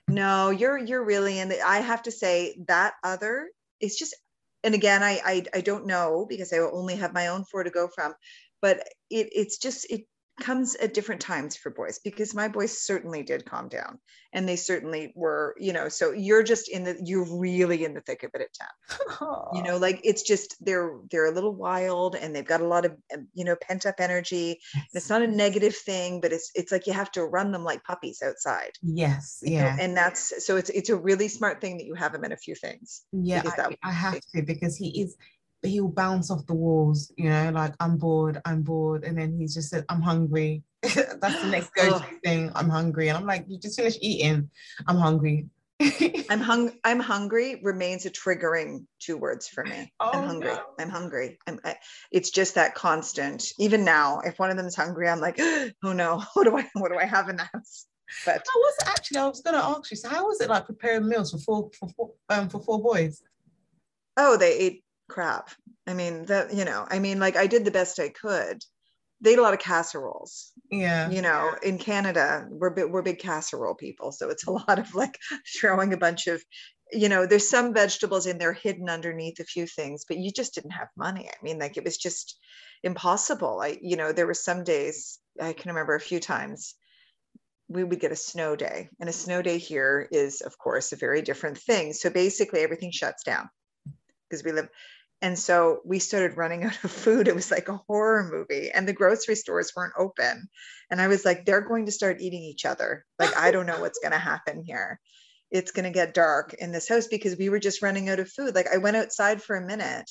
no 0.08 0.50
you're 0.50 0.78
you're 0.78 1.06
really 1.06 1.40
in 1.40 1.50
the 1.50 1.62
i 1.62 1.78
have 1.78 2.02
to 2.02 2.12
say 2.12 2.58
that 2.68 2.94
other 3.04 3.50
is 3.80 3.96
just 3.96 4.16
and 4.64 4.74
again 4.74 5.04
I, 5.04 5.22
I 5.24 5.46
i 5.54 5.62
don't 5.62 5.86
know 5.86 6.26
because 6.28 6.52
i 6.52 6.58
only 6.58 6.96
have 6.96 7.14
my 7.14 7.28
own 7.28 7.44
four 7.46 7.64
to 7.64 7.70
go 7.70 7.88
from 7.88 8.14
but 8.62 8.80
it 9.10 9.30
it's 9.32 9.58
just 9.58 9.90
it 9.90 10.06
comes 10.42 10.76
at 10.76 10.94
different 10.94 11.22
times 11.22 11.56
for 11.56 11.70
boys 11.70 12.00
because 12.04 12.36
my 12.36 12.48
boys 12.48 12.78
certainly 12.78 13.24
did 13.24 13.46
calm 13.46 13.70
down 13.70 14.00
and 14.34 14.48
they 14.48 14.56
certainly 14.56 15.14
were 15.16 15.56
you 15.60 15.72
know 15.72 15.88
so 15.88 16.12
you're 16.12 16.44
just 16.44 16.70
in 16.70 16.84
the 16.84 16.98
you're 17.04 17.40
really 17.40 17.84
in 17.86 17.94
the 17.94 18.02
thick 18.02 18.24
of 18.24 18.32
it 18.34 18.42
at 18.42 19.18
10 19.20 19.28
you 19.54 19.64
know 19.64 19.78
like 19.78 20.02
it's 20.04 20.24
just 20.24 20.56
they're 20.60 20.98
they're 21.10 21.28
a 21.28 21.34
little 21.34 21.54
wild 21.54 22.16
and 22.16 22.36
they've 22.36 22.48
got 22.48 22.62
a 22.62 22.68
lot 22.68 22.86
of 22.86 22.92
um, 23.14 23.28
you 23.34 23.46
know 23.46 23.56
pent 23.62 23.86
up 23.86 23.96
energy. 24.00 24.60
It's 24.94 25.10
not 25.10 25.22
a 25.22 25.28
negative 25.28 25.76
thing 25.76 26.22
but 26.22 26.34
it's 26.34 26.52
it's 26.56 26.72
like 26.72 26.88
you 26.88 26.94
have 26.94 27.12
to 27.12 27.24
run 27.24 27.52
them 27.52 27.64
like 27.64 27.84
puppies 27.84 28.22
outside. 28.22 28.72
Yes 28.82 29.40
yeah 29.44 29.76
know? 29.76 29.84
and 29.84 29.98
that's 29.98 30.46
so 30.46 30.58
it's 30.58 30.70
it's 30.70 30.90
a 30.90 30.96
really 30.96 31.28
smart 31.28 31.62
thing 31.62 31.78
that 31.78 31.86
you 31.86 31.94
have 31.94 32.14
him 32.14 32.24
in 32.24 32.32
a 32.32 32.38
few 32.38 32.56
things 32.56 33.04
yeah 33.12 33.44
I, 33.46 33.76
I 33.84 33.92
have 33.92 34.20
to 34.36 34.42
because 34.42 34.78
he 34.78 35.02
is 35.02 35.16
he'll 35.64 35.88
bounce 35.88 36.32
off 36.32 36.46
the 36.48 36.54
walls, 36.54 37.12
you 37.18 37.30
know, 37.30 37.52
like 37.52 37.74
I'm 37.80 37.98
bored, 37.98 38.42
I'm 38.46 38.64
bored, 38.64 39.04
and 39.04 39.18
then 39.18 39.38
he's 39.38 39.54
just 39.54 39.70
said, 39.70 39.86
I'm 39.90 40.02
hungry. 40.02 40.64
That's 40.82 41.42
the 41.42 41.50
next 41.50 41.74
go-to 41.76 42.04
thing. 42.24 42.52
I'm 42.56 42.70
hungry, 42.70 43.10
and 43.10 43.18
I'm 43.18 43.26
like, 43.26 43.46
you 43.48 43.60
just 43.60 43.80
finished 43.80 44.00
eating. 44.02 44.50
I'm 44.88 44.98
hungry. 44.98 45.48
I'm 46.30 46.40
hung. 46.40 46.72
I'm 46.84 47.00
hungry 47.00 47.60
remains 47.64 48.06
a 48.06 48.12
triggering 48.12 48.86
two 49.00 49.18
words 49.18 49.48
for 49.48 49.64
me. 49.64 49.92
Oh, 50.00 50.12
I'm 50.14 50.24
hungry. 50.26 50.54
No. 50.54 50.62
I'm 50.80 50.90
hungry. 50.90 51.40
I'm, 51.48 51.60
I, 51.64 51.76
it's 52.12 52.30
just 52.30 52.56
that 52.56 52.76
constant. 52.76 53.46
Even 53.58 53.84
now, 53.84 54.20
if 54.20 54.38
one 54.38 54.52
of 54.52 54.58
them 54.58 54.68
is 54.68 54.76
hungry, 54.76 55.10
I'm 55.10 55.20
like, 55.20 55.40
oh 55.40 55.94
no, 55.94 56.24
what 56.34 56.44
do 56.44 56.58
I 56.58 56.68
what 56.74 56.92
do 56.92 56.98
I 56.98 57.06
have 57.06 57.30
in 57.30 57.36
the 57.36 57.50
house? 57.52 57.88
But 58.26 58.36
how 58.36 58.60
was 58.60 58.76
it 58.82 58.88
actually? 58.90 59.18
I 59.20 59.28
was 59.28 59.42
going 59.42 59.56
to 59.56 59.64
ask 59.64 59.90
you. 59.90 59.98
So 59.98 60.10
how 60.10 60.26
was 60.26 60.42
it 60.42 60.50
like 60.50 60.66
preparing 60.66 61.08
meals 61.08 61.32
for 61.32 61.38
four 61.38 61.70
for 61.80 61.90
four 61.90 62.12
um 62.30 62.50
for 62.50 62.62
four 62.62 62.82
boys? 62.82 63.22
oh, 64.18 64.38
they 64.38 64.54
ate 64.58 64.84
crap. 65.12 65.50
I 65.86 65.94
mean, 65.94 66.26
that 66.26 66.54
you 66.54 66.66
know, 66.66 66.86
I 66.90 67.00
mean, 67.00 67.20
like 67.20 67.36
I 67.36 67.48
did 67.48 67.66
the 67.66 67.72
best 67.72 68.00
I 68.00 68.10
could. 68.10 68.64
They 69.20 69.34
ate 69.34 69.40
a 69.40 69.42
lot 69.44 69.54
of 69.54 69.60
casseroles. 69.60 70.52
Yeah. 70.72 71.10
You 71.12 71.22
know, 71.22 71.54
in 71.62 71.78
Canada, 71.78 72.48
we're 72.50 72.72
bi- 72.72 72.86
we're 72.86 73.04
big 73.04 73.20
casserole 73.20 73.76
people, 73.76 74.12
so 74.12 74.30
it's 74.30 74.48
a 74.48 74.52
lot 74.68 74.80
of 74.80 74.96
like 74.96 75.18
throwing 75.60 75.94
a 75.94 75.98
bunch 75.98 76.28
of, 76.28 76.42
you 76.92 77.10
know, 77.10 77.26
there's 77.26 77.50
some 77.50 77.74
vegetables 77.74 78.26
in 78.26 78.38
there 78.38 78.54
hidden 78.54 78.90
underneath 78.90 79.40
a 79.40 79.44
few 79.44 79.68
things, 79.68 80.06
but 80.08 80.18
you 80.18 80.32
just 80.32 80.56
didn't 80.56 80.72
have 80.72 80.88
money. 80.98 81.30
I 81.30 81.44
mean, 81.44 81.60
like 81.60 81.78
it 81.78 81.84
was 81.84 81.98
just 81.98 82.40
impossible. 82.84 83.60
I, 83.62 83.78
you 83.82 83.98
know, 83.98 84.12
there 84.12 84.28
were 84.28 84.34
some 84.34 84.64
days 84.64 85.20
I 85.40 85.54
can 85.54 85.70
remember 85.70 85.96
a 85.96 86.00
few 86.00 86.20
times 86.20 86.76
we 87.70 87.84
would 87.84 88.00
get 88.00 88.12
a 88.12 88.18
snow 88.18 88.56
day, 88.56 88.90
and 89.00 89.08
a 89.08 89.14
snow 89.14 89.42
day 89.42 89.58
here 89.58 90.08
is, 90.12 90.42
of 90.42 90.58
course, 90.58 90.92
a 90.92 90.98
very 90.98 91.22
different 91.22 91.58
thing. 91.58 91.94
So 91.94 92.10
basically, 92.10 92.62
everything 92.62 92.92
shuts 92.92 93.24
down 93.24 93.50
because 94.30 94.44
we 94.44 94.52
live. 94.52 94.70
And 95.22 95.38
so 95.38 95.82
we 95.86 96.00
started 96.00 96.38
running 96.38 96.64
out 96.66 96.84
of 96.84 96.92
food. 96.92 97.28
It 97.28 97.36
was 97.36 97.52
like 97.52 97.70
a 97.70 97.78
horror 97.88 98.30
movie, 98.32 98.72
and 98.72 98.88
the 98.88 98.94
grocery 98.94 99.36
stores 99.36 99.74
weren't 99.76 99.94
open. 99.98 100.50
And 100.90 101.02
I 101.02 101.08
was 101.08 101.24
like, 101.26 101.46
they're 101.46 101.62
going 101.62 101.86
to 101.86 101.92
start 101.92 102.22
eating 102.22 102.42
each 102.42 102.66
other. 102.66 103.06
Like, 103.20 103.38
I 103.38 103.52
don't 103.52 103.68
know 103.68 103.80
what's 103.80 104.00
going 104.00 104.14
to 104.14 104.18
happen 104.18 104.64
here. 104.66 105.00
It's 105.52 105.72
going 105.72 105.86
to 105.86 105.92
get 105.92 106.14
dark 106.14 106.54
in 106.56 106.72
this 106.72 106.90
house 106.90 107.08
because 107.08 107.38
we 107.38 107.50
were 107.50 107.60
just 107.60 107.82
running 107.84 108.10
out 108.10 108.20
of 108.20 108.32
food. 108.32 108.56
Like, 108.56 108.68
I 108.74 108.78
went 108.78 108.98
outside 108.98 109.44
for 109.44 109.56
a 109.56 109.66
minute 109.66 110.10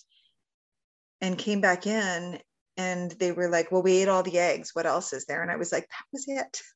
and 1.20 1.36
came 1.36 1.60
back 1.60 1.86
in, 1.86 2.38
and 2.76 3.10
they 3.12 3.32
were 3.32 3.48
like, 3.48 3.72
well, 3.72 3.82
we 3.82 3.98
ate 4.00 4.08
all 4.08 4.22
the 4.22 4.38
eggs. 4.38 4.70
What 4.74 4.86
else 4.86 5.12
is 5.12 5.26
there? 5.26 5.42
And 5.42 5.50
I 5.50 5.56
was 5.56 5.72
like, 5.72 5.88
that 5.88 6.04
was 6.12 6.24
it. 6.28 6.60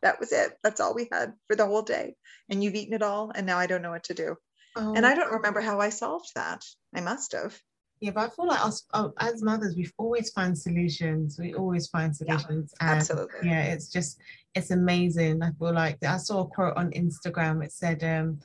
That 0.00 0.20
was 0.20 0.30
it. 0.30 0.52
That's 0.62 0.80
all 0.80 0.94
we 0.94 1.08
had 1.10 1.32
for 1.48 1.56
the 1.56 1.66
whole 1.66 1.82
day. 1.82 2.14
And 2.48 2.62
you've 2.62 2.76
eaten 2.76 2.94
it 2.94 3.02
all. 3.02 3.32
And 3.34 3.46
now 3.46 3.58
I 3.58 3.66
don't 3.66 3.82
know 3.82 3.90
what 3.90 4.04
to 4.04 4.14
do. 4.14 4.36
Oh, 4.76 4.94
And 4.94 5.04
I 5.04 5.16
don't 5.16 5.32
remember 5.32 5.60
how 5.60 5.80
I 5.80 5.88
solved 5.88 6.30
that. 6.36 6.64
I 6.94 7.00
must 7.00 7.32
have. 7.32 7.60
Yeah, 8.00 8.12
but 8.12 8.26
I 8.26 8.28
feel 8.34 8.46
like 8.46 8.64
us 8.64 8.84
uh, 8.94 9.08
as 9.18 9.42
mothers, 9.42 9.74
we've 9.76 9.92
always 9.98 10.30
find 10.30 10.56
solutions. 10.56 11.38
We 11.38 11.54
always 11.54 11.88
find 11.88 12.14
solutions. 12.14 12.74
and 12.80 12.90
absolutely. 12.90 13.48
Yeah, 13.48 13.64
it's 13.64 13.88
just 13.88 14.18
it's 14.54 14.70
amazing. 14.70 15.42
I 15.42 15.50
feel 15.58 15.74
like 15.74 16.02
I 16.04 16.16
saw 16.18 16.40
a 16.40 16.46
quote 16.46 16.76
on 16.76 16.90
Instagram. 16.92 17.64
It 17.64 17.72
said, 17.72 18.04
um, 18.04 18.40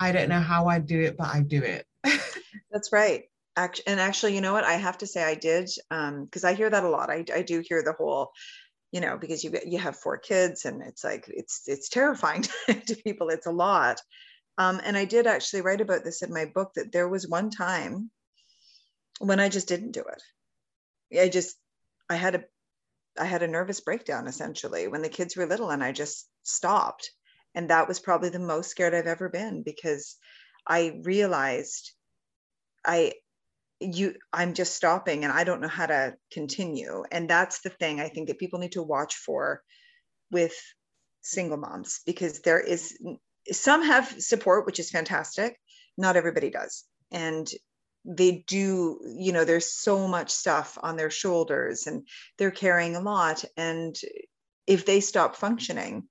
"I 0.00 0.12
don't 0.12 0.28
know 0.28 0.40
how 0.40 0.66
I 0.66 0.78
do 0.78 1.00
it, 1.00 1.16
but 1.16 1.28
I 1.28 1.40
do 1.40 1.62
it." 1.62 1.86
That's 2.70 2.92
right. 2.92 3.24
And 3.56 4.00
actually, 4.00 4.34
you 4.34 4.40
know 4.40 4.52
what? 4.52 4.64
I 4.64 4.74
have 4.74 4.98
to 4.98 5.06
say 5.06 5.22
I 5.22 5.34
did 5.34 5.70
because 5.88 6.44
I 6.44 6.54
hear 6.54 6.70
that 6.70 6.82
a 6.82 6.88
lot. 6.88 7.10
I, 7.10 7.24
I 7.32 7.42
do 7.42 7.62
hear 7.66 7.84
the 7.84 7.92
whole, 7.92 8.32
you 8.90 9.00
know, 9.00 9.16
because 9.16 9.44
you 9.44 9.52
you 9.64 9.78
have 9.78 9.96
four 9.96 10.18
kids 10.18 10.64
and 10.64 10.82
it's 10.82 11.04
like 11.04 11.26
it's 11.28 11.62
it's 11.66 11.88
terrifying 11.88 12.44
to 12.66 12.96
people. 13.04 13.28
It's 13.28 13.46
a 13.46 13.52
lot. 13.52 14.00
Um, 14.56 14.80
and 14.84 14.96
I 14.96 15.04
did 15.04 15.26
actually 15.26 15.62
write 15.62 15.80
about 15.80 16.04
this 16.04 16.22
in 16.22 16.32
my 16.32 16.46
book 16.46 16.72
that 16.74 16.92
there 16.92 17.08
was 17.08 17.28
one 17.28 17.50
time 17.50 18.10
when 19.18 19.40
I 19.40 19.48
just 19.48 19.68
didn't 19.68 19.92
do 19.92 20.04
it. 20.04 21.20
I 21.20 21.28
just 21.28 21.56
I 22.08 22.16
had 22.16 22.34
a 22.34 22.44
I 23.18 23.24
had 23.24 23.42
a 23.42 23.48
nervous 23.48 23.80
breakdown 23.80 24.26
essentially 24.26 24.88
when 24.88 25.02
the 25.02 25.08
kids 25.08 25.36
were 25.36 25.46
little 25.46 25.70
and 25.70 25.82
I 25.82 25.92
just 25.92 26.28
stopped. 26.42 27.10
And 27.54 27.70
that 27.70 27.86
was 27.86 28.00
probably 28.00 28.30
the 28.30 28.40
most 28.40 28.70
scared 28.70 28.94
I've 28.94 29.06
ever 29.06 29.28
been 29.28 29.62
because 29.62 30.16
I 30.66 31.00
realized 31.02 31.92
I 32.84 33.12
you 33.80 34.14
I'm 34.32 34.54
just 34.54 34.74
stopping 34.74 35.24
and 35.24 35.32
I 35.32 35.44
don't 35.44 35.60
know 35.60 35.68
how 35.68 35.86
to 35.86 36.14
continue. 36.32 37.04
And 37.10 37.28
that's 37.28 37.60
the 37.60 37.70
thing 37.70 38.00
I 38.00 38.08
think 38.08 38.28
that 38.28 38.38
people 38.38 38.58
need 38.58 38.72
to 38.72 38.82
watch 38.82 39.16
for 39.16 39.62
with 40.30 40.54
single 41.20 41.56
moms 41.56 42.00
because 42.06 42.40
there 42.40 42.60
is 42.60 42.98
some 43.52 43.82
have 43.82 44.20
support, 44.20 44.66
which 44.66 44.78
is 44.78 44.90
fantastic. 44.90 45.58
Not 45.96 46.16
everybody 46.16 46.50
does. 46.50 46.84
And 47.12 47.48
they 48.04 48.44
do, 48.46 49.00
you 49.16 49.32
know, 49.32 49.44
there's 49.44 49.66
so 49.70 50.06
much 50.06 50.30
stuff 50.30 50.78
on 50.82 50.96
their 50.96 51.10
shoulders 51.10 51.86
and 51.86 52.06
they're 52.38 52.50
carrying 52.50 52.96
a 52.96 53.00
lot. 53.00 53.44
And 53.56 53.96
if 54.66 54.84
they 54.84 55.00
stop 55.00 55.36
functioning, 55.36 56.06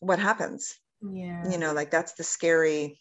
what 0.00 0.18
happens? 0.18 0.78
yeah, 1.00 1.48
You 1.50 1.58
know, 1.58 1.72
like 1.72 1.90
that's 1.90 2.12
the 2.14 2.24
scary, 2.24 3.00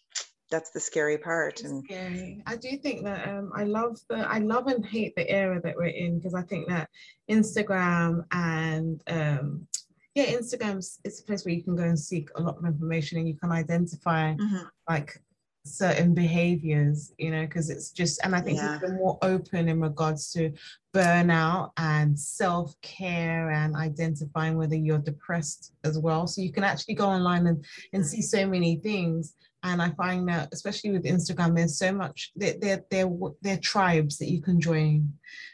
that's 0.49 0.72
the 0.72 0.80
scary 0.80 1.18
part. 1.18 1.60
It's 1.60 1.70
And 1.70 1.84
scary. 1.84 2.43
I 2.45 2.56
do 2.56 2.78
think 2.78 3.04
that 3.04 3.28
um, 3.28 3.52
I 3.56 3.64
love 3.66 3.99
the 4.10 4.18
I 4.18 4.39
love 4.39 4.68
and 4.68 4.86
hate 4.86 5.16
the 5.16 5.30
era 5.30 5.60
that 5.62 5.76
we're 5.76 5.86
in 5.88 6.18
because 6.20 6.34
I 6.34 6.43
think 6.43 6.68
that 6.70 6.89
Instagram 7.30 8.26
and 8.32 9.02
um, 9.08 9.68
yeah, 10.14 10.26
instagram 10.26 10.78
is 10.78 11.20
a 11.22 11.24
place 11.24 11.45
where 11.45 11.54
you 11.54 11.64
can 11.64 11.76
go 11.78 11.84
and 11.84 11.97
seek 11.97 12.30
a 12.36 12.41
lot 12.41 12.58
of 12.58 12.66
information 12.66 13.18
and 13.18 13.28
you 13.30 13.36
can 13.38 13.49
identify 13.52 14.34
Mhm. 14.36 14.68
like 14.89 15.22
certain 15.66 16.14
behaviors, 16.14 17.14
you 17.18 17.32
know, 17.32 17.41
because 17.41 17.70
it's 17.70 17.91
just 17.91 18.20
and 18.24 18.36
I 18.36 18.41
think 18.41 18.57
Yeah. 18.57 18.80
people 18.80 18.95
are 18.95 18.97
more 18.97 19.18
open 19.22 19.70
in 19.70 19.80
regards 19.80 20.32
to 20.34 20.51
burnout 20.93 21.72
and 21.78 22.20
self-care 22.20 23.51
and 23.51 23.76
identifying 23.76 24.57
whether 24.57 24.76
you're 24.76 24.97
depressed 24.97 25.74
as 25.84 25.97
well. 25.99 26.28
So 26.28 26.41
you 26.41 26.51
can 26.51 26.64
actually 26.64 26.95
go 26.95 27.07
online 27.07 27.47
and, 27.47 27.64
and 27.93 28.05
see 28.05 28.22
so 28.22 28.45
many 28.47 28.78
things. 28.78 29.36
And 29.64 29.80
I 29.80 29.91
find 29.91 30.28
that, 30.28 30.49
especially 30.51 30.89
with 30.91 31.03
Instagram, 31.05 31.55
there's 31.55 31.78
so 31.78 31.91
much. 31.93 32.32
There, 32.36 32.55
there, 32.59 32.84
there, 32.89 33.07
there 33.43 33.53
are 33.53 33.59
tribes 33.59 34.18
that 34.18 34.32
you 34.32 34.41
can 34.41 34.59
join. 34.59 35.14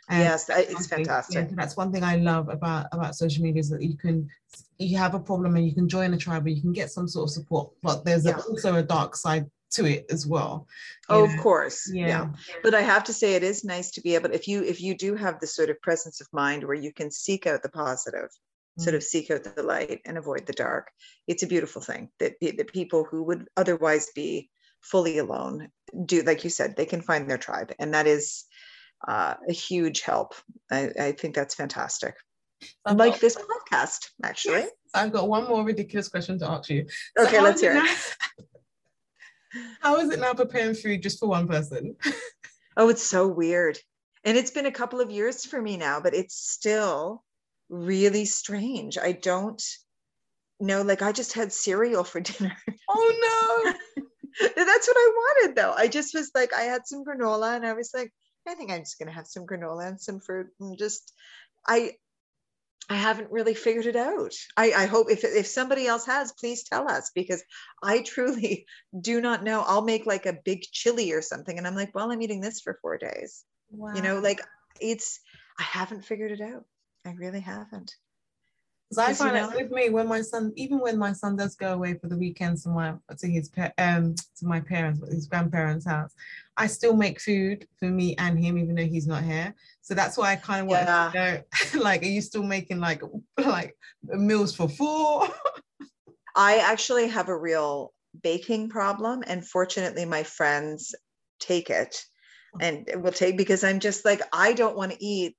And 0.09 0.19
yes, 0.23 0.49
it's 0.49 0.87
something- 0.87 0.99
yeah, 1.05 1.21
fantastic. 1.21 1.49
that's 1.51 1.75
one 1.75 1.91
thing 1.91 2.03
I 2.05 2.15
love 2.15 2.47
about 2.47 2.87
about 2.93 3.15
social 3.17 3.43
media 3.43 3.59
is 3.59 3.69
that 3.69 3.81
you 3.83 3.97
can 3.97 4.29
you 4.79 4.97
have 4.97 5.13
a 5.13 5.19
problem 5.19 5.57
and 5.57 5.67
you 5.67 5.73
can 5.75 5.89
join 5.89 6.13
a 6.13 6.17
tribe 6.17 6.47
and 6.47 6.55
you 6.55 6.61
can 6.61 6.71
get 6.71 6.89
some 6.89 7.07
sort 7.09 7.27
of 7.27 7.33
support. 7.33 7.69
But 7.83 8.05
there's 8.05 8.25
a- 8.25 8.29
Yeah. 8.29 8.37
also 8.49 8.75
a 8.75 8.83
dark 8.83 9.17
side 9.17 9.45
to 9.71 9.85
it 9.85 10.05
as 10.09 10.25
well. 10.25 10.67
Oh, 11.09 11.25
know? 11.25 11.33
of 11.33 11.39
course. 11.39 11.89
Yeah. 11.93 12.07
yeah. 12.07 12.27
But 12.63 12.73
I 12.75 12.81
have 12.81 13.03
to 13.05 13.13
say 13.13 13.33
it 13.35 13.43
is 13.43 13.63
nice 13.63 13.91
to 13.91 14.01
be 14.01 14.15
able 14.15 14.31
if 14.31 14.47
you 14.47 14.63
if 14.63 14.81
you 14.81 14.95
do 14.95 15.15
have 15.15 15.39
the 15.39 15.47
sort 15.47 15.69
of 15.69 15.81
presence 15.81 16.21
of 16.21 16.27
mind 16.31 16.63
where 16.63 16.75
you 16.75 16.93
can 16.93 17.11
seek 17.11 17.45
out 17.47 17.63
the 17.63 17.69
positive, 17.69 18.29
sort 18.79 18.93
Mm. 18.93 18.97
of 18.97 19.03
seek 19.03 19.31
out 19.31 19.43
the 19.43 19.63
light 19.63 20.01
and 20.05 20.17
avoid 20.17 20.45
the 20.45 20.53
dark. 20.53 20.89
It's 21.27 21.43
a 21.43 21.47
beautiful 21.47 21.81
thing 21.81 22.09
that 22.19 22.33
that 22.41 22.73
people 22.73 23.03
who 23.03 23.23
would 23.23 23.47
otherwise 23.57 24.09
be 24.15 24.49
fully 24.81 25.17
alone 25.17 25.69
do 26.05 26.21
like 26.21 26.43
you 26.43 26.49
said 26.51 26.75
they 26.75 26.85
can 26.85 27.01
find 27.01 27.27
their 27.29 27.37
tribe 27.39 27.73
and 27.79 27.93
that 27.95 28.05
is 28.07 28.45
uh, 29.07 29.33
a 29.49 29.53
huge 29.53 30.01
help. 30.01 30.33
I, 30.71 30.91
I 30.99 31.11
think 31.11 31.35
that's 31.35 31.55
fantastic. 31.55 32.15
I've 32.85 32.97
like 32.97 33.13
got- 33.13 33.21
this 33.21 33.35
podcast 33.35 34.09
actually. 34.23 34.59
Yes, 34.61 34.69
I've 34.93 35.11
got 35.11 35.27
one 35.27 35.47
more 35.47 35.63
ridiculous 35.63 36.07
question 36.07 36.39
to 36.39 36.49
ask 36.49 36.69
you. 36.69 36.85
Okay, 37.19 37.37
how 37.37 37.43
let's 37.43 37.61
hear 37.61 37.75
it. 37.75 38.15
How 39.79 39.97
is 39.97 40.09
it 40.09 40.19
now 40.19 40.33
preparing 40.33 40.75
food 40.75 41.01
just 41.03 41.19
for 41.19 41.27
one 41.27 41.47
person? 41.47 41.95
Oh, 42.79 42.89
it's 42.89 43.01
so 43.01 43.27
weird. 43.27 43.79
And 44.23 44.37
it's 44.37 44.51
been 44.51 44.67
a 44.67 44.71
couple 44.71 45.01
of 45.01 45.09
years 45.09 45.45
for 45.45 45.59
me 45.59 45.77
now, 45.77 45.99
but 45.99 46.13
it's 46.13 46.35
still 46.35 47.23
really 47.69 48.25
strange. 48.25 48.99
I 48.99 49.13
don't 49.13 49.63
know. 50.59 50.83
Like, 50.83 51.01
I 51.01 51.11
just 51.11 51.33
had 51.33 51.51
cereal 51.51 52.03
for 52.03 52.19
dinner. 52.21 52.55
Oh 52.87 53.73
no! 53.97 54.03
That's 54.55 54.87
what 54.87 54.97
I 54.97 55.11
wanted, 55.15 55.55
though. 55.55 55.73
I 55.75 55.87
just 55.87 56.13
was 56.13 56.29
like, 56.35 56.53
I 56.53 56.61
had 56.61 56.85
some 56.85 57.03
granola 57.03 57.55
and 57.55 57.65
I 57.65 57.73
was 57.73 57.89
like, 57.95 58.13
I 58.47 58.53
think 58.53 58.71
I'm 58.71 58.81
just 58.81 58.99
going 58.99 59.07
to 59.07 59.15
have 59.15 59.27
some 59.27 59.47
granola 59.47 59.87
and 59.87 59.99
some 59.99 60.19
fruit 60.19 60.47
and 60.59 60.77
just, 60.77 61.11
I, 61.67 61.93
I 62.89 62.95
haven't 62.95 63.31
really 63.31 63.53
figured 63.53 63.85
it 63.85 63.97
out. 63.97 64.33
I, 64.55 64.71
I 64.71 64.85
hope 64.85 65.11
if, 65.11 65.23
if 65.23 65.45
somebody 65.45 65.87
else 65.87 66.05
has, 66.05 66.31
please 66.31 66.63
tell 66.63 66.89
us 66.89 67.11
because 67.13 67.43
I 67.83 68.01
truly 68.05 68.65
do 68.99 69.19
not 69.19 69.43
know. 69.43 69.63
I'll 69.65 69.83
make 69.83 70.05
like 70.05 70.25
a 70.25 70.39
big 70.45 70.61
chili 70.61 71.11
or 71.11 71.21
something. 71.21 71.57
And 71.57 71.67
I'm 71.67 71.75
like, 71.75 71.93
well, 71.93 72.11
I'm 72.11 72.21
eating 72.21 72.41
this 72.41 72.61
for 72.61 72.79
four 72.81 72.97
days. 72.97 73.43
You 73.95 74.01
know, 74.01 74.19
like 74.19 74.41
it's, 74.79 75.19
I 75.59 75.63
haven't 75.63 76.05
figured 76.05 76.31
it 76.31 76.41
out. 76.41 76.63
I 77.05 77.11
really 77.11 77.41
haven't. 77.41 77.93
'Cause 78.89 78.97
I 78.99 79.07
Because, 79.07 79.19
you 79.19 79.25
find 79.25 79.37
out 79.37 79.51
know- 79.51 79.57
with 79.57 79.71
me 79.71 79.89
when 79.89 80.07
my 80.07 80.21
son, 80.21 80.53
even 80.55 80.79
when 80.79 80.97
my 80.97 81.11
son 81.11 81.35
does 81.35 81.55
go 81.55 81.73
away 81.73 81.95
for 81.95 82.07
the 82.07 82.17
weekends 82.17 82.63
to 82.63 82.69
my 82.69 82.95
to 83.17 83.27
his 83.27 83.49
um 83.77 84.15
to 84.37 84.45
my 84.45 84.61
parents, 84.61 85.01
his 85.11 85.27
grandparents' 85.27 85.85
house, 85.85 86.13
I 86.55 86.67
still 86.67 86.95
make 86.95 87.19
food 87.19 87.67
for 87.79 87.89
me 87.89 88.15
and 88.17 88.39
him, 88.39 88.57
even 88.57 88.75
though 88.75 88.85
he's 88.85 89.05
not 89.07 89.23
here. 89.23 89.53
So 89.81 89.93
that's 89.93 90.17
why 90.17 90.31
I 90.31 90.35
kind 90.37 90.61
of 90.61 90.67
want 90.67 90.87
to 90.87 91.11
know, 91.13 91.43
like, 91.83 92.01
are 92.03 92.05
you 92.05 92.21
still 92.21 92.43
making 92.43 92.79
like 92.79 93.01
like 93.37 93.75
meals 94.03 94.55
for 94.55 94.69
four? 94.69 95.27
I 96.35 96.59
actually 96.59 97.07
have 97.09 97.27
a 97.29 97.37
real 97.37 97.93
baking 98.23 98.69
problem. 98.69 99.23
And 99.27 99.45
fortunately, 99.45 100.05
my 100.05 100.23
friends 100.23 100.95
take 101.39 101.69
it 101.69 102.05
and 102.61 102.89
will 103.03 103.11
take 103.11 103.37
because 103.37 103.63
I'm 103.65 103.79
just 103.79 104.05
like, 104.05 104.21
I 104.31 104.53
don't 104.53 104.77
want 104.77 104.93
to 104.93 105.03
eat 105.03 105.35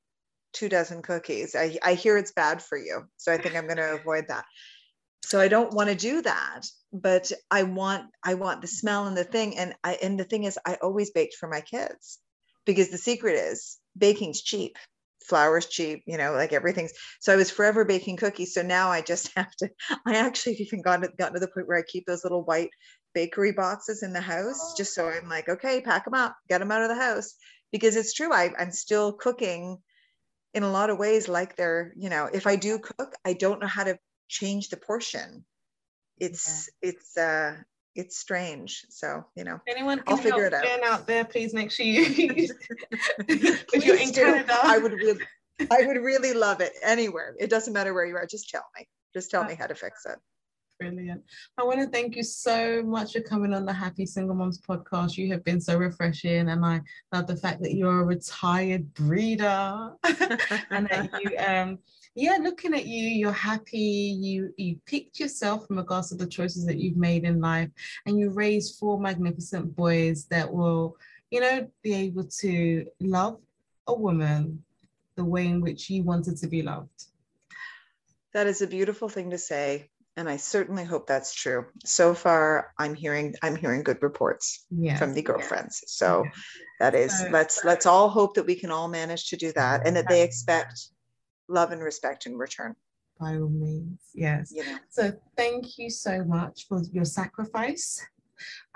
two 0.52 0.68
dozen 0.68 1.02
cookies. 1.02 1.54
I, 1.54 1.78
I 1.82 1.94
hear 1.94 2.16
it's 2.16 2.32
bad 2.32 2.62
for 2.62 2.78
you. 2.78 3.04
So 3.16 3.32
I 3.32 3.38
think 3.38 3.56
I'm 3.56 3.66
going 3.66 3.76
to 3.78 3.94
avoid 3.94 4.26
that. 4.28 4.44
So 5.24 5.40
I 5.40 5.48
don't 5.48 5.74
want 5.74 5.90
to 5.90 5.94
do 5.94 6.22
that. 6.22 6.62
But 6.92 7.30
I 7.50 7.64
want 7.64 8.06
I 8.24 8.34
want 8.34 8.62
the 8.62 8.66
smell 8.66 9.06
and 9.06 9.16
the 9.16 9.24
thing. 9.24 9.58
And 9.58 9.74
I 9.84 9.98
and 10.02 10.18
the 10.18 10.24
thing 10.24 10.44
is 10.44 10.58
I 10.64 10.78
always 10.80 11.10
baked 11.10 11.34
for 11.34 11.48
my 11.48 11.60
kids 11.60 12.18
because 12.64 12.90
the 12.90 12.98
secret 12.98 13.34
is 13.34 13.78
baking's 13.96 14.42
cheap. 14.42 14.76
flour's 15.26 15.66
cheap, 15.66 16.02
you 16.06 16.16
know, 16.16 16.32
like 16.32 16.54
everything's. 16.54 16.92
So 17.20 17.32
I 17.32 17.36
was 17.36 17.50
forever 17.50 17.84
baking 17.84 18.16
cookies. 18.16 18.54
So 18.54 18.62
now 18.62 18.90
I 18.90 19.02
just 19.02 19.30
have 19.36 19.54
to. 19.56 19.68
I 20.06 20.16
actually 20.16 20.54
even 20.54 20.82
gotten 20.82 21.10
gotten 21.18 21.34
to 21.34 21.40
the 21.40 21.48
point 21.48 21.68
where 21.68 21.78
I 21.78 21.82
keep 21.82 22.06
those 22.06 22.24
little 22.24 22.44
white 22.44 22.70
bakery 23.14 23.52
boxes 23.52 24.02
in 24.02 24.12
the 24.12 24.20
house, 24.20 24.74
just 24.76 24.94
so 24.94 25.08
I'm 25.08 25.28
like, 25.28 25.48
okay, 25.48 25.80
pack 25.80 26.04
them 26.04 26.14
up, 26.14 26.36
get 26.48 26.58
them 26.58 26.70
out 26.70 26.82
of 26.82 26.88
the 26.88 27.02
house, 27.02 27.34
because 27.72 27.96
it's 27.96 28.14
true. 28.14 28.32
I, 28.32 28.50
I'm 28.58 28.72
still 28.72 29.12
cooking 29.12 29.78
in 30.54 30.62
a 30.62 30.70
lot 30.70 30.90
of 30.90 30.98
ways 30.98 31.28
like 31.28 31.56
they're, 31.56 31.92
you 31.96 32.08
know, 32.08 32.28
if 32.32 32.46
I 32.46 32.56
do 32.56 32.78
cook, 32.78 33.14
I 33.24 33.32
don't 33.34 33.60
know 33.60 33.66
how 33.66 33.84
to 33.84 33.98
change 34.28 34.68
the 34.68 34.76
portion. 34.76 35.44
It's 36.18 36.68
yeah. 36.82 36.90
it's 36.90 37.16
uh 37.16 37.56
it's 37.94 38.18
strange. 38.18 38.84
So, 38.90 39.24
you 39.34 39.44
know, 39.44 39.60
anyone 39.68 40.02
I'll 40.06 40.16
figure 40.16 40.46
it 40.46 40.54
out. 40.54 40.64
out 40.84 41.06
there, 41.06 41.24
please 41.24 41.52
make 41.54 41.70
sure 41.70 41.86
you 41.86 42.04
if 43.28 43.84
you're 43.84 43.96
in 43.96 44.12
Canada. 44.12 44.56
I 44.62 44.78
would 44.78 44.92
really 44.92 45.24
I 45.70 45.86
would 45.86 45.96
really 45.96 46.32
love 46.32 46.60
it 46.60 46.72
anywhere. 46.82 47.34
It 47.38 47.50
doesn't 47.50 47.72
matter 47.72 47.92
where 47.92 48.06
you 48.06 48.16
are, 48.16 48.26
just 48.26 48.48
tell 48.50 48.64
me. 48.78 48.86
Just 49.14 49.30
tell 49.30 49.44
me 49.44 49.54
how 49.54 49.66
to 49.66 49.74
fix 49.74 50.06
it. 50.06 50.18
Brilliant. 50.78 51.24
I 51.58 51.64
want 51.64 51.80
to 51.80 51.88
thank 51.88 52.14
you 52.14 52.22
so 52.22 52.84
much 52.84 53.12
for 53.12 53.20
coming 53.20 53.52
on 53.52 53.66
the 53.66 53.72
Happy 53.72 54.06
Single 54.06 54.36
Moms 54.36 54.60
podcast. 54.60 55.16
You 55.16 55.28
have 55.32 55.42
been 55.42 55.60
so 55.60 55.76
refreshing, 55.76 56.50
and 56.50 56.64
I 56.64 56.80
love 57.12 57.26
the 57.26 57.36
fact 57.36 57.62
that 57.62 57.74
you're 57.74 58.00
a 58.00 58.04
retired 58.04 58.94
breeder 58.94 59.90
and 60.70 60.88
that 60.88 61.10
you 61.20 61.36
um 61.38 61.78
yeah, 62.14 62.38
looking 62.40 62.74
at 62.74 62.86
you, 62.86 63.08
you're 63.08 63.32
happy. 63.32 63.78
You 64.20 64.54
you 64.56 64.76
picked 64.86 65.18
yourself 65.18 65.66
in 65.68 65.76
regards 65.76 66.10
to 66.10 66.14
the 66.14 66.26
choices 66.26 66.64
that 66.66 66.78
you've 66.78 66.96
made 66.96 67.24
in 67.24 67.40
life, 67.40 67.70
and 68.06 68.16
you 68.16 68.30
raised 68.30 68.78
four 68.78 69.00
magnificent 69.00 69.74
boys 69.74 70.26
that 70.26 70.52
will, 70.52 70.96
you 71.30 71.40
know, 71.40 71.68
be 71.82 71.94
able 71.94 72.24
to 72.40 72.86
love 73.00 73.40
a 73.88 73.94
woman 73.94 74.62
the 75.16 75.24
way 75.24 75.46
in 75.46 75.60
which 75.60 75.90
you 75.90 76.04
wanted 76.04 76.36
to 76.36 76.46
be 76.46 76.62
loved. 76.62 77.06
That 78.32 78.46
is 78.46 78.62
a 78.62 78.68
beautiful 78.68 79.08
thing 79.08 79.30
to 79.30 79.38
say, 79.38 79.90
and 80.18 80.28
I 80.28 80.36
certainly 80.36 80.84
hope 80.84 81.06
that's 81.06 81.32
true. 81.32 81.66
So 81.84 82.12
far, 82.12 82.72
I'm 82.76 82.94
hearing 82.94 83.36
I'm 83.40 83.54
hearing 83.54 83.84
good 83.84 84.02
reports 84.02 84.66
yes, 84.68 84.98
from 84.98 85.14
the 85.14 85.22
girlfriends. 85.22 85.80
Yes. 85.84 85.92
So 85.92 86.24
that 86.80 86.96
is 86.96 87.16
so, 87.16 87.28
let's 87.30 87.64
let's 87.64 87.86
all 87.86 88.08
hope 88.08 88.34
that 88.34 88.44
we 88.44 88.56
can 88.56 88.72
all 88.72 88.88
manage 88.88 89.30
to 89.30 89.36
do 89.36 89.52
that, 89.52 89.86
and 89.86 89.96
that 89.96 90.08
they 90.08 90.22
expect 90.22 90.88
love 91.48 91.70
and 91.70 91.80
respect 91.80 92.26
in 92.26 92.36
return. 92.36 92.74
By 93.20 93.36
all 93.36 93.48
means, 93.48 94.00
yes. 94.12 94.52
You 94.54 94.66
know. 94.66 94.78
So 94.90 95.12
thank 95.36 95.78
you 95.78 95.88
so 95.88 96.24
much 96.24 96.66
for 96.68 96.82
your 96.92 97.04
sacrifice. 97.04 98.04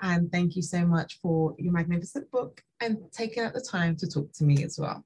And 0.01 0.29
thank 0.31 0.57
you 0.57 0.61
so 0.61 0.85
much 0.85 1.19
for 1.21 1.55
your 1.57 1.71
magnificent 1.71 2.29
book 2.31 2.61
and 2.81 2.97
taking 3.13 3.43
out 3.43 3.53
the 3.53 3.61
time 3.61 3.95
to 3.97 4.07
talk 4.07 4.31
to 4.33 4.43
me 4.43 4.63
as 4.63 4.77
well. 4.77 5.05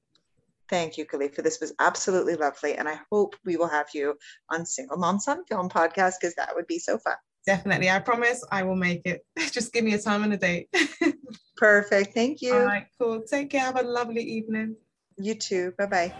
Thank 0.70 0.97
you, 0.97 1.05
Khalifa. 1.05 1.41
This 1.41 1.59
was 1.59 1.74
absolutely 1.80 2.36
lovely. 2.36 2.76
And 2.76 2.89
I 2.89 2.99
hope 3.11 3.36
we 3.45 3.55
will 3.55 3.68
have 3.70 3.88
you 3.93 4.15
on 4.49 4.65
Single 4.65 4.97
Moms 4.97 5.28
on 5.28 5.45
Film 5.45 5.70
podcast 5.70 6.15
because 6.20 6.36
that 6.36 6.53
would 6.55 6.68
be 6.68 6.80
so 6.80 6.97
fun. 6.97 7.15
Definitely. 7.45 7.89
I 7.89 7.99
promise 7.99 8.43
I 8.51 8.63
will 8.63 8.76
make 8.76 9.01
it. 9.05 9.26
Just 9.51 9.72
give 9.72 9.86
me 9.86 9.93
a 9.93 9.99
time 9.99 10.24
and 10.24 10.34
a 10.34 10.38
date. 10.38 10.68
Perfect. 11.57 12.13
Thank 12.13 12.41
you. 12.41 12.53
All 12.53 12.65
right, 12.65 12.86
cool. 12.99 13.22
Take 13.22 13.49
care. 13.49 13.61
Have 13.61 13.80
a 13.80 13.84
lovely 13.84 14.22
evening. 14.22 14.76
You 15.18 15.36
too. 15.36 15.74
Bye 15.78 15.86
bye. 15.86 16.13